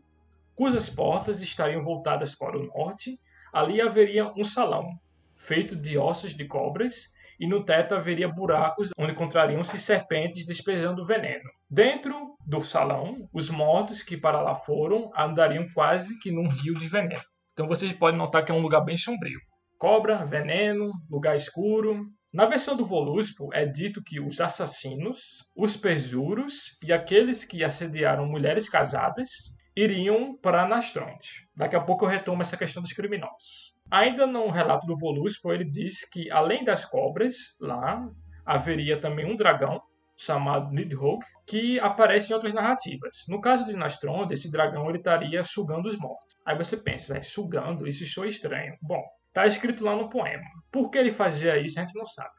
[0.54, 3.20] cujas portas estariam voltadas para o norte.
[3.52, 4.88] Ali haveria um salão,
[5.34, 11.48] feito de ossos de cobras, e no teto haveria buracos onde encontrariam-se serpentes despejando veneno.
[11.70, 16.86] Dentro do salão, os mortos que para lá foram andariam quase que num rio de
[16.86, 17.22] veneno.
[17.54, 19.40] Então vocês podem notar que é um lugar bem sombrio.
[19.78, 22.04] Cobra, veneno, lugar escuro.
[22.30, 28.26] Na versão do Voluspo é dito que os assassinos, os perjuros e aqueles que assediaram
[28.26, 29.30] mulheres casadas
[29.74, 31.46] iriam para Nastronte.
[31.56, 33.69] Daqui a pouco eu retomo essa questão dos criminosos.
[33.90, 38.08] Ainda no relato do Voluspo, ele diz que além das cobras, lá
[38.46, 39.82] haveria também um dragão
[40.16, 43.24] chamado Nidhogg, que aparece em outras narrativas.
[43.28, 46.36] No caso de Nastronde, esse dragão ele estaria sugando os mortos.
[46.44, 48.76] Aí você pensa, né, sugando, isso soa estranho.
[48.82, 50.44] Bom, está escrito lá no poema.
[50.70, 52.30] Por que ele fazia isso, a gente não sabe.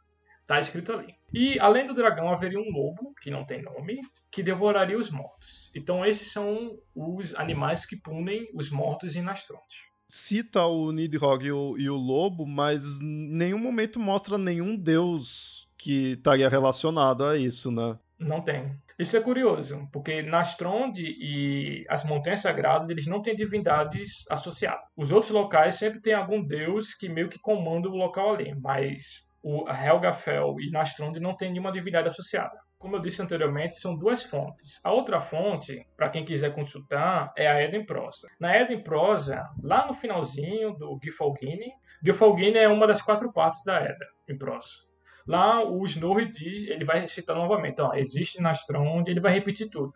[0.42, 1.16] Está escrito ali.
[1.34, 4.00] E além do dragão, haveria um lobo, que não tem nome,
[4.32, 5.72] que devoraria os mortos.
[5.76, 9.91] Então esses são os animais que punem os mortos em Nastronte.
[10.14, 16.12] Cita o Nidhogg e o, e o lobo, mas nenhum momento mostra nenhum deus que
[16.12, 17.98] estaria relacionado a isso, né?
[18.20, 18.78] Não tem.
[19.00, 24.84] Isso é curioso, porque Nastronde e as Montanhas Sagradas, eles não têm divindades associadas.
[24.98, 29.26] Os outros locais sempre tem algum deus que meio que comanda o local ali, mas
[29.42, 32.60] o Helgafell e Nastronde não tem nenhuma divindade associada.
[32.82, 34.82] Como eu disse anteriormente, são duas fontes.
[34.84, 38.28] A outra fonte, para quem quiser consultar, é a Eden Prosa.
[38.40, 41.72] Na Eden Prosa, lá no finalzinho do Gifalgini,
[42.04, 44.82] Gifalgini é uma das quatro partes da Eden prosa.
[45.28, 49.94] Lá o Snorri diz, ele vai citar novamente, ó, existe Nastronde, ele vai repetir tudo.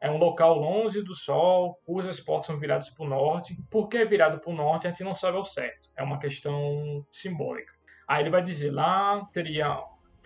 [0.00, 3.54] É um local longe do Sol, cujas portas são viradas para o norte.
[3.70, 5.90] Por que é virado para o norte, a gente não sabe ao certo.
[5.94, 7.74] É uma questão simbólica.
[8.06, 9.78] Aí ele vai dizer, lá teria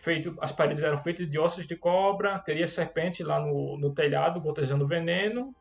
[0.03, 4.41] feito, as paredes eram feitas de ossos de cobra, teria serpente lá no, no telhado
[4.41, 5.55] botejando veneno.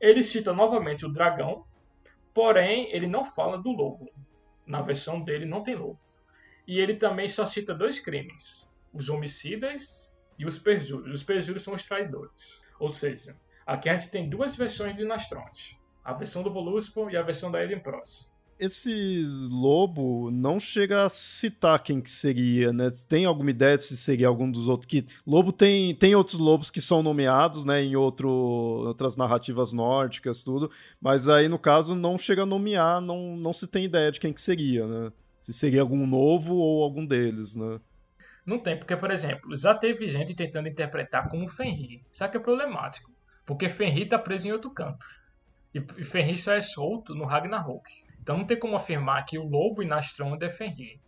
[0.00, 1.64] Ele cita novamente o dragão,
[2.32, 4.10] porém ele não fala do lobo.
[4.66, 6.00] Na versão dele não tem lobo.
[6.66, 11.12] E ele também só cita dois crimes: os homicidas e os perjuros.
[11.12, 12.62] Os perjuros são os traidores.
[12.80, 13.36] Ou seja,
[13.66, 17.50] aqui a gente tem duas versões de Nastronte: a versão do Voluspo e a versão
[17.50, 18.31] da Eden Prose
[18.64, 22.90] esse lobo não chega a citar quem que seria, né?
[23.08, 26.70] Tem alguma ideia de se seria algum dos outros que lobo tem tem outros lobos
[26.70, 32.16] que são nomeados, né, em outro, outras narrativas nórdicas tudo, mas aí no caso não
[32.16, 35.12] chega a nomear, não não se tem ideia de quem que seria, né?
[35.40, 37.80] Se seria algum novo ou algum deles, né?
[38.46, 42.00] Não tem, porque por exemplo, já teve gente tentando interpretar como Fenrir.
[42.12, 43.10] Só que é problemático,
[43.44, 45.04] porque Fenrir tá preso em outro canto.
[45.74, 47.90] E Fenrir só é solto no Ragnarok.
[48.22, 50.98] Então não tem como afirmar que o lobo Inastronda é Fenrir.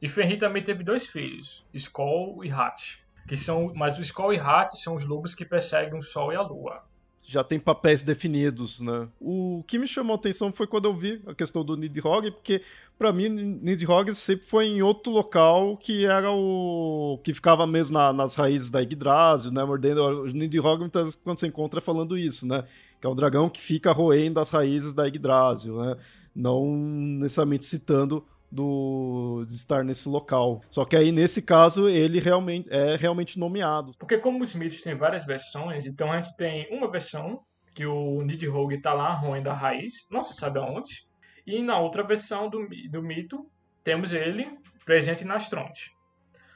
[0.00, 3.02] E Fenrir também teve dois filhos, Skoll e Hat.
[3.28, 6.36] Que são, mas o Skoll e Hat são os lobos que perseguem o Sol e
[6.36, 6.82] a Lua.
[7.26, 9.08] Já tem papéis definidos, né?
[9.18, 12.60] O que me chamou a atenção foi quando eu vi a questão do Nidhogg, porque
[12.98, 18.12] para mim Nidhogg sempre foi em outro local que era o que ficava mesmo na,
[18.12, 19.64] nas raízes da Yggdrasil, né?
[19.64, 22.64] Mordendo o Nidhogg muitas vezes quando você encontra falando isso, né?
[23.04, 25.94] Que é o dragão que fica roendo as raízes da Yggdrasil, né?
[26.34, 30.62] não necessariamente citando do, de estar nesse local.
[30.70, 33.92] Só que aí, nesse caso, ele realmente é realmente nomeado.
[33.98, 37.42] Porque como os mitos têm várias versões, então a gente tem uma versão
[37.74, 41.06] que o Nidhogg está lá roendo a raiz, não se sabe aonde.
[41.46, 43.46] E na outra versão do, do mito,
[43.84, 44.48] temos ele
[44.86, 45.92] presente nas Astronte.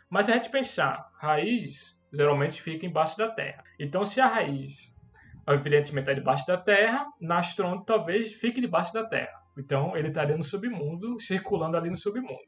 [0.09, 3.63] Mas se a gente pensar, raiz geralmente fica embaixo da terra.
[3.79, 4.98] Então, se a raiz,
[5.55, 9.33] evidentemente, é debaixo da terra, na Astronte talvez fique debaixo da terra.
[9.59, 12.39] Então, ele estaria no submundo, circulando ali no submundo.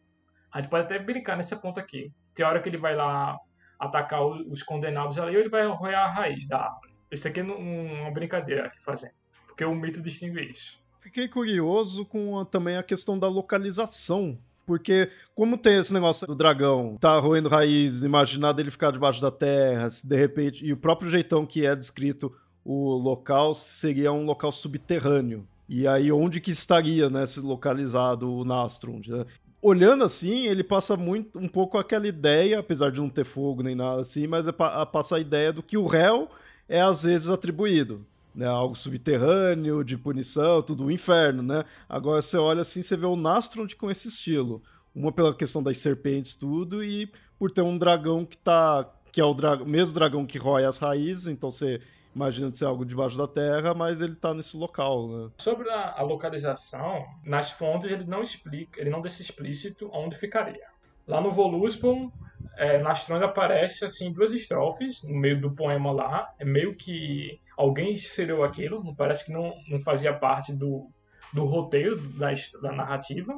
[0.52, 2.12] A gente pode até brincar nesse ponto aqui.
[2.34, 3.36] Tem hora que ele vai lá
[3.78, 6.92] atacar os condenados ali, ou ele vai roer a raiz da árvore.
[7.10, 9.14] Isso aqui é uma brincadeira aqui fazendo,
[9.46, 10.78] porque o mito distingue isso.
[11.00, 14.38] Fiquei curioso com a, também a questão da localização
[14.70, 19.28] porque, como tem esse negócio do dragão, tá roendo raiz, imaginar dele ficar debaixo da
[19.28, 20.64] terra, se de repente.
[20.64, 22.32] E o próprio jeitão que é descrito
[22.64, 25.46] o local seria um local subterrâneo.
[25.68, 29.00] E aí, onde que estaria, né, se localizado o Nastron?
[29.06, 29.24] Né?
[29.62, 33.74] Olhando assim, ele passa muito um pouco aquela ideia, apesar de não ter fogo nem
[33.74, 36.28] nada assim, mas é, passa a ideia do que o réu
[36.68, 38.04] é às vezes atribuído
[38.34, 41.64] né, algo subterrâneo, de punição, tudo o inferno, né?
[41.88, 44.62] Agora você olha assim, você vê o Nastrond com esse estilo.
[44.94, 48.88] Uma pela questão das serpentes, tudo, e por ter um dragão que tá.
[49.12, 51.80] que é o dra mesmo dragão que rói as raízes, então você
[52.20, 55.30] imagina ser algo debaixo da terra, mas ele tá nesse local, né?
[55.38, 60.66] Sobre a, a localização, nas fontes ele não explica, ele não deixa explícito onde ficaria.
[61.06, 62.12] Lá no Voluspon,
[62.58, 67.40] é, na Astronda aparece assim duas estrofes no meio do poema lá, é meio que
[67.56, 70.90] alguém inseriu aquilo, parece que não, não fazia parte do,
[71.32, 73.32] do roteiro da, da narrativa,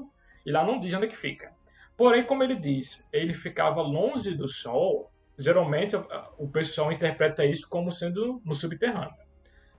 [0.44, 1.52] e lá não diz onde é que fica.
[1.96, 5.96] Porém, como ele diz, ele ficava longe do Sol, geralmente
[6.38, 9.14] o pessoal interpreta isso como sendo no subterrâneo.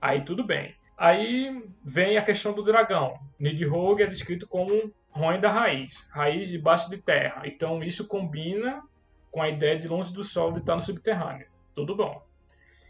[0.00, 0.74] Aí tudo bem.
[0.96, 3.18] Aí vem a questão do dragão.
[3.38, 7.42] Nidhogg é descrito como ruim da raiz, raiz debaixo de terra.
[7.44, 8.82] Então isso combina
[9.30, 11.48] com a ideia de longe do Sol de estar no subterrâneo.
[11.74, 12.24] Tudo bom.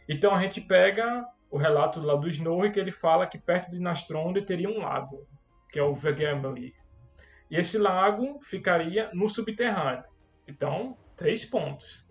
[0.08, 3.78] Então a gente pega o relato lá do Snorri que ele fala que perto de
[3.78, 5.26] Nastronde teria um lago,
[5.70, 6.74] que é o Vegemli.
[7.50, 10.04] E esse lago ficaria no subterrâneo.
[10.48, 12.03] Então, três pontos.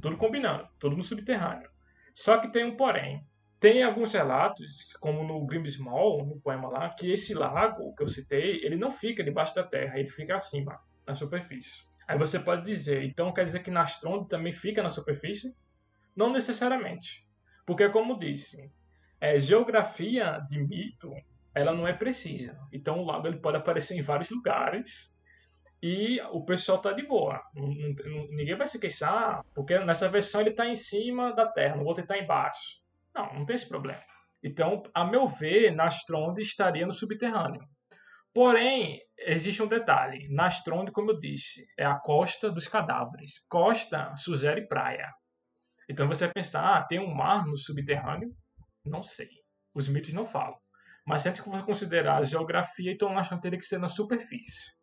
[0.00, 1.68] Tudo combinando, tudo no subterrâneo.
[2.14, 3.26] Só que tem um porém.
[3.58, 8.60] Tem alguns relatos, como no Grimsmall, no poema lá, que esse lago que eu citei,
[8.62, 11.84] ele não fica debaixo da terra, ele fica acima, na superfície.
[12.06, 15.56] Aí você pode dizer, então quer dizer que Nastronde também fica na superfície?
[16.14, 17.26] Não necessariamente.
[17.66, 18.70] Porque, como disse,
[19.20, 21.12] é, geografia de mito
[21.56, 22.58] ela não é precisa.
[22.70, 25.15] Então o lago ele pode aparecer em vários lugares
[25.86, 27.40] e o pessoal tá de boa.
[27.54, 32.00] Ninguém vai se queixar, porque nessa versão ele está em cima da Terra, no outro
[32.00, 32.80] ele está embaixo.
[33.14, 34.02] Não, não tem esse problema.
[34.42, 37.62] Então, a meu ver, Nastronde estaria no subterrâneo.
[38.34, 40.28] Porém, existe um detalhe.
[40.28, 43.44] Nastronde, como eu disse, é a costa dos cadáveres.
[43.48, 45.08] Costa sugere praia.
[45.88, 48.34] Então você vai pensar, ah, tem um mar no subterrâneo?
[48.84, 49.30] Não sei.
[49.72, 50.58] Os mitos não falam.
[51.06, 53.86] Mas se a gente for considerar a geografia, então nós vamos ter que ser na
[53.86, 54.75] superfície.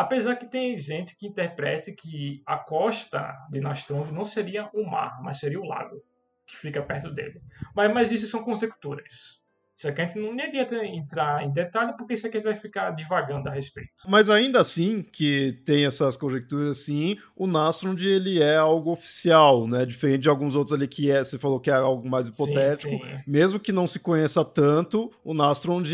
[0.00, 5.20] Apesar que tem gente que interprete que a costa de Nastronde não seria o mar,
[5.22, 6.02] mas seria o lago
[6.46, 7.42] que fica perto dele.
[7.76, 9.42] Mas, mas isso são conjecturas.
[9.80, 12.54] Isso aqui a gente não adianta entrar em detalhe, porque isso aqui a gente vai
[12.54, 13.90] ficar divagando a respeito.
[14.06, 19.86] Mas ainda assim, que tem essas conjecturas assim, o Nastrond ele é algo oficial, né?
[19.86, 22.90] Diferente de alguns outros ali que é, você falou que é algo mais hipotético.
[22.90, 23.22] Sim, sim.
[23.26, 25.90] Mesmo que não se conheça tanto, o Nastrond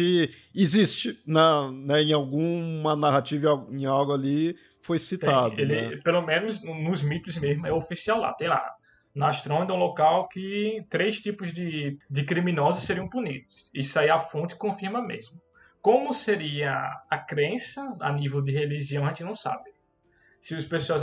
[0.52, 5.54] existe na, né, em alguma narrativa, em algo ali, foi citado.
[5.54, 5.96] Tem, ele, né?
[6.02, 8.32] Pelo menos nos mitos mesmo, é oficial lá.
[8.32, 8.68] Tem lá
[9.16, 13.70] Nastronda é um local que três tipos de, de criminosos seriam punidos.
[13.74, 15.40] Isso aí a fonte confirma mesmo.
[15.80, 16.70] Como seria
[17.08, 19.70] a crença a nível de religião, a gente não sabe.
[20.38, 21.00] Se os pessoas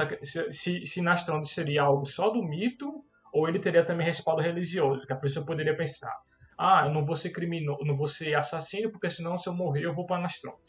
[0.51, 1.01] se, se
[1.45, 3.03] seria algo só do mito
[3.33, 6.15] ou ele teria também respaldo religioso, que a pessoa poderia pensar:
[6.55, 9.85] "Ah, eu não vou ser criminoso, não vou ser assassino, porque senão se eu morrer
[9.85, 10.59] eu vou para Nastronda".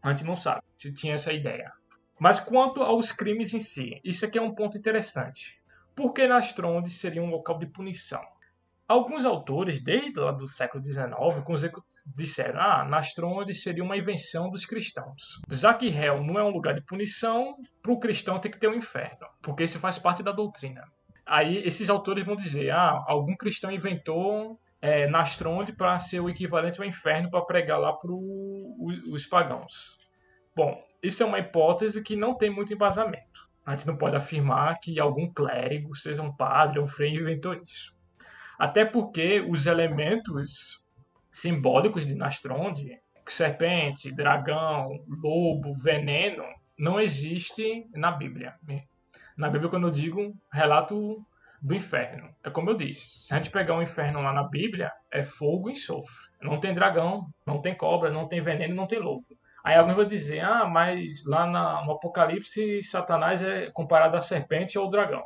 [0.00, 1.72] A gente não sabe se tinha essa ideia.
[2.20, 5.57] Mas quanto aos crimes em si, isso aqui é um ponto interessante
[5.98, 8.22] porque Nastronde seria um local de punição.
[8.86, 11.02] Alguns autores, desde lá do século XIX,
[12.06, 15.40] disseram ah, Nastronde seria uma invenção dos cristãos.
[15.50, 15.76] Já
[16.24, 19.64] não é um lugar de punição, para o cristão tem que ter um inferno, porque
[19.64, 20.84] isso faz parte da doutrina.
[21.26, 26.80] Aí esses autores vão dizer, ah, algum cristão inventou é, Nastronde para ser o equivalente
[26.80, 29.98] ao inferno para pregar lá para os pagãos.
[30.54, 34.78] Bom, isso é uma hipótese que não tem muito embasamento a gente não pode afirmar
[34.80, 37.94] que algum clérigo, seja um padre ou um frei, inventou isso.
[38.58, 40.82] Até porque os elementos
[41.30, 46.44] simbólicos de Nastronde, serpente, dragão, lobo, veneno,
[46.78, 48.54] não existem na Bíblia.
[49.36, 51.22] Na Bíblia, quando eu digo, relato
[51.60, 52.34] do inferno.
[52.42, 55.68] É como eu disse, se a gente pegar um inferno lá na Bíblia, é fogo
[55.68, 56.26] e enxofre.
[56.40, 59.26] Não tem dragão, não tem cobra, não tem veneno, não tem lobo.
[59.64, 64.78] Aí alguém vai dizer, ah, mas lá na, no Apocalipse, Satanás é comparado à serpente
[64.78, 65.24] ou ao dragão.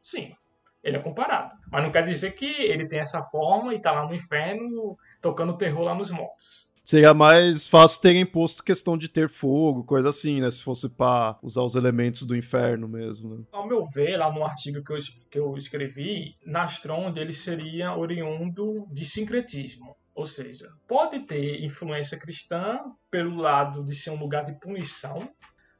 [0.00, 0.34] Sim,
[0.82, 1.52] ele é comparado.
[1.70, 5.56] Mas não quer dizer que ele tem essa forma e está lá no inferno tocando
[5.56, 6.72] terror lá nos mortos.
[6.84, 10.50] Seria mais fácil terem posto questão de ter fogo, coisa assim, né?
[10.50, 13.36] Se fosse para usar os elementos do inferno mesmo.
[13.36, 13.44] Né?
[13.52, 14.96] Ao meu ver, lá no artigo que eu,
[15.30, 19.94] que eu escrevi, Nastron ele seria oriundo de sincretismo.
[20.14, 25.28] Ou seja, pode ter influência cristã pelo lado de ser um lugar de punição,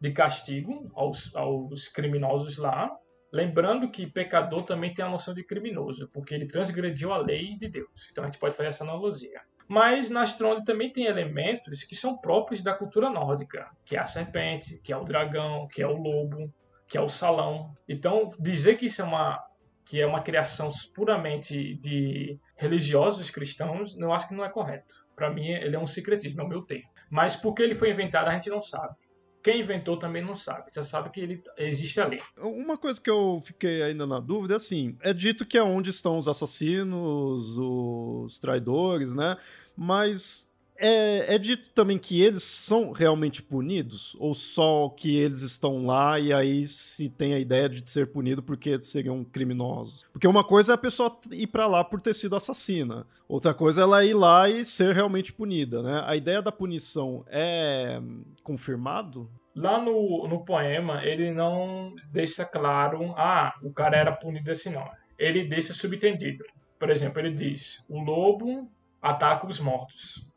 [0.01, 2.91] de castigo aos, aos criminosos lá,
[3.33, 7.67] Lembrando que pecador também tem a noção de criminoso, porque ele transgrediu a lei de
[7.67, 8.09] Deus.
[8.11, 9.41] Então a gente pode fazer essa analogia.
[9.67, 14.05] Mas na Astronde também tem elementos que são próprios da cultura nórdica, que é a
[14.05, 16.53] serpente, que é o dragão, que é o lobo,
[16.87, 17.73] que é o salão.
[17.89, 19.43] Então dizer que isso é uma
[19.85, 24.95] que é uma criação puramente de religiosos cristãos, eu acho que não é correto.
[25.17, 26.89] Para mim, ele é um secretismo, é o meu termo.
[27.11, 28.95] Mas por que ele foi inventado, a gente não sabe.
[29.43, 30.71] Quem inventou também não sabe.
[30.71, 32.23] Você sabe que ele existe ali.
[32.39, 35.91] Uma coisa que eu fiquei ainda na dúvida é assim: é dito que é onde
[35.91, 39.37] estão os assassinos, os traidores, né?
[39.77, 40.52] Mas
[40.83, 44.17] é, é, dito também que eles são realmente punidos?
[44.19, 48.43] Ou só que eles estão lá e aí se tem a ideia de ser punido
[48.43, 50.05] porque seriam criminosos?
[50.13, 53.81] Porque uma coisa é a pessoa ir para lá por ter sido assassina, outra coisa
[53.81, 56.03] é ela ir lá e ser realmente punida, né?
[56.05, 58.01] A ideia da punição é
[58.43, 59.31] confirmado?
[59.55, 64.91] Lá no, no poema, ele não deixa claro, ah, o cara era punido assim, não.
[65.17, 66.45] Ele deixa subentendido.
[66.77, 68.69] Por exemplo, ele diz: o lobo
[69.01, 70.32] ataca os mortos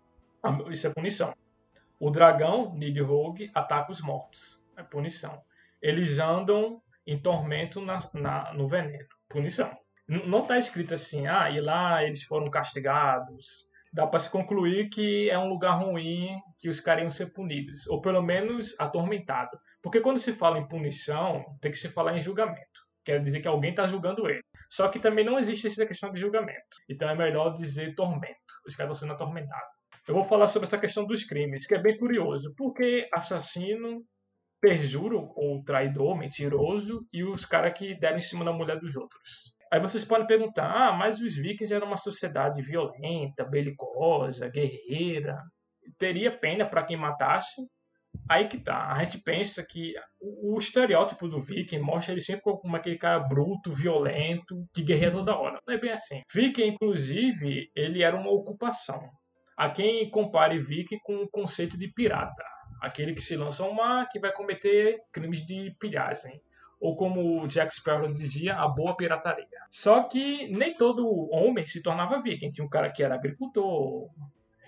[0.69, 1.33] isso é punição.
[1.99, 4.61] O dragão, Nidhogg, ataca os mortos.
[4.75, 5.41] É punição.
[5.81, 9.07] Eles andam em tormento na, na, no veneno.
[9.29, 9.75] Punição.
[10.07, 13.69] Não está escrito assim, ah, e lá eles foram castigados.
[13.91, 17.87] Dá para se concluir que é um lugar ruim, que os caras iam ser punidos.
[17.87, 19.57] Ou pelo menos atormentado.
[19.81, 22.85] Porque quando se fala em punição, tem que se falar em julgamento.
[23.03, 24.43] Quer dizer que alguém está julgando ele.
[24.69, 26.77] Só que também não existe essa questão de julgamento.
[26.89, 28.35] Então é melhor dizer tormento.
[28.67, 29.74] Os caras estão sendo atormentados
[30.07, 32.53] eu vou falar sobre essa questão dos crimes, que é bem curioso.
[32.55, 34.03] Porque assassino,
[34.61, 39.55] perjuro ou traidor, mentiroso, e os caras que deram em cima da mulher dos outros.
[39.71, 45.37] Aí vocês podem perguntar: ah, mas os vikings eram uma sociedade violenta, belicosa, guerreira.
[45.97, 47.61] Teria pena para quem matasse?
[48.29, 48.91] Aí que tá.
[48.91, 53.73] A gente pensa que o, estereótipo do viking mostra ele sempre como aquele cara bruto,
[53.73, 55.59] violento, que guerreia toda hora.
[55.67, 56.21] Não é bem assim.
[56.33, 59.09] Viking, inclusive, ele era uma ocupação.
[59.55, 62.43] A quem compare Viking com o conceito de pirata,
[62.81, 66.41] aquele que se lança ao mar que vai cometer crimes de pilhagem.
[66.79, 69.47] Ou como Jack Sparrow dizia, a boa pirataria.
[69.69, 72.49] Só que nem todo homem se tornava viking.
[72.49, 74.09] Tinha um cara que era agricultor,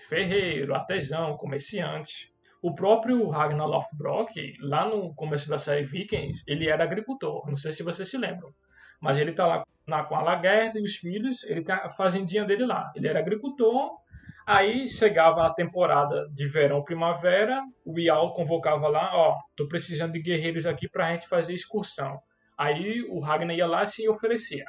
[0.08, 2.32] ferreiro, artesão, comerciante.
[2.60, 7.48] O próprio Ragnar Lothbrok, lá no começo da série Vikings, ele era agricultor.
[7.48, 8.52] Não sei se vocês se lembram.
[9.00, 12.44] Mas ele tá lá na, com a Lagertha e os filhos, ele tem a fazendinha
[12.44, 12.92] dele lá.
[12.96, 13.96] Ele era agricultor
[14.48, 20.22] Aí chegava a temporada de verão, primavera, o IAL convocava lá, ó, tô precisando de
[20.22, 22.18] guerreiros aqui pra gente fazer excursão.
[22.56, 24.64] Aí o Ragnar ia lá e se oferecia.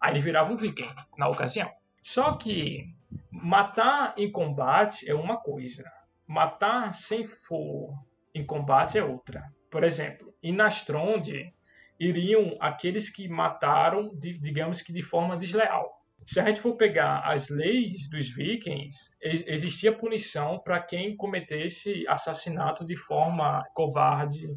[0.00, 1.70] Aí ele virava um viking na ocasião.
[2.02, 2.92] Só que
[3.30, 5.84] matar em combate é uma coisa,
[6.26, 7.94] matar sem for
[8.34, 9.44] em combate é outra.
[9.70, 11.54] Por exemplo, em Nastronde
[12.00, 17.48] iriam aqueles que mataram, digamos que de forma desleal se a gente for pegar as
[17.48, 24.48] leis dos vikings, existia punição para quem cometesse assassinato de forma covarde,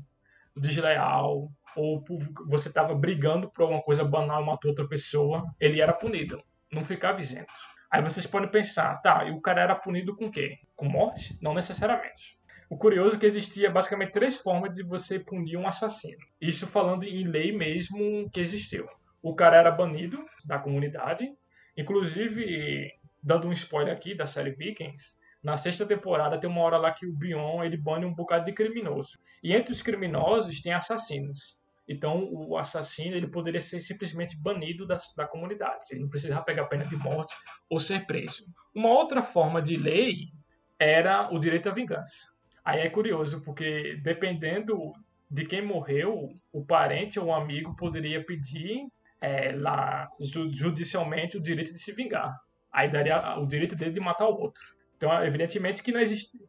[0.55, 2.03] desleal, ou
[2.47, 6.41] você estava brigando por alguma coisa banal matou outra pessoa, ele era punido,
[6.71, 7.51] não ficava isento.
[7.89, 10.57] Aí vocês podem pensar, tá, e o cara era punido com quê?
[10.75, 11.37] Com morte?
[11.41, 12.37] Não necessariamente.
[12.69, 16.17] O curioso é que existia basicamente três formas de você punir um assassino.
[16.41, 18.87] Isso falando em lei mesmo que existiu.
[19.21, 21.31] O cara era banido da comunidade,
[21.75, 22.91] Inclusive,
[23.21, 27.05] dando um spoiler aqui da série Vikings, na sexta temporada tem uma hora lá que
[27.05, 29.19] o Bion ele bane um bocado de criminoso.
[29.43, 31.61] E entre os criminosos tem assassinos.
[31.87, 35.87] Então o assassino ele poderia ser simplesmente banido da, da comunidade.
[35.91, 37.35] Ele não precisava pegar pena de morte
[37.69, 38.45] ou ser preso.
[38.73, 40.29] Uma outra forma de lei
[40.79, 42.31] era o direito à vingança.
[42.63, 44.93] Aí é curioso, porque dependendo
[45.29, 48.87] de quem morreu, o parente ou o amigo poderia pedir
[49.23, 50.09] é, lá
[50.51, 52.37] judicialmente o direito de se vingar.
[52.73, 54.61] Aí daria o direito dele de matar o outro.
[54.97, 56.01] Então, evidentemente que não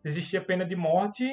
[0.04, 1.32] existia pena de morte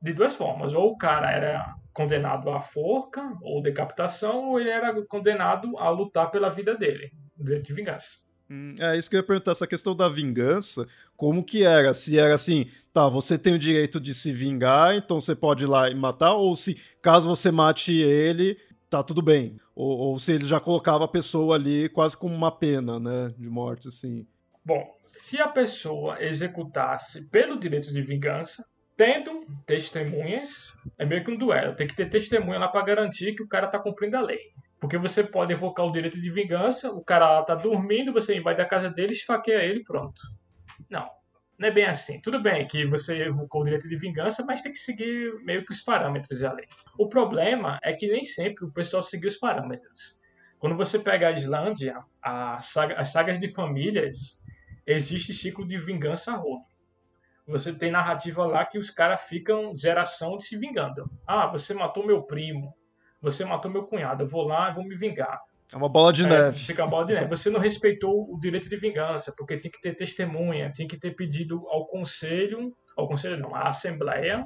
[0.00, 0.74] de duas formas.
[0.74, 6.32] Ou o cara era condenado à forca ou decapitação, ou ele era condenado a lutar
[6.32, 8.20] pela vida dele, direito de vingança.
[8.50, 11.94] Hum, é isso que eu ia perguntar, essa questão da vingança, como que era?
[11.94, 15.68] Se era assim, tá, você tem o direito de se vingar, então você pode ir
[15.68, 18.58] lá e matar, ou se caso você mate ele,
[18.92, 19.58] tá tudo bem.
[19.74, 23.48] Ou, ou se ele já colocava a pessoa ali quase como uma pena, né, de
[23.48, 24.26] morte, assim.
[24.64, 28.64] Bom, se a pessoa executasse pelo direito de vingança,
[28.96, 31.74] tendo testemunhas, é meio que um duelo.
[31.74, 34.52] Tem que ter testemunha lá para garantir que o cara tá cumprindo a lei.
[34.78, 38.56] Porque você pode evocar o direito de vingança, o cara lá tá dormindo, você vai
[38.56, 40.20] da casa dele, esfaqueia ele pronto.
[40.90, 41.08] Não,
[41.62, 42.20] não é bem assim.
[42.20, 45.72] Tudo bem que você evocou o direito de vingança, mas tem que seguir meio que
[45.72, 46.66] os parâmetros da lei.
[46.98, 50.18] O problema é que nem sempre o pessoal seguiu os parâmetros.
[50.58, 54.42] Quando você pega a Islândia, a saga, as sagas de famílias,
[54.86, 56.72] existe ciclo de vingança rodo
[57.46, 61.10] você tem narrativa lá que os caras ficam geração de se vingando.
[61.26, 62.74] Ah, você matou meu primo,
[63.20, 65.40] você matou meu cunhado, eu vou lá e vou me vingar.
[65.72, 66.58] É uma bola de é, neve.
[66.58, 67.28] Fica uma bola de neve.
[67.28, 71.16] Você não respeitou o direito de vingança, porque tinha que ter testemunha, tinha que ter
[71.16, 74.44] pedido ao conselho, ao conselho não, à assembleia,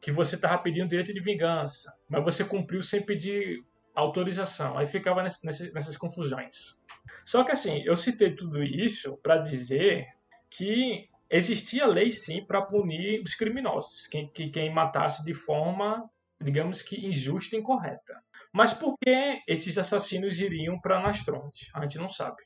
[0.00, 3.64] que você estava pedindo direito de vingança, mas você cumpriu sem pedir
[3.94, 4.78] autorização.
[4.78, 6.78] Aí ficava nessas, nessas confusões.
[7.24, 10.06] Só que assim, eu citei tudo isso para dizer
[10.48, 16.08] que existia lei sim para punir os criminosos, quem, que, quem matasse de forma,
[16.40, 18.22] digamos que injusta e incorreta.
[18.52, 21.66] Mas por que esses assassinos iriam para Nastronte?
[21.74, 22.36] A gente não sabe.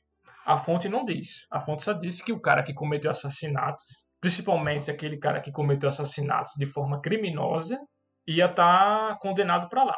[0.45, 1.47] A fonte não diz.
[1.51, 5.87] A fonte só disse que o cara que cometeu assassinatos, principalmente aquele cara que cometeu
[5.87, 7.79] assassinatos de forma criminosa,
[8.27, 9.97] ia estar tá condenado para lá.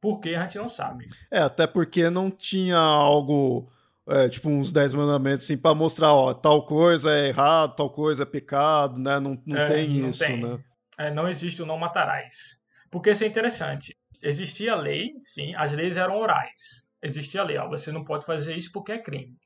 [0.00, 1.08] Por que a gente não sabe.
[1.30, 3.68] É, até porque não tinha algo
[4.08, 8.22] é, tipo uns 10 mandamentos assim para mostrar, ó, tal coisa é errado, tal coisa
[8.22, 9.20] é pecado, né?
[9.20, 10.42] Não, não é, tem não isso, tem.
[10.42, 10.58] né?
[10.98, 12.60] É, não existe o não matarás.
[12.90, 13.94] Porque isso é interessante.
[14.22, 16.88] Existia lei, sim, as leis eram orais.
[17.02, 19.36] Existia a lei, ó, você não pode fazer isso porque é crime.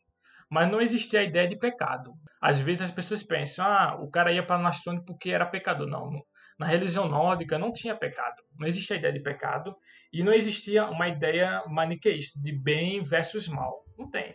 [0.51, 2.13] Mas não existia a ideia de pecado.
[2.41, 5.87] Às vezes as pessoas pensam, ah, o cara ia para Nastone porque era pecador.
[5.87, 6.11] Não,
[6.59, 8.43] na religião nórdica não tinha pecado.
[8.59, 9.77] Não existia a ideia de pecado
[10.13, 13.85] e não existia uma ideia maniqueísta de bem versus mal.
[13.99, 14.35] Não tem.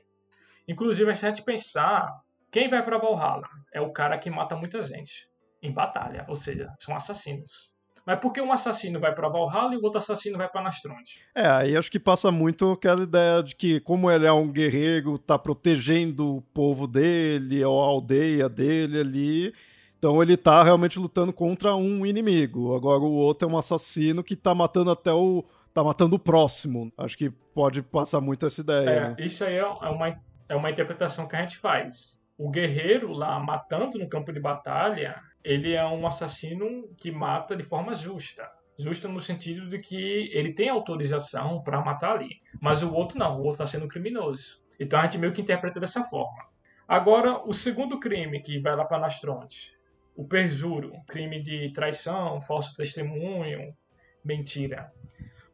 [0.68, 2.08] Inclusive, a gente pensar,
[2.52, 5.28] quem vai para Valhalla é o cara que mata muita gente
[5.62, 7.74] em batalha, ou seja, são assassinos.
[8.10, 11.20] Mas por que um assassino vai para Valhalla e o outro assassino vai para Nastronde?
[11.36, 15.20] É, aí acho que passa muito aquela ideia de que, como ele é um guerreiro,
[15.20, 19.54] tá protegendo o povo dele, ou a aldeia dele ali,
[19.96, 22.76] então ele tá realmente lutando contra um inimigo.
[22.76, 25.46] Agora o outro é um assassino que tá matando até o.
[25.72, 26.92] tá matando o próximo.
[26.98, 28.90] Acho que pode passar muito essa ideia.
[28.90, 29.16] É, né?
[29.20, 30.20] isso aí é uma
[30.50, 32.20] é uma interpretação que a gente faz.
[32.36, 37.64] O guerreiro lá matando no campo de batalha, ele é um assassino que mata de
[37.64, 38.50] forma justa.
[38.78, 42.42] Justa no sentido de que ele tem autorização para matar ali.
[42.62, 44.62] Mas o outro não, o outro está sendo criminoso.
[44.80, 46.48] Então a gente meio que interpreta dessa forma.
[46.88, 49.78] Agora, o segundo crime que vai lá para Nastronte,
[50.16, 53.76] o perjuro, crime de traição, falso testemunho,
[54.24, 54.92] mentira.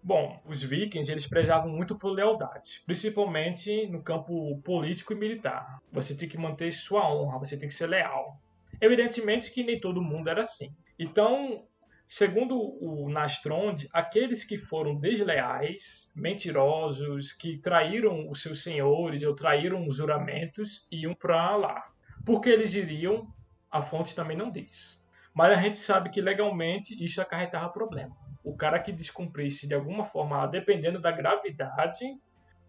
[0.02, 5.80] Bom, os vikings eles prezavam muito por lealdade, principalmente no campo político e militar.
[5.92, 8.40] Você tem que manter sua honra, você tem que ser leal.
[8.82, 10.74] Evidentemente que nem todo mundo era assim.
[10.98, 11.68] Então,
[12.06, 19.88] segundo o Nastronde, aqueles que foram desleais, mentirosos, que traíram os seus senhores ou traíram
[19.88, 21.84] os juramentos, iam para lá.
[22.26, 23.28] Por que eles iriam?
[23.70, 25.04] A fonte também não diz.
[25.34, 28.16] Mas a gente sabe que legalmente isso acarretava problema
[28.46, 32.06] o cara que descumprisse de alguma forma, dependendo da gravidade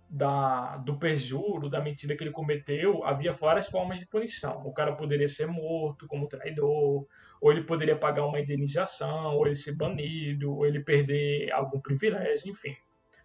[0.09, 4.62] da, do perjuro, da mentira que ele cometeu, havia várias formas de punição.
[4.65, 7.07] O cara poderia ser morto como traidor,
[7.41, 12.51] ou ele poderia pagar uma indenização, ou ele ser banido, ou ele perder algum privilégio,
[12.51, 12.74] enfim.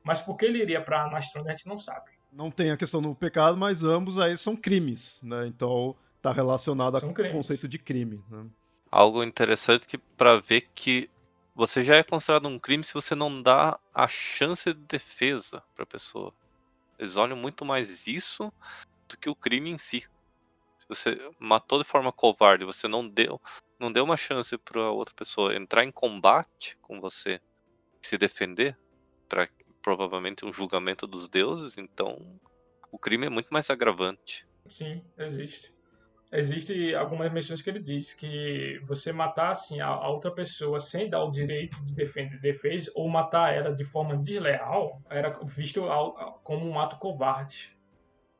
[0.03, 2.11] Mas por que ele iria para a gente não sabe.
[2.31, 5.45] Não tem a questão do pecado, mas ambos aí são crimes, né?
[5.47, 8.23] Então está relacionado ao conceito de crime.
[8.29, 8.45] Né?
[8.89, 11.09] Algo interessante que para ver que
[11.53, 15.83] você já é considerado um crime se você não dá a chance de defesa para
[15.83, 16.33] a pessoa.
[17.01, 18.53] Eles olham muito mais isso
[19.09, 20.07] do que o crime em si.
[20.77, 23.41] Se você matou de forma covarde, você não deu,
[23.79, 27.41] não deu uma chance para outra pessoa entrar em combate com você,
[28.01, 28.77] se defender
[29.27, 29.49] para
[29.81, 32.39] provavelmente um julgamento dos deuses, então
[32.91, 34.47] o crime é muito mais agravante.
[34.67, 35.73] Sim, existe
[36.31, 41.23] existe algumas menções que ele diz que você matar assim a, outra pessoa sem dar
[41.23, 45.85] o direito de defender defesa ou matar ela de forma desleal era visto
[46.43, 47.77] como um ato covarde.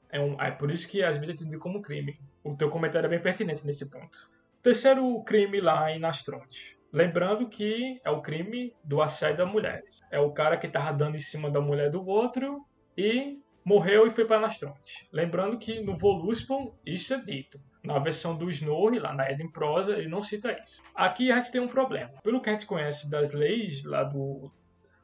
[0.10, 2.20] É, um, é por isso que às vezes é entendido como crime.
[2.44, 4.30] O teu comentário é bem pertinente nesse ponto.
[4.62, 6.78] Terceiro crime lá em Nastronte.
[6.94, 10.02] Lembrando que é o crime do assédio a mulheres.
[10.12, 12.66] É o cara que tava dando em cima da mulher do outro
[12.98, 15.08] e morreu e foi para Nastronte.
[15.12, 17.60] Lembrando que no Voluspon isso é dito.
[17.84, 20.84] Na versão do Snorri, lá na Eden Prosa, ele não cita isso.
[20.94, 22.12] Aqui a gente tem um problema.
[22.24, 24.52] Pelo que a gente conhece das leis lá do,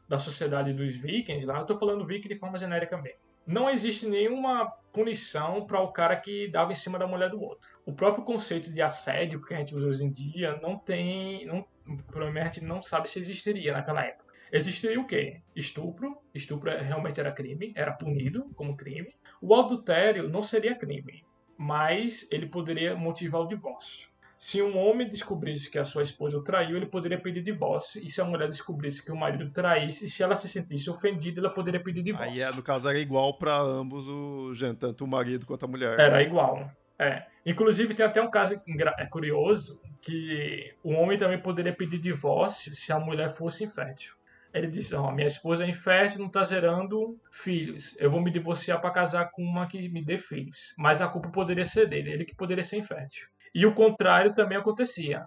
[0.08, 3.20] da sociedade dos vikings, lá, eu estou falando viking de forma genérica mesmo.
[3.48, 7.70] Não existe nenhuma punição para o cara que dava em cima da mulher do outro.
[7.86, 11.66] O próprio conceito de assédio que a gente usa hoje em dia não tem, não,
[12.08, 14.28] provavelmente não sabe se existiria naquela época.
[14.52, 15.41] Existiria o quê?
[15.56, 16.18] Estupro.
[16.34, 19.16] Estupro realmente era crime, era punido como crime.
[19.41, 21.24] O adultério não seria crime,
[21.58, 24.10] mas ele poderia motivar o divórcio.
[24.38, 28.00] Se um homem descobrisse que a sua esposa o traiu, ele poderia pedir divórcio.
[28.04, 31.50] E se a mulher descobrisse que o marido traísse, se ela se sentisse ofendida, ela
[31.50, 32.34] poderia pedir divórcio.
[32.34, 36.00] Aí, é, no caso, era igual para ambos, o, tanto o marido quanto a mulher.
[36.00, 36.70] Era igual.
[37.00, 37.26] É.
[37.44, 38.62] Inclusive, tem até um caso
[38.98, 44.16] é curioso que o homem também poderia pedir divórcio se a mulher fosse infértil.
[44.53, 47.95] Ele disse: Ó, oh, minha esposa é infértil, não está gerando filhos.
[47.99, 50.74] Eu vou me divorciar para casar com uma que me dê filhos.
[50.78, 53.28] Mas a culpa poderia ser dele, ele que poderia ser infértil.
[53.53, 55.26] E o contrário também acontecia.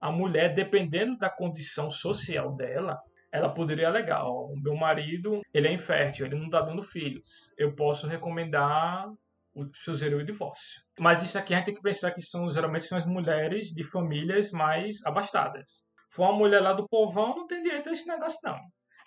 [0.00, 2.98] A mulher, dependendo da condição social dela,
[3.32, 7.54] ela poderia alegar: ó, o meu marido ele é infértil, ele não está dando filhos.
[7.58, 9.08] Eu posso recomendar
[9.54, 10.80] o suzeiro e o divórcio.
[10.98, 13.84] Mas isso aqui a gente tem que pensar que são geralmente são as mulheres de
[13.84, 15.84] famílias mais abastadas.
[16.10, 18.58] For uma mulher lá do povão, não tem direito a esse negócio, não.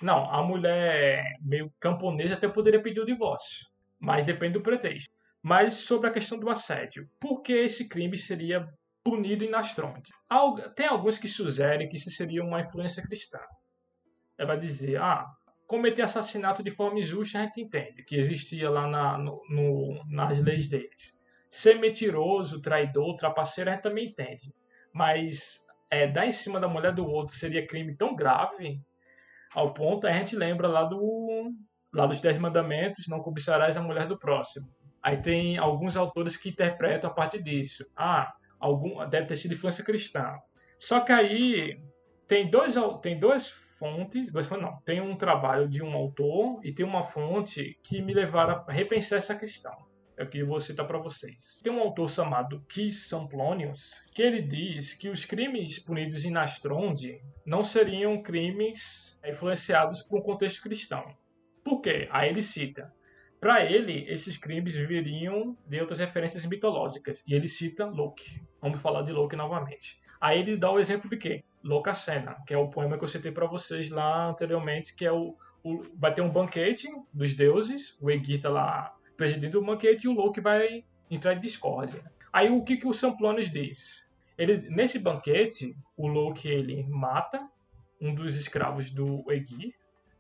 [0.02, 3.68] Não, a mulher meio camponesa até poderia pedir o divórcio,
[4.00, 5.10] mas depende do pretexto.
[5.42, 8.66] Mas sobre a questão do assédio, por que esse crime seria
[9.04, 10.12] punido em Nastronte?
[10.76, 13.40] Tem alguns que sugerem que isso seria uma influência cristã.
[14.38, 15.26] Ela dizer, ah,
[15.68, 20.40] cometer assassinato de forma injusta a gente entende, que existia lá na, no, no, nas
[20.40, 21.20] leis deles.
[21.50, 24.54] Ser mentiroso, traidor, trapaceiro a gente também entende.
[24.94, 25.63] Mas
[25.94, 28.82] é, dar em cima da mulher do outro seria crime tão grave
[29.54, 31.54] ao ponto a gente lembra lá do
[31.94, 34.68] lá dos Dez Mandamentos, não cobiçarás a mulher do próximo.
[35.02, 37.86] Aí tem alguns autores que interpretam a partir disso.
[37.96, 40.40] Ah, algum deve ter sido influência cristã.
[40.80, 41.80] Só que aí
[42.28, 43.48] tem dois tem duas
[43.78, 48.14] fontes, dois não, tem um trabalho de um autor e tem uma fonte que me
[48.14, 49.76] levaram a repensar essa questão.
[50.18, 51.60] É que eu vou citar para vocês.
[51.64, 57.22] Tem um autor chamado Keith Samplonius que ele diz que os crimes punidos em Nastronde
[57.46, 61.04] não seriam crimes influenciados por um contexto cristão.
[61.64, 62.08] Por quê?
[62.12, 62.94] Aí ele cita.
[63.40, 67.22] Para ele, esses crimes viriam de outras referências mitológicas.
[67.28, 68.42] E ele cita Loki.
[68.62, 70.00] Vamos falar de Loki novamente.
[70.22, 71.44] Aí ele dá o exemplo de quê?
[71.62, 75.36] Locacena, que é o poema que eu citei para vocês lá anteriormente, que é o,
[75.62, 80.14] o, vai ter um banquete dos deuses, o Egita lá presidente do banquete e o
[80.14, 82.04] Loki vai entrar em discórdia.
[82.32, 84.10] Aí o que, que o Samplones diz?
[84.38, 87.48] Ele, nesse banquete, o Loki ele mata
[88.02, 89.74] um dos escravos do Egir,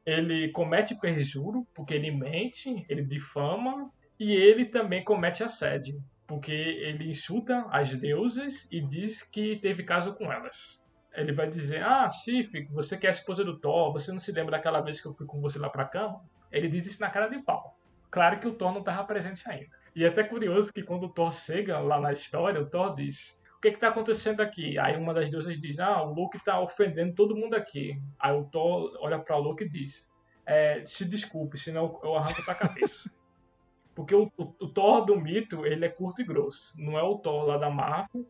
[0.05, 7.09] ele comete perjuro, porque ele mente, ele difama, e ele também comete assédio, porque ele
[7.09, 10.81] insulta as deusas e diz que teve caso com elas.
[11.13, 14.31] Ele vai dizer: Ah, Sif, você que é a esposa do Thor, você não se
[14.31, 16.21] lembra daquela vez que eu fui com você lá pra cama?
[16.51, 17.77] Ele diz isso na cara de pau.
[18.13, 19.75] Claro que o Thor não estava presente ainda.
[19.95, 23.41] E é até curioso que quando o Thor chega lá na história, o Thor diz:
[23.57, 24.77] O que está acontecendo aqui?
[24.77, 27.99] Aí uma das deusas diz: Ah, o Loki está ofendendo todo mundo aqui.
[28.19, 30.07] Aí o Thor olha para o Loki e diz:
[30.45, 33.11] é, Se desculpe, senão eu arranco a cabeça.
[33.95, 36.75] Porque o, o, o, Thor do mito, ele é curto e grosso.
[36.77, 38.27] Não é o Thor lá da Marvel,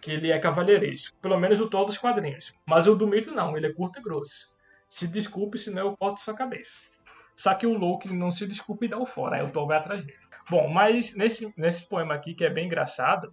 [0.00, 1.18] que ele é cavalheiresco.
[1.18, 2.56] Pelo menos o Thor dos quadrinhos.
[2.64, 4.56] Mas o do mito não, ele é curto e grosso.
[4.88, 6.86] Se desculpe, senão eu corto sua cabeça.
[7.36, 9.76] Só que o Loki não se desculpa e dá o fora, aí o Thor vai
[9.76, 10.18] atrás dele.
[10.48, 13.32] Bom, mas nesse, nesse poema aqui, que é bem engraçado,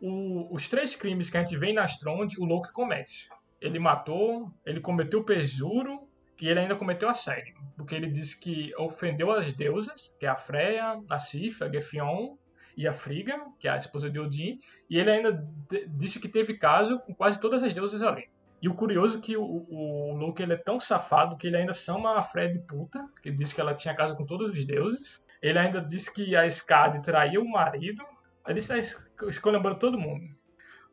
[0.00, 3.28] o, os três crimes que a gente vê na Astronde, o Loki comete.
[3.60, 6.06] Ele matou, ele cometeu perjuro
[6.40, 7.54] e ele ainda cometeu assédio.
[7.76, 12.36] Porque ele disse que ofendeu as deusas, que é a Freya, a Sif, a Gefion
[12.76, 14.58] e a Frigga, que é a esposa de Odin,
[14.88, 15.44] e ele ainda
[15.88, 18.28] disse que teve caso com quase todas as deusas ali.
[18.64, 21.74] E o curioso é que o, o Luke ele é tão safado que ele ainda
[21.74, 25.22] chama a Fred puta, que disse que ela tinha casa com todos os deuses.
[25.42, 28.02] Ele ainda disse que a Skadi traiu o marido.
[28.48, 30.34] Ele está escolhendo todo mundo.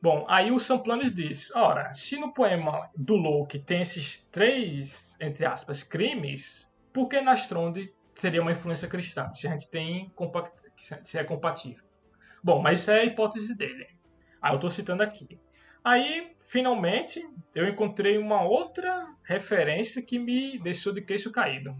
[0.02, 5.45] Bom, aí o Samplanes diz: ora, se no poema do Loki tem esses três, entre
[5.45, 9.31] aspas, crimes, por que Nastronde seria uma influência cristã?
[9.31, 10.11] Se a gente tem
[10.76, 11.85] se é compatível.
[12.43, 13.88] Bom, mas isso é a hipótese dele.
[14.41, 15.39] Aí eu estou citando aqui.
[15.81, 17.26] Aí, finalmente,
[17.56, 21.73] eu encontrei uma outra referência que me deixou de queixo caído.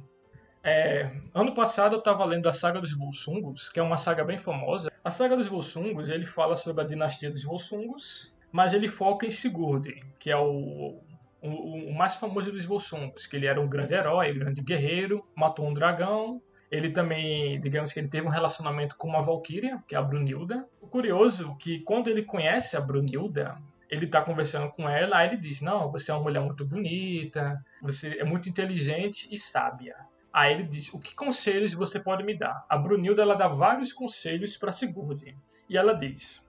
[0.64, 4.38] É, ano passado eu estava lendo a saga dos Volsungos, que é uma saga bem
[4.38, 4.90] famosa.
[5.04, 9.30] A saga dos Volsungos ele fala sobre a dinastia dos Volsungos, mas ele foca em
[9.30, 11.02] Sigurd, que é o,
[11.42, 11.50] o,
[11.90, 15.68] o mais famoso dos Volsungs, que ele era um grande herói, um grande guerreiro, matou
[15.68, 16.42] um dragão.
[16.72, 20.66] Ele também, digamos que ele teve um relacionamento com uma Valkyria, que é a Brunilda.
[20.80, 23.58] O curioso é que quando ele conhece a Brunilda,
[23.92, 27.62] ele está conversando com ela, aí ele diz: Não, você é uma mulher muito bonita,
[27.82, 29.98] você é muito inteligente e sábia.
[30.32, 32.66] Aí ele diz: O que conselhos você pode me dar?
[32.70, 35.38] A Brunilda ela dá vários conselhos para Sigurd.
[35.70, 36.48] E ela diz: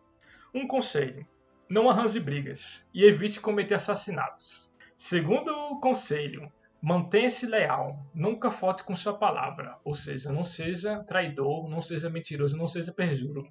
[0.55, 1.27] Um conselho:
[1.69, 4.73] não arranje brigas e evite cometer assassinatos.
[4.97, 11.83] Segundo conselho, mantenha-se leal, nunca falte com sua palavra, ou seja, não seja traidor, não
[11.83, 13.49] seja mentiroso, não seja perjuro.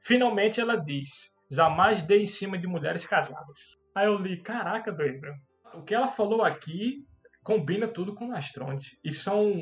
[0.00, 3.76] Finalmente ela diz: jamais dê em cima de mulheres casadas.
[3.94, 5.26] Aí eu li, caraca, doido.
[5.74, 7.04] O que ela falou aqui
[7.42, 8.98] combina tudo com Nastronte.
[9.04, 9.52] E são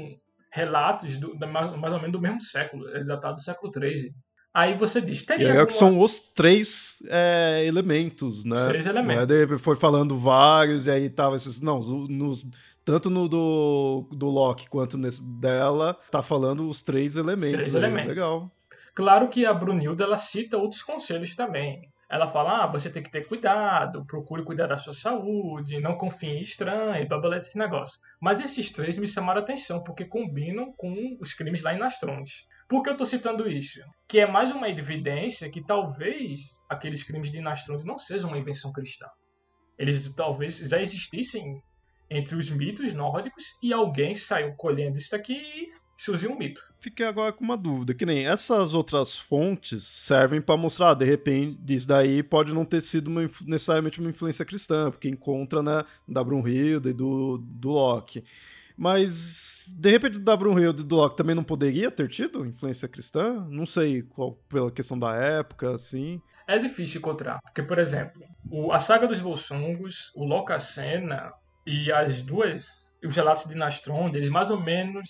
[0.52, 4.12] relatos do, mais, mais ou menos do mesmo século, datado do século XIII.
[4.52, 5.66] Aí você diz, tem e é alguma...
[5.66, 8.60] que são os três é, elementos, né?
[8.62, 9.30] Os três elementos.
[9.30, 11.60] É, foi falando vários, e aí tava esses.
[11.60, 12.46] Não, nos,
[12.84, 17.66] tanto no do, do Loki quanto nesse dela, tá falando os três elementos.
[17.66, 17.82] Os três aí.
[17.82, 18.16] elementos.
[18.16, 18.50] Legal.
[18.94, 21.90] Claro que a Brunilda ela cita outros conselhos também.
[22.10, 26.28] Ela fala: ah, você tem que ter cuidado, procure cuidar da sua saúde, não confie
[26.28, 28.00] em estranho, blá esse negócio.
[28.20, 32.46] Mas esses três me chamaram a atenção, porque combinam com os crimes lá em Nastrondes.
[32.68, 33.80] Por que eu estou citando isso?
[34.06, 38.72] Que é mais uma evidência que talvez aqueles crimes de Nastrondes não sejam uma invenção
[38.72, 39.06] cristã.
[39.78, 41.62] Eles talvez já existissem
[42.10, 45.66] entre os mitos nórdicos e alguém saiu colhendo isso daqui e
[45.96, 46.62] surgiu um mito.
[46.80, 51.58] Fiquei agora com uma dúvida, que nem essas outras fontes servem para mostrar, de repente,
[51.74, 56.22] isso daí pode não ter sido uma, necessariamente uma influência cristã, porque encontra, né, da
[56.22, 58.24] Brunhilde e do, do Loki.
[58.76, 63.44] Mas, de repente, da Brunhilde e do Loki também não poderia ter tido influência cristã?
[63.50, 66.22] Não sei qual, pela questão da época, assim.
[66.46, 71.32] É difícil encontrar, porque, por exemplo, o, a saga dos Volsungos, o Locacena,
[71.68, 75.06] e as duas, os relatos de Nastron, eles mais ou menos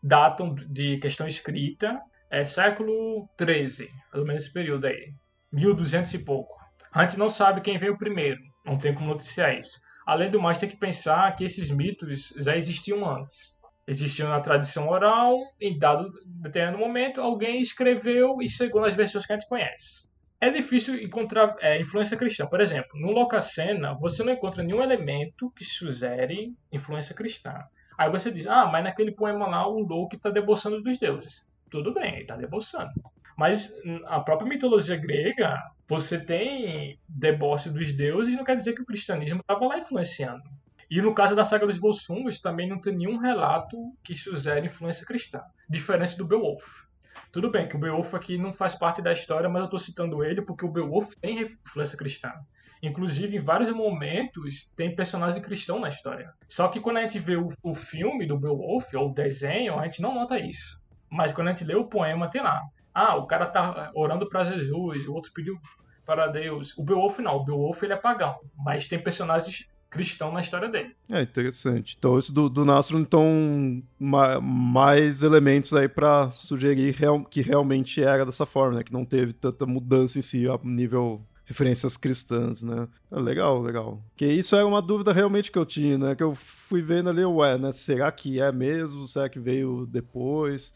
[0.00, 2.00] datam de questão escrita,
[2.30, 5.12] é século XIII, mais ou menos esse período aí,
[5.52, 6.54] 1200 e pouco.
[6.92, 9.80] A gente não sabe quem veio primeiro, não tem como noticiar isso.
[10.06, 13.58] Além do mais, tem que pensar que esses mitos já existiam antes.
[13.84, 19.32] Existiam na tradição oral, em dado determinado momento, alguém escreveu e chegou nas versões que
[19.32, 20.09] a gente conhece
[20.40, 22.46] é difícil encontrar é, influência cristã.
[22.46, 27.54] Por exemplo, no Locacena, você não encontra nenhum elemento que sugere influência cristã.
[27.98, 31.46] Aí você diz, ah, mas naquele poema lá o Loki está deboçando dos deuses.
[31.68, 32.90] Tudo bem, ele está deboçando.
[33.36, 33.74] Mas
[34.06, 39.40] a própria mitologia grega, você tem deboche dos deuses, não quer dizer que o cristianismo
[39.40, 40.42] estava lá influenciando.
[40.90, 45.06] E no caso da saga dos Bolsungos, também não tem nenhum relato que sugere influência
[45.06, 46.84] cristã, diferente do Beowulf.
[47.32, 50.24] Tudo bem que o Beowulf aqui não faz parte da história, mas eu estou citando
[50.24, 52.32] ele porque o Beowulf tem influência cristã.
[52.82, 56.32] Inclusive, em vários momentos, tem personagem cristão na história.
[56.48, 59.84] Só que quando a gente vê o, o filme do Beowulf, ou o desenho, a
[59.84, 60.82] gente não nota isso.
[61.08, 62.60] Mas quando a gente lê o poema, tem lá.
[62.92, 65.56] Ah, o cara tá orando para Jesus, o outro pediu
[66.04, 66.76] para Deus.
[66.76, 70.94] O Beowulf não, o Beowulf ele é pagão, mas tem personagens cristão na história dele.
[71.10, 71.96] É interessante.
[71.98, 78.02] Então, esse do, do Nastro, então, ma mais elementos aí para sugerir real que realmente
[78.02, 78.84] era dessa forma, né?
[78.84, 82.86] Que não teve tanta mudança em si a nível referências cristãs, né?
[83.10, 84.00] É legal, legal.
[84.16, 86.14] Que isso é uma dúvida realmente que eu tinha, né?
[86.14, 87.72] Que eu fui vendo ali, ué, né?
[87.72, 89.08] Será que é mesmo?
[89.08, 90.72] Será que veio depois?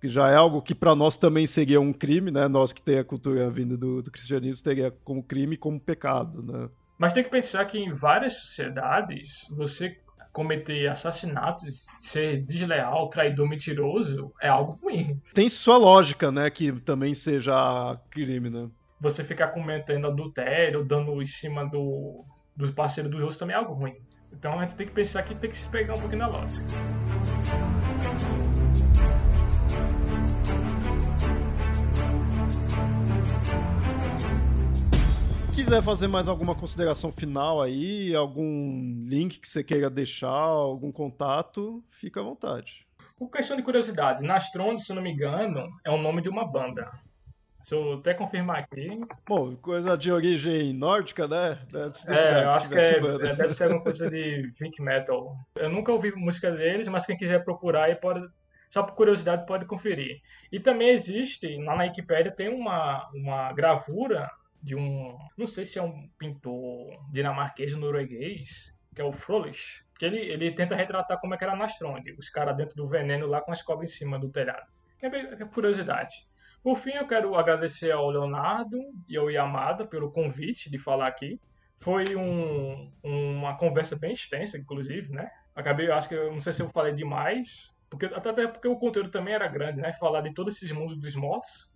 [0.00, 2.48] Que já é algo que para nós também seria um crime, né?
[2.48, 6.68] Nós que tem a cultura vinda do, do cristianismo teria como crime como pecado, né?
[6.98, 9.98] Mas tem que pensar que em várias sociedades, você
[10.32, 15.18] cometer assassinatos, ser desleal, traidor, mentiroso, é algo ruim.
[15.32, 18.68] Tem sua lógica, né, que também seja crime, né?
[19.00, 22.22] Você ficar cometendo adultério, dando em cima do,
[22.54, 23.96] dos parceiros dos outros também é algo ruim.
[24.30, 26.66] Então a gente tem que pensar que tem que se pegar um pouquinho na lógica.
[35.56, 41.82] Quiser fazer mais alguma consideração final aí, algum link que você queira deixar, algum contato,
[41.90, 42.86] fica à vontade.
[43.16, 46.90] Por questão de curiosidade, Nastron, se não me engano, é o nome de uma banda.
[47.58, 49.00] Deixa eu até confirmar aqui.
[49.26, 51.58] Bom, coisa de origem nórdica, né?
[52.06, 55.34] É, eu acho que é, é, deve ser alguma coisa de Vic Metal.
[55.56, 58.20] Eu nunca ouvi música deles, mas quem quiser procurar aí pode,
[58.68, 60.20] só por curiosidade pode conferir.
[60.52, 64.30] E também existe, lá na Wikipedia tem uma, uma gravura
[64.66, 65.16] de um.
[65.38, 70.18] Não sei se é um pintor dinamarquês ou norueguês, que é o Froelich, que ele,
[70.18, 73.52] ele tenta retratar como é que era Nastronde, os caras dentro do veneno lá com
[73.52, 74.66] as cobras em cima do telhado.
[74.98, 76.26] Que é, é curiosidade.
[76.64, 78.76] Por fim, eu quero agradecer ao Leonardo
[79.08, 81.40] e ao Yamada pelo convite de falar aqui.
[81.78, 85.30] Foi um, uma conversa bem extensa, inclusive, né?
[85.54, 88.76] Acabei, eu acho que eu não sei se eu falei demais, porque até porque o
[88.76, 89.92] conteúdo também era grande, né?
[89.92, 91.70] Falar de todos esses mundos dos mortos.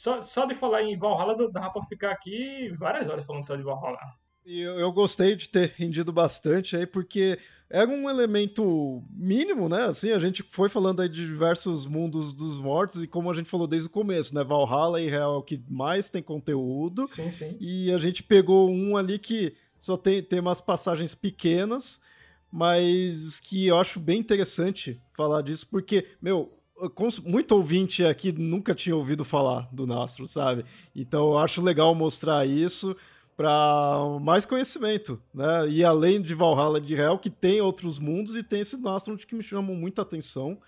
[0.00, 3.62] Só, só de falar em Valhalla dá pra ficar aqui várias horas falando só de
[3.62, 3.98] Valhalla.
[4.46, 9.82] E eu, gostei de ter rendido bastante aí, porque era um elemento mínimo, né?
[9.82, 13.50] Assim, a gente foi falando aí de diversos mundos dos mortos, e como a gente
[13.50, 14.42] falou desde o começo, né?
[14.42, 17.06] Valhalla e Real é o que mais tem conteúdo.
[17.06, 17.58] Sim, sim.
[17.60, 22.00] E a gente pegou um ali que só tem, tem umas passagens pequenas,
[22.50, 26.58] mas que eu acho bem interessante falar disso, porque, meu,
[27.24, 30.64] muito ouvinte aqui nunca tinha ouvido falar do Nastro, sabe?
[30.94, 32.96] Então eu acho legal mostrar isso
[33.36, 35.66] para mais conhecimento, né?
[35.68, 39.34] E além de Valhalla de Real, que tem outros mundos e tem esse Nostromo que
[39.34, 40.58] me chamam muita atenção.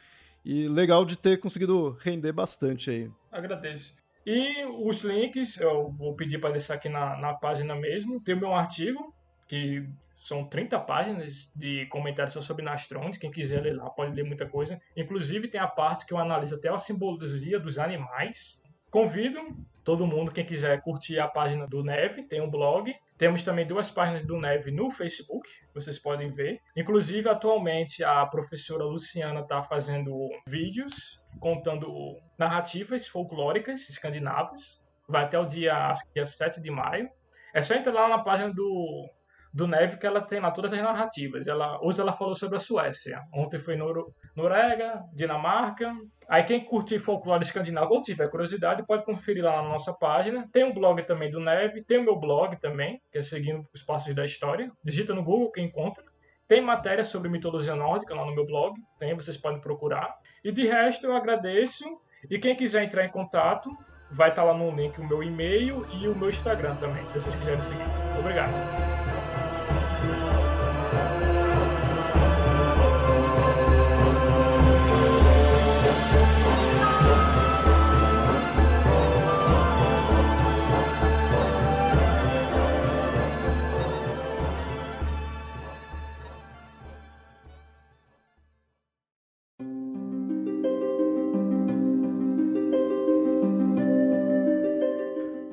[0.44, 3.10] E legal de ter conseguido render bastante aí.
[3.30, 3.94] Agradeço.
[4.26, 8.20] E os links eu vou pedir para deixar aqui na, na página mesmo.
[8.20, 9.14] Tem o meu artigo,
[9.52, 13.18] que são 30 páginas de comentários sobre Nastrons.
[13.18, 14.80] Quem quiser ler lá pode ler muita coisa.
[14.96, 18.62] Inclusive tem a parte que eu analiso até a simbologia dos animais.
[18.90, 19.38] Convido
[19.84, 22.94] todo mundo, quem quiser curtir a página do Neve, tem um blog.
[23.18, 26.58] Temos também duas páginas do Neve no Facebook, vocês podem ver.
[26.74, 34.82] Inclusive, atualmente, a professora Luciana está fazendo vídeos contando narrativas folclóricas escandinavas.
[35.06, 37.10] Vai até o dia, dia 7 de maio.
[37.52, 39.10] É só entrar lá na página do
[39.52, 41.46] do Neve que ela tem lá todas as narrativas.
[41.46, 43.20] Ela, hoje ela falou sobre a Suécia.
[43.32, 45.94] Ontem foi Nor Noruega, Dinamarca.
[46.28, 50.48] Aí quem curtir folclore escandinavo ou tiver curiosidade pode conferir lá na nossa página.
[50.50, 53.82] Tem um blog também do Neve, tem o meu blog também, que é Seguindo os
[53.82, 54.70] Passos da História.
[54.82, 56.02] Digita no Google que encontra.
[56.48, 60.14] Tem matéria sobre mitologia nórdica lá no meu blog, tem, vocês podem procurar.
[60.44, 61.84] E de resto eu agradeço.
[62.30, 63.70] E quem quiser entrar em contato,
[64.10, 67.34] vai estar lá no link o meu e-mail e o meu Instagram também, se vocês
[67.34, 67.82] quiserem seguir.
[68.18, 69.01] Obrigado.